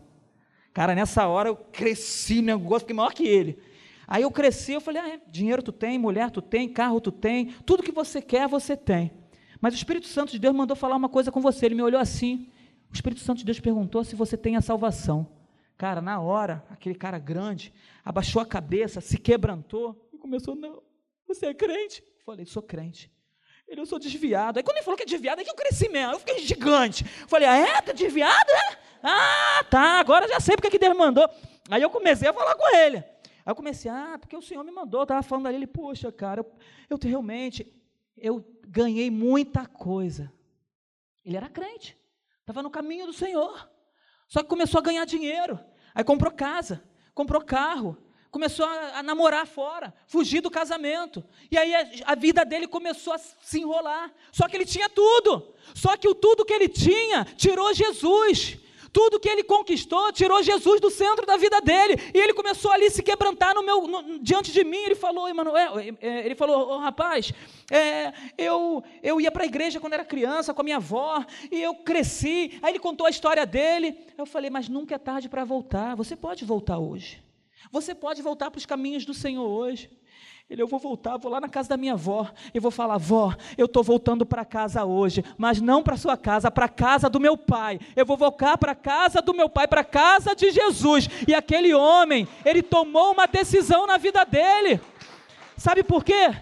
Cara, 0.73 0.95
nessa 0.95 1.27
hora 1.27 1.49
eu 1.49 1.55
cresci, 1.55 2.41
negócio, 2.41 2.79
fiquei 2.79 2.95
maior 2.95 3.13
que 3.13 3.27
ele. 3.27 3.61
Aí 4.07 4.23
eu 4.23 4.31
cresci, 4.31 4.73
eu 4.73 4.81
falei: 4.81 5.01
ah, 5.01 5.09
é, 5.09 5.19
dinheiro 5.29 5.61
tu 5.61 5.71
tem, 5.71 5.99
mulher 5.99 6.31
tu 6.31 6.41
tem, 6.41 6.67
carro 6.67 6.99
tu 6.99 7.11
tem, 7.11 7.53
tudo 7.63 7.83
que 7.83 7.91
você 7.91 8.19
quer 8.23 8.47
você 8.47 8.75
tem. 8.75 9.22
Mas 9.63 9.73
o 9.73 9.77
Espírito 9.77 10.07
Santo 10.07 10.33
de 10.33 10.39
Deus 10.39 10.53
mandou 10.53 10.75
falar 10.75 10.97
uma 10.97 11.07
coisa 11.07 11.31
com 11.31 11.39
você. 11.39 11.67
Ele 11.67 11.75
me 11.75 11.81
olhou 11.81 11.97
assim. 11.97 12.51
O 12.91 12.93
Espírito 12.93 13.21
Santo 13.21 13.37
de 13.37 13.45
Deus 13.45 13.61
perguntou 13.61 14.03
se 14.03 14.13
você 14.13 14.35
tem 14.35 14.57
a 14.57 14.61
salvação. 14.61 15.25
Cara, 15.77 16.01
na 16.01 16.19
hora, 16.19 16.65
aquele 16.69 16.95
cara 16.95 17.17
grande 17.17 17.73
abaixou 18.03 18.41
a 18.41 18.45
cabeça, 18.45 18.99
se 18.99 19.17
quebrantou 19.17 20.09
e 20.11 20.17
começou: 20.17 20.53
Não, 20.53 20.83
você 21.25 21.45
é 21.45 21.53
crente? 21.53 22.01
Eu 22.01 22.25
falei: 22.25 22.45
Sou 22.45 22.61
crente. 22.61 23.09
Ele, 23.65 23.79
eu 23.79 23.85
sou 23.85 23.97
desviado. 23.97 24.59
Aí 24.59 24.63
quando 24.63 24.75
ele 24.75 24.83
falou 24.83 24.97
que 24.97 25.03
é 25.03 25.05
desviado, 25.05 25.39
é 25.39 25.45
que 25.45 25.49
eu 25.49 25.55
cresci 25.55 25.87
mesmo. 25.87 26.15
Eu 26.15 26.19
fiquei 26.19 26.39
gigante. 26.39 27.05
Eu 27.21 27.27
falei: 27.29 27.47
Ah, 27.47 27.55
é? 27.55 27.81
Tá 27.81 27.93
desviado? 27.93 28.51
É? 28.51 28.77
Ah, 29.01 29.63
tá. 29.69 29.97
Agora 29.97 30.27
já 30.27 30.41
sei 30.41 30.57
porque 30.57 30.71
que 30.71 30.77
Deus 30.77 30.97
mandou. 30.97 31.25
Aí 31.69 31.81
eu 31.81 31.89
comecei 31.89 32.27
a 32.27 32.33
falar 32.33 32.55
com 32.55 32.75
ele. 32.75 32.97
Aí 32.97 33.05
eu 33.47 33.55
comecei: 33.55 33.89
Ah, 33.89 34.17
porque 34.19 34.35
o 34.35 34.41
Senhor 34.41 34.65
me 34.65 34.71
mandou. 34.71 34.99
Eu 34.99 35.03
estava 35.03 35.23
falando 35.23 35.47
ali. 35.47 35.55
Ele, 35.55 35.67
poxa, 35.67 36.11
cara, 36.11 36.41
eu, 36.41 36.51
eu 36.89 36.97
realmente 37.01 37.81
eu 38.17 38.45
ganhei 38.67 39.09
muita 39.09 39.65
coisa. 39.65 40.31
Ele 41.25 41.37
era 41.37 41.49
crente, 41.49 41.97
estava 42.41 42.61
no 42.61 42.69
caminho 42.69 43.05
do 43.05 43.13
Senhor. 43.13 43.69
Só 44.27 44.41
que 44.41 44.49
começou 44.49 44.79
a 44.79 44.83
ganhar 44.83 45.05
dinheiro. 45.05 45.59
Aí 45.93 46.03
comprou 46.03 46.31
casa, 46.31 46.83
comprou 47.13 47.41
carro, 47.41 47.97
começou 48.31 48.65
a, 48.65 48.97
a 48.99 49.03
namorar 49.03 49.45
fora, 49.45 49.93
fugir 50.07 50.41
do 50.41 50.49
casamento. 50.49 51.23
E 51.51 51.57
aí 51.57 51.73
a, 51.75 52.11
a, 52.13 52.15
vida 52.15 52.43
dele 52.43 52.67
começou 52.67 53.13
a 53.13 53.17
se 53.19 53.59
enrolar. 53.59 54.11
Só 54.31 54.47
que 54.47 54.57
ele 54.57 54.65
tinha 54.65 54.89
tudo. 54.89 55.53
Só 55.75 55.95
que 55.95 56.07
o 56.07 56.15
tudo 56.15 56.43
que 56.43 56.53
ele 56.53 56.67
tinha 56.67 57.25
tirou 57.37 57.73
Jesus. 57.73 58.57
Tudo 58.93 59.19
que 59.19 59.27
ele 59.27 59.43
conquistou 59.43 60.13
tirou 60.13 60.43
Jesus 60.43 60.79
do 60.79 60.91
centro 60.91 61.25
da 61.25 61.35
vida 61.35 61.59
dele. 61.59 61.95
E 62.13 62.17
ele 62.19 62.31
começou 62.31 62.71
ali 62.71 62.91
se 62.91 63.01
quebrantar 63.01 63.55
no 63.55 63.63
meu, 63.63 63.87
no, 63.87 64.19
diante 64.19 64.51
de 64.51 64.63
mim. 64.63 64.77
Ele 64.77 64.93
falou, 64.93 65.27
Emanuel, 65.27 65.79
é, 65.79 65.89
é, 65.99 66.25
ele 66.25 66.35
falou, 66.35 66.69
oh, 66.69 66.77
rapaz, 66.77 67.33
é, 67.71 68.13
eu, 68.37 68.83
eu 69.01 69.19
ia 69.19 69.31
para 69.31 69.43
a 69.43 69.47
igreja 69.47 69.79
quando 69.79 69.93
era 69.93 70.05
criança 70.05 70.53
com 70.53 70.61
a 70.61 70.63
minha 70.63 70.77
avó, 70.77 71.25
e 71.51 71.59
eu 71.59 71.73
cresci. 71.73 72.59
Aí 72.61 72.71
ele 72.71 72.79
contou 72.79 73.07
a 73.07 73.09
história 73.09 73.47
dele. 73.47 73.97
Eu 74.15 74.27
falei, 74.27 74.51
mas 74.51 74.69
nunca 74.69 74.93
é 74.93 74.99
tarde 74.99 75.27
para 75.27 75.43
voltar. 75.43 75.95
Você 75.95 76.15
pode 76.15 76.45
voltar 76.45 76.77
hoje. 76.77 77.23
Você 77.71 77.95
pode 77.95 78.21
voltar 78.21 78.51
para 78.51 78.59
os 78.59 78.65
caminhos 78.67 79.05
do 79.05 79.13
Senhor 79.13 79.47
hoje. 79.47 79.89
Ele, 80.49 80.61
eu 80.61 80.67
vou 80.67 80.79
voltar, 80.79 81.17
vou 81.17 81.31
lá 81.31 81.39
na 81.39 81.47
casa 81.47 81.69
da 81.69 81.77
minha 81.77 81.93
avó 81.93 82.29
e 82.53 82.59
vou 82.59 82.69
falar: 82.69 82.97
vó, 82.97 83.33
eu 83.57 83.65
estou 83.65 83.83
voltando 83.83 84.25
para 84.25 84.45
casa 84.45 84.83
hoje, 84.85 85.23
mas 85.37 85.59
não 85.61 85.81
para 85.81 85.97
sua 85.97 86.17
casa, 86.17 86.51
para 86.51 86.65
a 86.65 86.69
casa 86.69 87.09
do 87.09 87.19
meu 87.19 87.37
pai. 87.37 87.79
Eu 87.95 88.05
vou 88.05 88.17
voltar 88.17 88.57
para 88.57 88.73
a 88.73 88.75
casa 88.75 89.21
do 89.21 89.33
meu 89.33 89.49
pai, 89.49 89.67
para 89.67 89.83
casa 89.83 90.35
de 90.35 90.51
Jesus. 90.51 91.09
E 91.27 91.33
aquele 91.33 91.73
homem, 91.73 92.27
ele 92.45 92.61
tomou 92.61 93.13
uma 93.13 93.25
decisão 93.25 93.87
na 93.87 93.97
vida 93.97 94.23
dele. 94.25 94.79
Sabe 95.57 95.83
por 95.83 96.03
quê? 96.03 96.33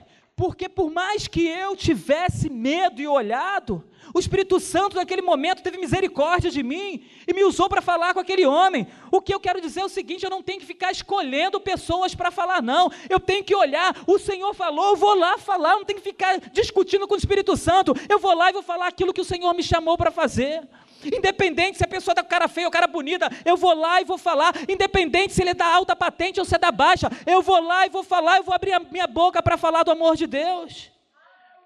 porque 0.41 0.67
por 0.67 0.89
mais 0.89 1.27
que 1.27 1.45
eu 1.45 1.75
tivesse 1.75 2.49
medo 2.49 2.99
e 2.99 3.07
olhado, 3.07 3.83
o 4.13 4.19
Espírito 4.19 4.59
Santo, 4.59 4.95
naquele 4.95 5.21
momento, 5.21 5.63
teve 5.63 5.77
misericórdia 5.77 6.51
de 6.51 6.61
mim 6.61 7.03
e 7.27 7.33
me 7.33 7.43
usou 7.43 7.69
para 7.69 7.81
falar 7.81 8.13
com 8.13 8.19
aquele 8.19 8.45
homem. 8.45 8.87
O 9.11 9.21
que 9.21 9.33
eu 9.33 9.39
quero 9.39 9.61
dizer 9.61 9.81
é 9.81 9.85
o 9.85 9.89
seguinte: 9.89 10.23
eu 10.23 10.29
não 10.29 10.43
tenho 10.43 10.59
que 10.59 10.65
ficar 10.65 10.91
escolhendo 10.91 11.59
pessoas 11.59 12.13
para 12.13 12.31
falar, 12.31 12.61
não. 12.61 12.91
Eu 13.09 13.19
tenho 13.19 13.43
que 13.43 13.55
olhar. 13.55 13.95
O 14.05 14.19
Senhor 14.19 14.53
falou, 14.53 14.89
eu 14.89 14.95
vou 14.95 15.15
lá 15.15 15.37
falar. 15.37 15.71
Eu 15.71 15.77
não 15.79 15.85
tenho 15.85 15.99
que 15.99 16.09
ficar 16.09 16.39
discutindo 16.51 17.07
com 17.07 17.13
o 17.13 17.17
Espírito 17.17 17.55
Santo. 17.55 17.93
Eu 18.09 18.19
vou 18.19 18.35
lá 18.35 18.49
e 18.49 18.53
vou 18.53 18.63
falar 18.63 18.87
aquilo 18.87 19.13
que 19.13 19.21
o 19.21 19.25
Senhor 19.25 19.53
me 19.53 19.63
chamou 19.63 19.97
para 19.97 20.11
fazer. 20.11 20.61
Independente 21.05 21.77
se 21.77 21.83
a 21.83 21.87
pessoa 21.87 22.11
está 22.11 22.21
com 22.21 22.29
cara 22.29 22.47
feia 22.47 22.67
ou 22.67 22.71
cara 22.71 22.85
bonita, 22.85 23.27
eu 23.43 23.57
vou 23.57 23.73
lá 23.73 24.01
e 24.01 24.03
vou 24.03 24.17
falar. 24.17 24.53
Independente 24.69 25.33
se 25.33 25.41
ele 25.41 25.51
é 25.51 25.53
da 25.53 25.65
alta 25.65 25.95
patente 25.95 26.39
ou 26.39 26.45
se 26.45 26.55
é 26.55 26.59
da 26.59 26.71
baixa, 26.71 27.09
eu 27.25 27.41
vou 27.41 27.59
lá 27.61 27.85
e 27.85 27.89
vou 27.89 28.03
falar, 28.03 28.37
eu 28.37 28.43
vou 28.43 28.53
abrir 28.53 28.73
a 28.73 28.79
minha 28.79 29.07
boca 29.07 29.41
para 29.41 29.57
falar 29.57 29.83
do 29.83 29.91
amor 29.91 30.15
de 30.15 30.27
Deus. 30.27 30.91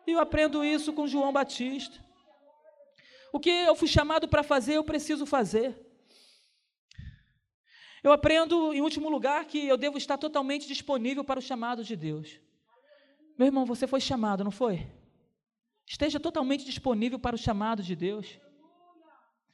E 0.07 0.11
eu 0.11 0.19
aprendo 0.19 0.63
isso 0.63 0.93
com 0.93 1.07
João 1.07 1.33
Batista. 1.33 2.04
O 3.35 3.39
que 3.45 3.49
eu 3.49 3.75
fui 3.75 3.89
chamado 3.89 4.29
para 4.29 4.43
fazer, 4.43 4.75
eu 4.75 4.83
preciso 4.85 5.25
fazer. 5.25 5.77
Eu 8.01 8.13
aprendo, 8.13 8.73
em 8.73 8.79
último 8.79 9.09
lugar, 9.09 9.43
que 9.43 9.67
eu 9.67 9.75
devo 9.75 9.97
estar 9.97 10.17
totalmente 10.17 10.65
disponível 10.65 11.21
para 11.21 11.41
o 11.41 11.41
chamado 11.41 11.83
de 11.83 11.97
Deus. 11.97 12.39
Meu 13.37 13.47
irmão, 13.47 13.65
você 13.65 13.85
foi 13.87 13.99
chamado, 13.99 14.41
não 14.41 14.51
foi? 14.51 14.87
Esteja 15.85 16.17
totalmente 16.17 16.63
disponível 16.63 17.19
para 17.19 17.35
o 17.35 17.37
chamado 17.37 17.83
de 17.83 17.93
Deus. 17.93 18.39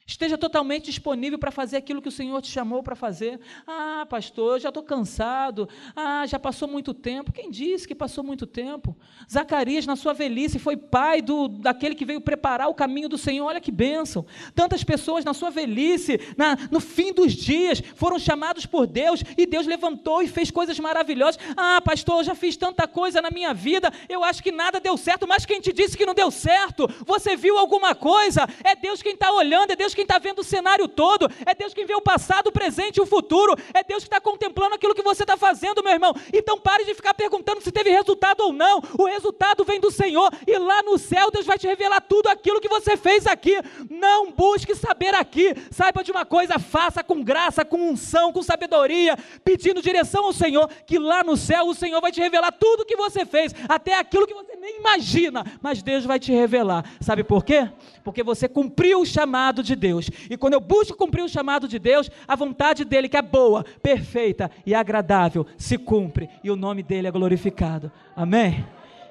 Esteja 0.04 0.36
totalmente 0.36 0.86
disponível 0.86 1.38
para 1.38 1.52
fazer 1.52 1.76
aquilo 1.76 2.02
que 2.02 2.08
o 2.08 2.12
Senhor 2.12 2.42
te 2.42 2.50
chamou 2.50 2.82
para 2.82 2.96
fazer. 2.96 3.38
Ah, 3.66 4.04
pastor, 4.10 4.56
eu 4.56 4.60
já 4.60 4.68
estou 4.68 4.82
cansado. 4.82 5.68
Ah, 5.94 6.26
já 6.26 6.40
passou 6.40 6.66
muito 6.66 6.92
tempo. 6.92 7.32
Quem 7.32 7.50
disse 7.50 7.86
que 7.86 7.94
passou 7.94 8.24
muito 8.24 8.44
tempo? 8.44 8.96
Zacarias, 9.30 9.86
na 9.86 9.94
sua 9.94 10.12
velhice, 10.12 10.58
foi 10.58 10.76
pai 10.76 11.22
do, 11.22 11.46
daquele 11.46 11.94
que 11.94 12.04
veio 12.04 12.20
preparar 12.20 12.68
o 12.68 12.74
caminho 12.74 13.08
do 13.08 13.16
Senhor. 13.16 13.46
Olha 13.46 13.60
que 13.60 13.70
bênção. 13.70 14.26
Tantas 14.56 14.82
pessoas 14.82 15.24
na 15.24 15.32
sua 15.32 15.50
velhice, 15.50 16.18
na, 16.36 16.56
no 16.70 16.80
fim 16.80 17.12
dos 17.12 17.32
dias, 17.32 17.80
foram 17.94 18.18
chamados 18.18 18.66
por 18.66 18.88
Deus 18.88 19.22
e 19.38 19.46
Deus 19.46 19.68
levantou 19.68 20.20
e 20.20 20.26
fez 20.26 20.50
coisas 20.50 20.80
maravilhosas. 20.80 21.40
Ah, 21.56 21.80
pastor, 21.80 22.18
eu 22.18 22.24
já 22.24 22.34
fiz 22.34 22.56
tanta 22.56 22.88
coisa 22.88 23.22
na 23.22 23.30
minha 23.30 23.54
vida. 23.54 23.92
Eu 24.08 24.24
acho 24.24 24.42
que 24.42 24.50
nada 24.50 24.80
deu 24.80 24.96
certo, 24.96 25.28
mas 25.28 25.46
quem 25.46 25.60
te 25.60 25.72
disse 25.72 25.96
que 25.96 26.04
não 26.04 26.14
deu 26.14 26.30
certo? 26.32 26.88
Você 27.06 27.36
viu 27.36 27.56
alguma 27.56 27.94
coisa? 27.94 28.48
É 28.64 28.74
Deus 28.74 29.00
quem 29.00 29.12
está 29.12 29.30
olhando, 29.30 29.70
é 29.70 29.76
Deus 29.76 29.91
Deus 29.92 29.94
quem 29.94 30.02
está 30.04 30.18
vendo 30.18 30.38
o 30.38 30.44
cenário 30.44 30.88
todo, 30.88 31.28
é 31.44 31.54
Deus 31.54 31.74
quem 31.74 31.84
vê 31.84 31.94
o 31.94 32.00
passado, 32.00 32.48
o 32.48 32.52
presente 32.52 32.96
e 32.96 33.00
o 33.00 33.06
futuro, 33.06 33.54
é 33.74 33.84
Deus 33.84 34.02
que 34.02 34.08
está 34.08 34.20
contemplando 34.20 34.74
aquilo 34.74 34.94
que 34.94 35.02
você 35.02 35.22
está 35.22 35.36
fazendo, 35.36 35.82
meu 35.82 35.92
irmão. 35.92 36.14
Então 36.32 36.58
pare 36.58 36.84
de 36.84 36.94
ficar 36.94 37.14
perguntando 37.14 37.60
se 37.60 37.70
teve 37.70 37.90
resultado 37.90 38.40
ou 38.40 38.52
não. 38.52 38.80
O 38.98 39.04
resultado 39.04 39.64
vem 39.64 39.80
do 39.80 39.90
Senhor 39.90 40.30
e 40.46 40.58
lá 40.58 40.82
no 40.82 40.98
céu 40.98 41.30
Deus 41.30 41.44
vai 41.44 41.58
te 41.58 41.66
revelar 41.66 42.00
tudo 42.00 42.28
aquilo 42.28 42.60
que 42.60 42.68
você 42.68 42.96
fez 42.96 43.26
aqui. 43.26 43.58
Não 43.90 44.30
busque 44.32 44.74
saber 44.74 45.14
aqui. 45.14 45.54
Saiba 45.70 46.02
de 46.02 46.10
uma 46.10 46.24
coisa, 46.24 46.58
faça 46.58 47.04
com 47.04 47.22
graça, 47.22 47.64
com 47.64 47.90
unção, 47.90 48.32
com 48.32 48.42
sabedoria, 48.42 49.16
pedindo 49.44 49.82
direção 49.82 50.24
ao 50.24 50.32
Senhor, 50.32 50.68
que 50.86 50.98
lá 50.98 51.22
no 51.22 51.36
céu 51.36 51.66
o 51.66 51.74
Senhor 51.74 52.00
vai 52.00 52.12
te 52.12 52.20
revelar 52.20 52.52
tudo 52.52 52.86
que 52.86 52.96
você 52.96 53.26
fez, 53.26 53.54
até 53.68 53.98
aquilo 53.98 54.26
que 54.26 54.34
você 54.34 54.56
nem 54.56 54.78
imagina, 54.78 55.44
mas 55.60 55.82
Deus 55.82 56.04
vai 56.04 56.18
te 56.18 56.32
revelar. 56.32 56.84
Sabe 57.00 57.24
por 57.24 57.44
quê? 57.44 57.68
Porque 58.02 58.22
você 58.22 58.48
cumpriu 58.48 59.00
o 59.00 59.06
chamado 59.06 59.62
de 59.62 59.76
Deus. 59.82 60.08
E 60.30 60.36
quando 60.36 60.54
eu 60.54 60.60
busco 60.60 60.96
cumprir 60.96 61.24
o 61.24 61.28
chamado 61.28 61.66
de 61.66 61.76
Deus, 61.76 62.08
a 62.28 62.36
vontade 62.36 62.84
dele, 62.84 63.08
que 63.08 63.16
é 63.16 63.22
boa, 63.22 63.64
perfeita 63.82 64.48
e 64.64 64.76
agradável, 64.76 65.44
se 65.58 65.76
cumpre 65.76 66.30
e 66.44 66.50
o 66.52 66.56
nome 66.56 66.84
dele 66.84 67.08
é 67.08 67.10
glorificado. 67.10 67.90
Amém? 68.14 68.64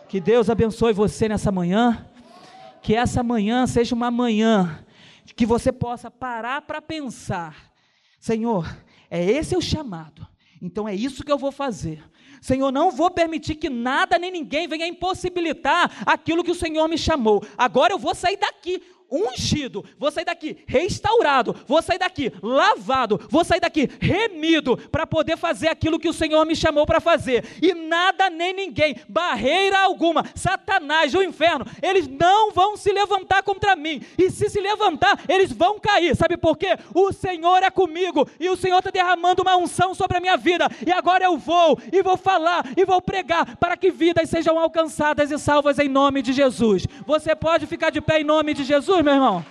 Que 0.07 0.21
Deus 0.21 0.49
abençoe 0.49 0.93
você 0.93 1.27
nessa 1.27 1.51
manhã. 1.51 2.07
Que 2.81 2.95
essa 2.95 3.21
manhã 3.21 3.67
seja 3.67 3.93
uma 3.93 4.09
manhã 4.09 4.83
que 5.35 5.45
você 5.45 5.71
possa 5.71 6.09
parar 6.09 6.61
para 6.61 6.81
pensar: 6.81 7.71
Senhor, 8.17 8.65
é 9.09 9.23
esse 9.23 9.55
o 9.55 9.61
chamado. 9.61 10.25
Então 10.61 10.87
é 10.87 10.95
isso 10.95 11.23
que 11.23 11.31
eu 11.31 11.37
vou 11.37 11.51
fazer. 11.51 12.01
Senhor, 12.41 12.71
não 12.71 12.89
vou 12.89 13.11
permitir 13.11 13.55
que 13.55 13.69
nada 13.69 14.17
nem 14.17 14.31
ninguém 14.31 14.67
venha 14.67 14.87
impossibilitar 14.87 15.91
aquilo 16.07 16.43
que 16.43 16.51
o 16.51 16.55
Senhor 16.55 16.87
me 16.87 16.97
chamou. 16.97 17.43
Agora 17.55 17.93
eu 17.93 17.99
vou 17.99 18.15
sair 18.15 18.37
daqui 18.37 18.81
ungido, 19.11 19.83
vou 19.97 20.11
sair 20.11 20.25
daqui 20.25 20.57
restaurado, 20.65 21.55
vou 21.67 21.81
sair 21.81 21.99
daqui 21.99 22.31
lavado, 22.41 23.19
vou 23.29 23.43
sair 23.43 23.59
daqui 23.59 23.89
remido 23.99 24.77
para 24.77 25.05
poder 25.05 25.37
fazer 25.37 25.67
aquilo 25.67 25.99
que 25.99 26.09
o 26.09 26.13
Senhor 26.13 26.45
me 26.45 26.55
chamou 26.55 26.85
para 26.85 26.99
fazer. 26.99 27.43
E 27.61 27.73
nada 27.73 28.29
nem 28.29 28.53
ninguém, 28.53 28.95
barreira 29.09 29.79
alguma, 29.79 30.25
Satanás, 30.35 31.13
o 31.13 31.21
inferno, 31.21 31.65
eles 31.81 32.07
não 32.07 32.51
vão 32.51 32.77
se 32.77 32.91
levantar 32.91 33.43
contra 33.43 33.75
mim. 33.75 34.01
E 34.17 34.29
se 34.29 34.49
se 34.49 34.59
levantar, 34.59 35.19
eles 35.27 35.51
vão 35.51 35.79
cair. 35.79 36.15
Sabe 36.15 36.37
por 36.37 36.57
quê? 36.57 36.77
O 36.93 37.11
Senhor 37.11 37.63
é 37.63 37.69
comigo 37.69 38.27
e 38.39 38.49
o 38.49 38.55
Senhor 38.55 38.77
está 38.79 38.91
derramando 38.91 39.41
uma 39.41 39.57
unção 39.57 39.93
sobre 39.93 40.17
a 40.17 40.21
minha 40.21 40.37
vida. 40.37 40.69
E 40.85 40.91
agora 40.91 41.25
eu 41.25 41.37
vou 41.37 41.79
e 41.91 42.01
vou 42.01 42.17
falar 42.17 42.65
e 42.77 42.85
vou 42.85 43.01
pregar 43.01 43.57
para 43.57 43.75
que 43.75 43.91
vidas 43.91 44.29
sejam 44.29 44.57
alcançadas 44.57 45.31
e 45.31 45.37
salvas 45.37 45.79
em 45.79 45.89
nome 45.89 46.21
de 46.21 46.33
Jesus. 46.33 46.85
Você 47.05 47.35
pode 47.35 47.65
ficar 47.65 47.89
de 47.89 48.01
pé 48.01 48.21
em 48.21 48.23
nome 48.23 48.53
de 48.53 48.63
Jesus? 48.63 49.00
Meu 49.03 49.13
irmão? 49.13 49.45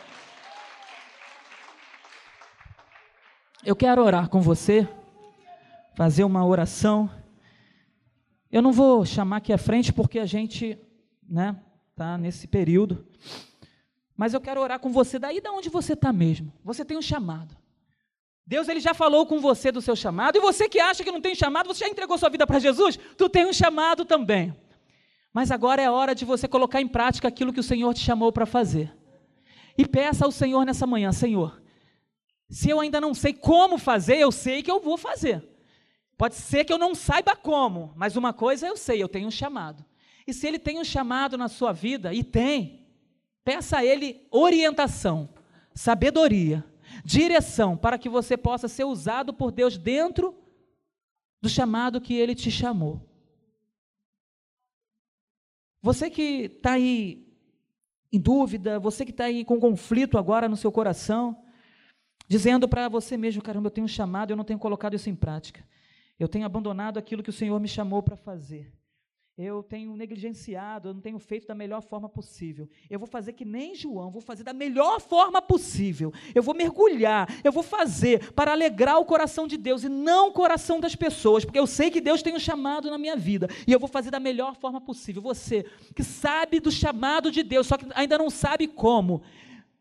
Eu 3.65 3.77
quero 3.77 4.03
orar 4.03 4.29
com 4.29 4.41
você, 4.41 4.89
fazer 5.97 6.25
uma 6.25 6.47
oração. 6.47 7.11
Eu 8.51 8.63
não 8.63 8.73
vou 8.73 9.05
chamar 9.05 9.37
aqui 9.37 9.53
à 9.53 9.59
frente 9.59 9.93
porque 9.93 10.19
a 10.19 10.27
gente, 10.27 10.79
né, 11.29 11.57
tá 11.95 12.17
nesse 12.17 12.47
período. 12.47 13.07
Mas 14.17 14.35
eu 14.35 14.41
quero 14.41 14.61
orar 14.61 14.81
com 14.81 14.91
você 14.91 15.19
daí 15.19 15.41
da 15.41 15.53
onde 15.53 15.69
você 15.69 15.93
está 15.93 16.13
mesmo. 16.13 16.53
Você 16.65 16.85
tem 16.85 16.97
um 16.97 17.03
chamado. 17.03 17.57
Deus 18.47 18.69
ele 18.69 18.81
já 18.81 18.95
falou 18.95 19.27
com 19.27 19.41
você 19.41 19.71
do 19.71 19.81
seu 19.81 19.95
chamado 19.95 20.37
e 20.37 20.41
você 20.41 20.69
que 20.69 20.81
acha 20.81 21.05
que 21.05 21.13
não 21.13 21.21
tem 21.21 21.35
chamado, 21.35 21.69
você 21.69 21.85
já 21.85 21.89
entregou 21.89 22.19
sua 22.19 22.29
vida 22.29 22.47
para 22.47 22.59
Jesus, 22.59 22.99
tu 23.17 23.29
tem 23.29 23.47
um 23.47 23.53
chamado 23.53 24.05
também. 24.05 24.55
Mas 25.33 25.51
agora 25.51 25.81
é 25.81 25.89
hora 25.89 26.15
de 26.15 26.25
você 26.25 26.49
colocar 26.49 26.81
em 26.81 26.89
prática 26.89 27.29
aquilo 27.29 27.53
que 27.53 27.61
o 27.61 27.63
Senhor 27.63 27.95
te 27.95 28.01
chamou 28.01 28.33
para 28.33 28.47
fazer. 28.47 28.93
E 29.81 29.89
peça 29.89 30.27
ao 30.27 30.31
Senhor 30.31 30.67
nessa 30.67 30.87
manhã: 30.87 31.11
Senhor, 31.11 31.59
se 32.51 32.69
eu 32.69 32.81
ainda 32.81 33.01
não 33.01 33.15
sei 33.15 33.33
como 33.33 33.79
fazer, 33.79 34.19
eu 34.19 34.31
sei 34.31 34.63
que 34.63 34.71
eu 34.71 34.79
vou 34.79 34.99
fazer. 34.99 35.43
Pode 36.19 36.35
ser 36.35 36.67
que 36.67 36.73
eu 36.73 36.77
não 36.77 36.95
saiba 36.95 37.35
como, 37.35 37.91
mas 37.97 38.15
uma 38.15 38.31
coisa 38.31 38.67
eu 38.67 38.77
sei: 38.77 39.03
eu 39.03 39.09
tenho 39.09 39.29
um 39.29 39.31
chamado. 39.31 39.83
E 40.27 40.35
se 40.35 40.47
Ele 40.47 40.59
tem 40.59 40.79
um 40.79 40.85
chamado 40.85 41.39
na 41.39 41.49
sua 41.49 41.73
vida, 41.73 42.13
e 42.13 42.23
tem, 42.23 42.87
peça 43.43 43.79
a 43.79 43.85
Ele 43.85 44.29
orientação, 44.31 45.31
sabedoria, 45.75 46.63
direção, 47.03 47.75
para 47.75 47.97
que 47.97 48.11
você 48.11 48.37
possa 48.37 48.69
ser 48.69 48.85
usado 48.85 49.33
por 49.33 49.51
Deus 49.51 49.79
dentro 49.79 50.37
do 51.41 51.49
chamado 51.49 52.03
que 52.03 52.13
Ele 52.13 52.35
te 52.35 52.51
chamou. 52.51 53.01
Você 55.81 56.11
que 56.11 56.51
está 56.55 56.73
aí 56.73 57.30
em 58.13 58.21
dúvida, 58.21 58.79
você 58.79 59.05
que 59.05 59.11
está 59.11 59.25
aí 59.25 59.45
com 59.45 59.61
conflito 59.61 60.19
agora 60.19 60.49
no 60.49 60.57
seu 60.57 60.73
coração, 60.73 61.45
dizendo 62.29 62.69
para 62.69 62.89
você 62.89 63.17
mesmo: 63.17 63.43
caramba, 63.43 63.69
eu 63.69 63.71
tenho 63.71 63.85
um 63.85 63.89
chamado, 63.89 64.31
eu 64.31 64.37
não 64.37 64.45
tenho 64.45 64.59
colocado 64.59 64.95
isso 64.95 65.09
em 65.09 65.15
prática. 65.15 65.65
Eu 66.19 66.29
tenho 66.29 66.45
abandonado 66.45 66.99
aquilo 66.99 67.23
que 67.23 67.31
o 67.31 67.33
Senhor 67.33 67.59
me 67.61 67.69
chamou 67.69 68.03
para 68.03 68.17
fazer 68.17 68.73
eu 69.39 69.63
tenho 69.63 69.97
negligenciado, 69.97 70.89
eu 70.89 70.95
não 70.95 71.01
tenho 71.01 71.19
feito 71.19 71.47
da 71.47 71.55
melhor 71.55 71.81
forma 71.81 72.09
possível. 72.09 72.69
Eu 72.91 72.99
vou 72.99 73.09
fazer 73.09 73.33
que 73.33 73.45
nem 73.45 73.75
João, 73.75 74.11
vou 74.11 74.21
fazer 74.21 74.45
da 74.45 74.53
melhor 74.53 75.01
forma 75.01 75.41
possível. 75.41 76.13
Eu 76.35 76.43
vou 76.43 76.55
mergulhar, 76.55 77.29
eu 77.43 77.51
vou 77.51 77.63
fazer 77.63 78.33
para 78.33 78.53
alegrar 78.53 78.99
o 78.99 79.05
coração 79.05 79.47
de 79.47 79.57
Deus 79.57 79.83
e 79.83 79.89
não 79.89 80.29
o 80.29 80.33
coração 80.33 80.79
das 80.79 80.95
pessoas, 80.95 81.45
porque 81.45 81.59
eu 81.59 81.67
sei 81.67 81.91
que 81.91 82.01
Deus 82.01 82.23
tem 82.23 82.35
um 82.35 82.39
chamado 82.39 82.91
na 82.91 82.99
minha 82.99 83.17
vida 83.17 83.49
e 83.67 83.73
eu 83.73 83.79
vou 83.79 83.89
fazer 83.89 84.11
da 84.11 84.21
melhor 84.21 84.55
forma 84.57 84.81
possível. 84.81 85.23
Você 85.23 85.65
que 85.95 86.03
sabe 86.03 86.61
do 86.61 86.71
chamado 86.71 87.31
de 87.31 87.43
Deus, 87.43 87.67
só 87.67 87.79
que 87.79 87.87
ainda 87.95 88.19
não 88.19 88.29
sabe 88.29 88.67
como, 88.67 89.23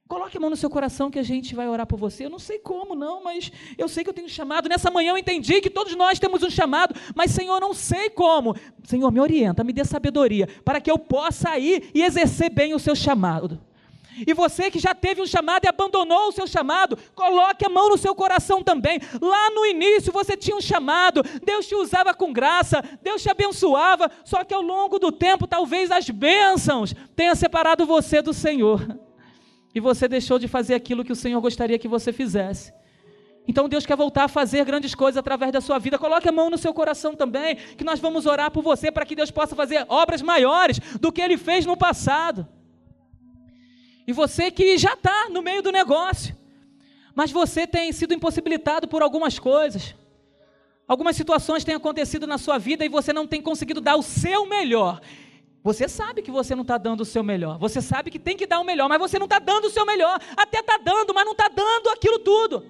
Coloque 0.10 0.38
a 0.38 0.39
mão 0.39 0.49
no 0.49 0.55
seu 0.55 0.72
coração 0.72 1.12
que 1.12 1.20
a 1.20 1.24
gente 1.24 1.53
vai 1.53 1.70
orar 1.70 1.86
por 1.86 1.99
você. 1.99 2.26
Eu 2.26 2.32
não 2.32 2.39
sei 2.39 2.57
como, 2.57 2.95
não, 2.95 3.24
mas 3.24 3.51
eu 3.78 3.88
sei 3.88 4.03
que 4.03 4.10
eu 4.10 4.14
tenho 4.14 4.26
um 4.26 4.30
chamado. 4.30 4.68
Nessa 4.68 4.89
manhã 4.89 5.12
eu 5.12 5.18
entendi 5.20 5.62
que 5.62 5.70
todos 5.70 5.95
nós 5.95 6.18
temos 6.18 6.41
um 6.41 6.49
chamado, 6.49 6.95
mas 7.14 7.30
Senhor, 7.30 7.62
não 7.62 7.76
sei 7.76 8.10
como. 8.10 8.55
Senhor, 8.84 9.12
me 9.12 9.20
orienta, 9.20 9.64
me 9.64 9.72
dê 9.72 9.86
sabedoria, 9.86 10.49
para 10.66 10.82
que 10.82 10.89
eu 10.89 10.97
possa 10.97 11.60
ir 11.60 11.91
e 11.93 12.01
exercer 12.01 12.49
bem 12.49 12.74
o 12.74 12.80
seu 12.80 12.95
chamado. 12.95 13.62
E 14.26 14.34
você 14.34 14.72
que 14.72 14.80
já 14.80 14.95
teve 14.95 15.22
um 15.22 15.28
chamado 15.28 15.66
e 15.66 15.70
abandonou 15.70 16.30
o 16.30 16.32
seu 16.32 16.47
chamado, 16.47 16.97
coloque 17.14 17.64
a 17.64 17.70
mão 17.70 17.89
no 17.89 17.97
seu 17.97 18.16
coração 18.16 18.64
também. 18.64 18.99
Lá 19.22 19.51
no 19.51 19.64
início 19.64 20.12
você 20.12 20.36
tinha 20.36 20.57
um 20.57 20.62
chamado, 20.62 21.22
Deus 21.45 21.68
te 21.68 21.76
usava 21.76 22.16
com 22.16 22.34
graça, 22.34 22.84
Deus 23.03 23.22
te 23.22 23.30
abençoava, 23.30 24.10
só 24.26 24.43
que 24.43 24.55
ao 24.55 24.64
longo 24.64 24.97
do 24.97 25.12
tempo 25.12 25.45
talvez 25.45 25.91
as 25.91 26.10
bênçãos 26.10 26.95
tenham 27.16 27.36
separado 27.36 27.86
você 27.86 28.24
do 28.24 28.34
Senhor 28.34 29.07
e 29.80 29.82
você 29.82 30.10
deixou 30.10 30.38
de 30.38 30.46
fazer 30.46 30.74
aquilo 30.76 31.06
que 31.06 31.12
o 31.12 31.16
Senhor 31.16 31.40
gostaria 31.40 31.80
que 31.80 31.88
você 31.88 32.12
fizesse. 32.12 32.74
Então 33.48 33.70
Deus 33.70 33.86
quer 33.86 33.96
voltar 33.96 34.26
a 34.26 34.28
fazer 34.28 34.66
grandes 34.66 34.94
coisas 34.94 35.18
através 35.18 35.54
da 35.54 35.62
sua 35.62 35.80
vida. 35.80 35.98
Coloque 35.98 36.28
a 36.28 36.34
mão 36.34 36.50
no 36.50 36.58
seu 36.58 36.74
coração 36.74 37.16
também, 37.16 37.56
que 37.56 37.84
nós 37.86 37.98
vamos 37.98 38.26
orar 38.26 38.52
por 38.52 38.62
você 38.62 38.92
para 38.92 39.06
que 39.06 39.16
Deus 39.16 39.32
possa 39.32 39.56
fazer 39.56 39.86
obras 39.88 40.22
maiores 40.22 40.80
do 41.00 41.14
que 41.14 41.22
ele 41.22 41.38
fez 41.38 41.66
no 41.66 41.78
passado. 41.78 42.46
E 44.06 44.12
você 44.12 44.52
que 44.52 44.78
já 44.78 44.96
está 44.96 45.30
no 45.30 45.42
meio 45.42 45.64
do 45.64 45.72
negócio, 45.72 46.36
mas 47.16 47.32
você 47.32 47.66
tem 47.66 47.92
sido 47.94 48.14
impossibilitado 48.14 48.86
por 48.86 49.02
algumas 49.02 49.40
coisas. 49.40 49.96
Algumas 50.86 51.16
situações 51.16 51.64
têm 51.64 51.76
acontecido 51.76 52.28
na 52.28 52.38
sua 52.38 52.58
vida 52.58 52.84
e 52.84 52.90
você 52.90 53.14
não 53.14 53.26
tem 53.26 53.42
conseguido 53.42 53.80
dar 53.80 53.96
o 53.96 54.04
seu 54.04 54.46
melhor. 54.46 55.00
Você 55.64 55.88
sabe 55.89 56.22
que 56.22 56.32
você 56.32 56.55
não 56.55 56.62
está 56.62 56.78
dando 56.78 57.01
o 57.01 57.05
seu 57.05 57.24
melhor. 57.24 57.57
Você 57.57 57.82
sabe 57.82 58.10
que 58.10 58.18
tem 58.18 58.38
que 58.38 58.47
dar 58.47 58.60
o 58.60 58.64
melhor, 58.64 58.88
mas 58.88 58.99
você 58.99 59.20
não 59.20 59.26
está 59.26 59.39
dando 59.39 59.66
o 59.66 59.70
seu 59.70 59.86
melhor. 59.86 60.20
Até 60.38 60.60
está 60.60 60.78
dando, 60.78 61.14
mas 61.14 61.26
não 61.26 61.34
está 61.34 61.49
dando 61.49 61.89
aquilo 61.89 62.20
tudo. 62.20 62.66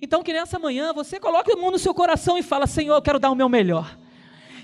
Então, 0.00 0.22
que 0.22 0.32
nessa 0.32 0.58
manhã 0.58 0.92
você 0.92 1.18
coloque 1.18 1.50
o 1.52 1.56
mundo 1.56 1.72
no 1.72 1.78
seu 1.78 1.94
coração 1.94 2.36
e 2.36 2.42
fala: 2.42 2.66
Senhor, 2.66 2.94
eu 2.94 3.02
quero 3.02 3.18
dar 3.18 3.30
o 3.30 3.34
meu 3.34 3.48
melhor. 3.48 3.96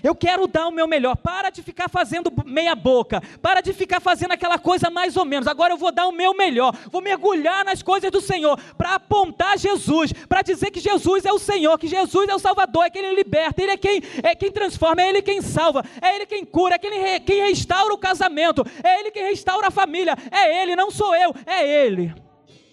Eu 0.03 0.15
quero 0.15 0.47
dar 0.47 0.67
o 0.67 0.73
meu 0.73 0.89
melhor. 0.89 1.17
Para 1.17 1.51
de 1.51 1.63
ficar 1.63 1.89
fazendo 1.89 2.33
meia 2.45 2.75
boca. 2.75 3.23
Para 3.41 3.61
de 3.61 3.73
ficar 3.73 4.01
fazendo 4.01 4.33
aquela 4.33 4.59
coisa 4.59 4.91
mais 4.91 5.17
ou 5.17 5.25
menos. 5.25 5.47
Agora 5.47 5.73
eu 5.73 5.77
vou 5.77 5.93
dar 5.93 6.07
o 6.07 6.13
meu 6.13 6.35
melhor. 6.35 6.75
Vou 6.91 7.01
mergulhar 7.01 7.65
nas 7.65 7.83
coisas 7.83 8.11
do 8.11 8.21
Senhor 8.21 8.59
para 8.77 8.97
apontar 8.97 9.59
Jesus, 9.59 10.13
para 10.29 10.43
dizer 10.43 10.71
que 10.71 10.81
Jesus 10.81 11.25
é 11.25 11.33
o 11.33 11.39
Senhor, 11.39 11.79
que 11.79 11.87
Jesus 11.87 12.29
é 12.29 12.35
o 12.35 12.39
Salvador, 12.39 12.85
é 12.85 12.91
quem 12.91 13.05
ele 13.05 13.17
liberta, 13.17 13.63
ele 13.63 13.73
é 13.73 13.77
quem 13.77 14.03
é 14.23 14.35
quem 14.35 14.51
transforma, 14.51 15.03
é 15.03 15.09
ele 15.09 15.23
quem 15.23 15.41
salva, 15.41 15.85
é 16.01 16.17
ele 16.17 16.27
quem 16.27 16.45
cura, 16.45 16.75
é 16.75 16.79
quem, 16.79 17.21
quem 17.21 17.49
restaura 17.49 17.95
o 17.95 17.99
casamento, 17.99 18.65
é 18.83 19.01
ele 19.01 19.11
quem 19.11 19.25
restaura 19.25 19.69
a 19.69 19.71
família. 19.71 20.17
É 20.31 20.63
ele, 20.63 20.75
não 20.75 20.91
sou 20.91 21.15
eu, 21.15 21.35
é 21.47 21.85
ele. 21.85 22.15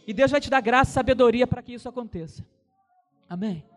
E 0.08 0.14
Deus 0.14 0.32
vai 0.32 0.42
te 0.42 0.50
dar 0.50 0.62
graça 0.62 0.92
e 0.92 0.94
sabedoria 0.94 1.46
para 1.46 1.62
que 1.62 1.74
isso 1.74 1.88
aconteça. 1.88 2.44
Amém. 3.30 3.69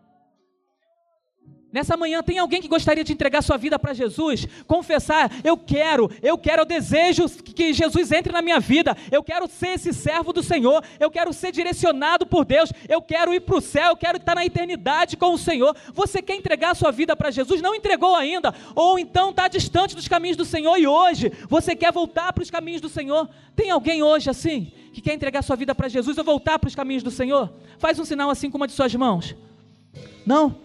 Nessa 1.73 1.97
manhã 1.97 2.21
tem 2.21 2.37
alguém 2.37 2.61
que 2.61 2.67
gostaria 2.67 3.03
de 3.03 3.11
entregar 3.11 3.41
sua 3.41 3.57
vida 3.57 3.79
para 3.79 3.95
Jesus, 3.95 4.47
confessar, 4.67 5.31
eu 5.43 5.57
quero, 5.57 6.07
eu 6.21 6.37
quero, 6.37 6.61
eu 6.61 6.65
desejo 6.67 7.27
que 7.27 7.73
Jesus 7.73 8.11
entre 8.11 8.31
na 8.31 8.43
minha 8.43 8.59
vida, 8.59 8.95
eu 9.11 9.23
quero 9.23 9.47
ser 9.47 9.69
esse 9.69 9.91
servo 9.91 10.31
do 10.31 10.43
Senhor, 10.43 10.83
eu 10.99 11.09
quero 11.09 11.33
ser 11.33 11.51
direcionado 11.51 12.27
por 12.27 12.45
Deus, 12.45 12.71
eu 12.87 13.01
quero 13.01 13.33
ir 13.33 13.39
para 13.39 13.57
o 13.57 13.61
céu, 13.61 13.89
eu 13.89 13.97
quero 13.97 14.17
estar 14.17 14.35
na 14.35 14.45
eternidade 14.45 15.17
com 15.17 15.33
o 15.33 15.37
Senhor. 15.37 15.75
Você 15.95 16.21
quer 16.21 16.35
entregar 16.35 16.75
sua 16.75 16.91
vida 16.91 17.15
para 17.15 17.31
Jesus? 17.31 17.59
Não 17.59 17.73
entregou 17.73 18.15
ainda, 18.15 18.53
ou 18.75 18.99
então 18.99 19.31
está 19.31 19.47
distante 19.47 19.95
dos 19.95 20.07
caminhos 20.07 20.37
do 20.37 20.45
Senhor 20.45 20.77
e 20.77 20.85
hoje 20.85 21.31
você 21.49 21.75
quer 21.75 21.91
voltar 21.91 22.33
para 22.33 22.43
os 22.43 22.51
caminhos 22.51 22.81
do 22.81 22.89
Senhor? 22.89 23.27
Tem 23.55 23.71
alguém 23.71 24.03
hoje 24.03 24.29
assim 24.29 24.71
que 24.93 25.01
quer 25.01 25.15
entregar 25.15 25.41
sua 25.41 25.55
vida 25.55 25.73
para 25.73 25.87
Jesus 25.87 26.19
ou 26.19 26.23
voltar 26.23 26.59
para 26.59 26.67
os 26.67 26.75
caminhos 26.75 27.01
do 27.01 27.09
Senhor? 27.09 27.51
Faz 27.79 27.97
um 27.97 28.05
sinal 28.05 28.29
assim 28.29 28.51
com 28.51 28.57
uma 28.57 28.67
de 28.67 28.73
suas 28.73 28.93
mãos. 28.93 29.35
Não? 30.23 30.61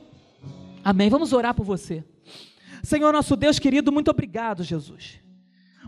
Amém. 0.89 1.11
Vamos 1.11 1.35
orar 1.35 1.55
por 1.55 1.67
você. 1.67 2.03
Senhor 2.83 3.13
nosso 3.13 3.37
Deus 3.37 3.59
querido, 3.59 3.93
muito 3.93 4.11
obrigado, 4.11 4.65
Jesus. 4.65 5.21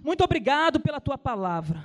Muito 0.04 0.22
obrigado 0.22 0.78
pela 0.78 1.00
tua 1.00 1.16
palavra. 1.16 1.82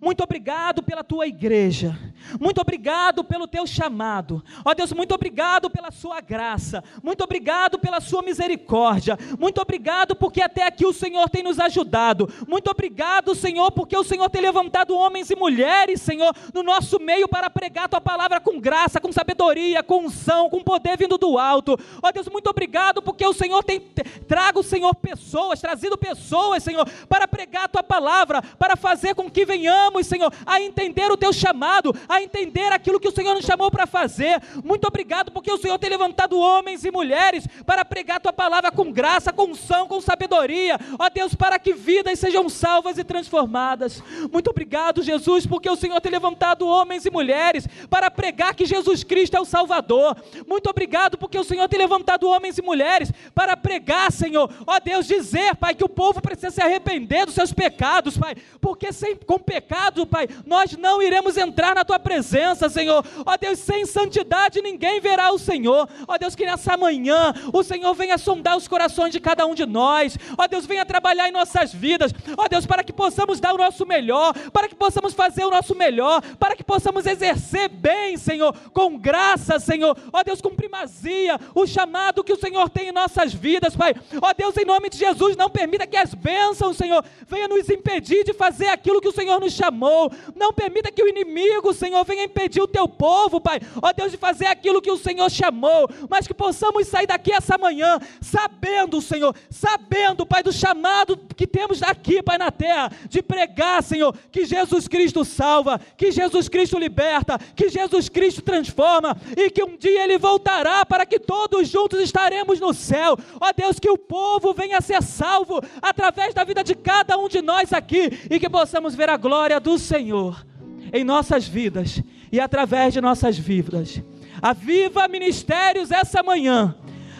Muito 0.00 0.22
obrigado 0.22 0.82
pela 0.82 1.02
tua 1.02 1.26
igreja. 1.26 1.98
Muito 2.38 2.60
obrigado 2.60 3.24
pelo 3.24 3.48
teu 3.48 3.66
chamado. 3.66 4.44
Ó 4.62 4.74
Deus, 4.74 4.92
muito 4.92 5.14
obrigado 5.14 5.70
pela 5.70 5.90
sua 5.90 6.20
graça. 6.20 6.84
Muito 7.02 7.24
obrigado 7.24 7.78
pela 7.78 7.98
sua 7.98 8.22
misericórdia. 8.22 9.16
Muito 9.38 9.60
obrigado 9.62 10.14
porque 10.14 10.42
até 10.42 10.66
aqui 10.66 10.84
o 10.84 10.92
Senhor 10.92 11.30
tem 11.30 11.42
nos 11.42 11.58
ajudado. 11.58 12.28
Muito 12.46 12.70
obrigado, 12.70 13.34
Senhor, 13.34 13.72
porque 13.72 13.96
o 13.96 14.04
Senhor 14.04 14.28
tem 14.28 14.42
levantado 14.42 14.94
homens 14.94 15.30
e 15.30 15.36
mulheres, 15.36 16.02
Senhor, 16.02 16.34
no 16.52 16.62
nosso 16.62 17.00
meio 17.00 17.26
para 17.26 17.48
pregar 17.48 17.88
tua 17.88 18.00
palavra 18.00 18.40
com 18.40 18.60
graça, 18.60 19.00
com 19.00 19.10
sabedoria, 19.10 19.82
com 19.82 20.04
unção, 20.04 20.50
com 20.50 20.62
poder 20.62 20.98
vindo 20.98 21.16
do 21.16 21.38
alto. 21.38 21.78
Ó 22.02 22.12
Deus, 22.12 22.28
muito 22.28 22.50
obrigado 22.50 23.00
porque 23.00 23.26
o 23.26 23.32
Senhor 23.32 23.64
tem 23.64 23.80
trago, 23.80 24.62
Senhor, 24.62 24.94
pessoas, 24.94 25.60
trazido 25.60 25.96
pessoas, 25.96 26.62
Senhor, 26.62 26.86
para 27.08 27.26
pregar 27.26 27.68
tua 27.68 27.82
palavra, 27.82 28.42
para 28.42 28.76
fazer 28.76 29.14
com 29.14 29.30
que 29.30 29.46
venhamos 29.46 29.77
venhamos, 29.78 30.06
Senhor, 30.06 30.32
a 30.44 30.60
entender 30.60 31.10
o 31.10 31.16
teu 31.16 31.32
chamado, 31.32 31.94
a 32.08 32.20
entender 32.22 32.72
aquilo 32.72 32.98
que 32.98 33.08
o 33.08 33.12
Senhor 33.12 33.34
nos 33.34 33.44
chamou 33.44 33.70
para 33.70 33.86
fazer. 33.86 34.40
Muito 34.64 34.86
obrigado, 34.86 35.30
porque 35.30 35.52
o 35.52 35.56
Senhor 35.56 35.78
tem 35.78 35.90
levantado 35.90 36.38
homens 36.38 36.84
e 36.84 36.90
mulheres 36.90 37.46
para 37.64 37.84
pregar 37.84 38.16
a 38.16 38.20
tua 38.20 38.32
palavra 38.32 38.72
com 38.72 38.90
graça, 38.90 39.32
com 39.32 39.44
unção, 39.44 39.86
com 39.86 40.00
sabedoria. 40.00 40.78
Ó 40.98 41.08
Deus, 41.08 41.34
para 41.34 41.58
que 41.58 41.72
vidas 41.72 42.18
sejam 42.18 42.48
salvas 42.48 42.98
e 42.98 43.04
transformadas. 43.04 44.02
Muito 44.32 44.50
obrigado, 44.50 45.02
Jesus, 45.02 45.46
porque 45.46 45.70
o 45.70 45.76
Senhor 45.76 46.00
tem 46.00 46.10
levantado 46.10 46.66
homens 46.66 47.06
e 47.06 47.10
mulheres 47.10 47.66
para 47.88 48.10
pregar 48.10 48.54
que 48.54 48.66
Jesus 48.66 49.04
Cristo 49.04 49.36
é 49.36 49.40
o 49.40 49.44
Salvador. 49.44 50.16
Muito 50.46 50.68
obrigado, 50.68 51.16
porque 51.16 51.38
o 51.38 51.44
Senhor 51.44 51.68
tem 51.68 51.78
levantado 51.78 52.28
homens 52.28 52.58
e 52.58 52.62
mulheres 52.62 53.12
para 53.34 53.56
pregar, 53.56 54.10
Senhor. 54.10 54.50
Ó 54.66 54.80
Deus, 54.80 55.06
dizer, 55.06 55.54
Pai, 55.56 55.74
que 55.74 55.84
o 55.84 55.88
povo 55.88 56.20
precisa 56.20 56.50
se 56.50 56.62
arrepender 56.62 57.26
dos 57.26 57.34
seus 57.34 57.52
pecados, 57.52 58.16
Pai, 58.16 58.34
porque 58.60 58.92
sem 58.92 59.16
com 59.16 59.38
pecado 59.38 59.67
pecado, 59.68 60.06
Pai, 60.06 60.26
nós 60.46 60.72
não 60.78 61.02
iremos 61.02 61.36
entrar 61.36 61.74
na 61.74 61.84
tua 61.84 61.98
presença, 61.98 62.70
Senhor. 62.70 63.04
Ó 63.24 63.36
Deus, 63.36 63.58
sem 63.58 63.84
santidade 63.84 64.62
ninguém 64.62 64.98
verá 64.98 65.30
o 65.30 65.38
Senhor. 65.38 65.86
Ó 66.06 66.16
Deus, 66.16 66.34
que 66.34 66.46
nessa 66.46 66.76
manhã 66.76 67.34
o 67.52 67.62
Senhor 67.62 67.92
venha 67.92 68.16
sondar 68.16 68.56
os 68.56 68.66
corações 68.66 69.12
de 69.12 69.20
cada 69.20 69.44
um 69.46 69.54
de 69.54 69.66
nós. 69.66 70.16
Ó 70.38 70.46
Deus, 70.48 70.64
venha 70.64 70.86
trabalhar 70.86 71.28
em 71.28 71.32
nossas 71.32 71.72
vidas. 71.72 72.12
Ó 72.36 72.48
Deus, 72.48 72.64
para 72.64 72.82
que 72.82 72.92
possamos 72.92 73.40
dar 73.40 73.52
o 73.52 73.58
nosso 73.58 73.84
melhor, 73.84 74.32
para 74.50 74.68
que 74.68 74.74
possamos 74.74 75.12
fazer 75.12 75.44
o 75.44 75.50
nosso 75.50 75.74
melhor, 75.74 76.22
para 76.38 76.56
que 76.56 76.64
possamos 76.64 77.04
exercer 77.04 77.68
bem, 77.68 78.16
Senhor, 78.16 78.54
com 78.72 78.96
graça, 78.96 79.60
Senhor. 79.60 79.96
Ó 80.10 80.22
Deus, 80.22 80.40
com 80.40 80.54
primazia, 80.54 81.38
o 81.54 81.66
chamado 81.66 82.24
que 82.24 82.32
o 82.32 82.40
Senhor 82.40 82.70
tem 82.70 82.88
em 82.88 82.92
nossas 82.92 83.34
vidas, 83.34 83.76
Pai. 83.76 83.94
Ó 84.22 84.32
Deus, 84.32 84.56
em 84.56 84.64
nome 84.64 84.88
de 84.88 84.96
Jesus, 84.96 85.36
não 85.36 85.50
permita 85.50 85.86
que 85.86 85.96
as 85.96 86.14
bênçãos, 86.14 86.78
Senhor, 86.78 87.04
venham 87.26 87.48
nos 87.48 87.68
impedir 87.68 88.24
de 88.24 88.32
fazer 88.32 88.68
aquilo 88.68 89.00
que 89.00 89.08
o 89.08 89.12
Senhor 89.12 89.38
nos 89.38 89.57
chamou. 89.58 90.10
Não 90.34 90.52
permita 90.52 90.90
que 90.90 91.02
o 91.02 91.08
inimigo, 91.08 91.74
Senhor, 91.74 92.04
venha 92.04 92.24
impedir 92.24 92.60
o 92.62 92.68
teu 92.68 92.88
povo, 92.88 93.40
Pai. 93.40 93.60
Ó 93.82 93.92
Deus, 93.92 94.12
de 94.12 94.16
fazer 94.16 94.46
aquilo 94.46 94.80
que 94.80 94.90
o 94.90 94.96
Senhor 94.96 95.30
chamou, 95.30 95.88
mas 96.08 96.26
que 96.26 96.34
possamos 96.34 96.86
sair 96.86 97.06
daqui 97.06 97.32
essa 97.32 97.58
manhã 97.58 97.98
sabendo, 98.20 99.00
Senhor, 99.00 99.34
sabendo, 99.50 100.24
Pai, 100.24 100.42
do 100.42 100.52
chamado 100.52 101.16
que 101.36 101.46
temos 101.46 101.82
aqui, 101.82 102.22
Pai, 102.22 102.38
na 102.38 102.50
terra, 102.50 102.90
de 103.08 103.22
pregar, 103.22 103.82
Senhor, 103.82 104.14
que 104.30 104.44
Jesus 104.44 104.86
Cristo 104.86 105.24
salva, 105.24 105.80
que 105.96 106.10
Jesus 106.10 106.48
Cristo 106.48 106.78
liberta, 106.78 107.38
que 107.54 107.68
Jesus 107.68 108.08
Cristo 108.08 108.42
transforma 108.42 109.16
e 109.36 109.50
que 109.50 109.62
um 109.62 109.76
dia 109.76 110.04
ele 110.04 110.18
voltará 110.18 110.84
para 110.86 111.04
que 111.04 111.18
todos 111.18 111.68
juntos 111.68 112.00
estaremos 112.00 112.60
no 112.60 112.72
céu. 112.72 113.16
Ó 113.40 113.52
Deus, 113.52 113.78
que 113.78 113.90
o 113.90 113.98
povo 113.98 114.52
venha 114.54 114.78
a 114.78 114.80
ser 114.80 115.02
salvo 115.02 115.60
através 115.82 116.34
da 116.34 116.44
vida 116.44 116.62
de 116.62 116.74
cada 116.74 117.18
um 117.18 117.28
de 117.28 117.42
nós 117.42 117.72
aqui 117.72 118.26
e 118.30 118.38
que 118.38 118.48
possamos 118.48 118.94
ver 118.94 119.08
a 119.08 119.16
glória 119.16 119.47
glória 119.48 119.60
do 119.60 119.78
Senhor 119.78 120.46
em 120.92 121.02
nossas 121.02 121.48
vidas 121.48 122.02
e 122.30 122.38
através 122.38 122.92
de 122.92 123.00
nossas 123.00 123.38
vidas. 123.38 124.02
Aviva 124.42 125.08
ministérios 125.08 125.90
essa 125.90 126.22
manhã. 126.22 126.76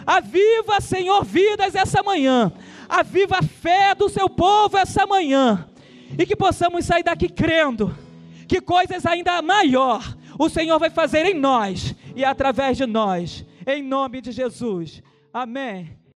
Aviva, 0.07 0.79
Senhor, 0.81 1.25
vidas 1.25 1.75
essa 1.75 2.03
manhã. 2.03 2.53
Aviva 2.87 3.39
a 3.39 3.43
fé 3.43 3.95
do 3.95 4.11
seu 4.11 4.29
povo 4.29 4.77
essa 4.77 5.07
manhã. 5.07 5.67
E 6.19 6.27
que 6.27 6.37
possamos 6.37 6.85
sair 6.85 7.03
daqui 7.03 7.31
crendo 7.31 7.97
que 8.47 8.61
coisas 8.61 9.07
ainda 9.07 9.41
maior 9.41 10.17
o 10.39 10.51
Senhor 10.51 10.79
vai 10.79 10.91
fazer 10.91 11.25
em 11.25 11.35
nós 11.35 11.95
e 12.15 12.25
através 12.25 12.77
de 12.77 12.87
nós. 12.87 13.45
Em 13.67 13.83
nome 13.83 14.21
de 14.21 14.33
Jesus. 14.33 15.03
Amém. 15.33 15.99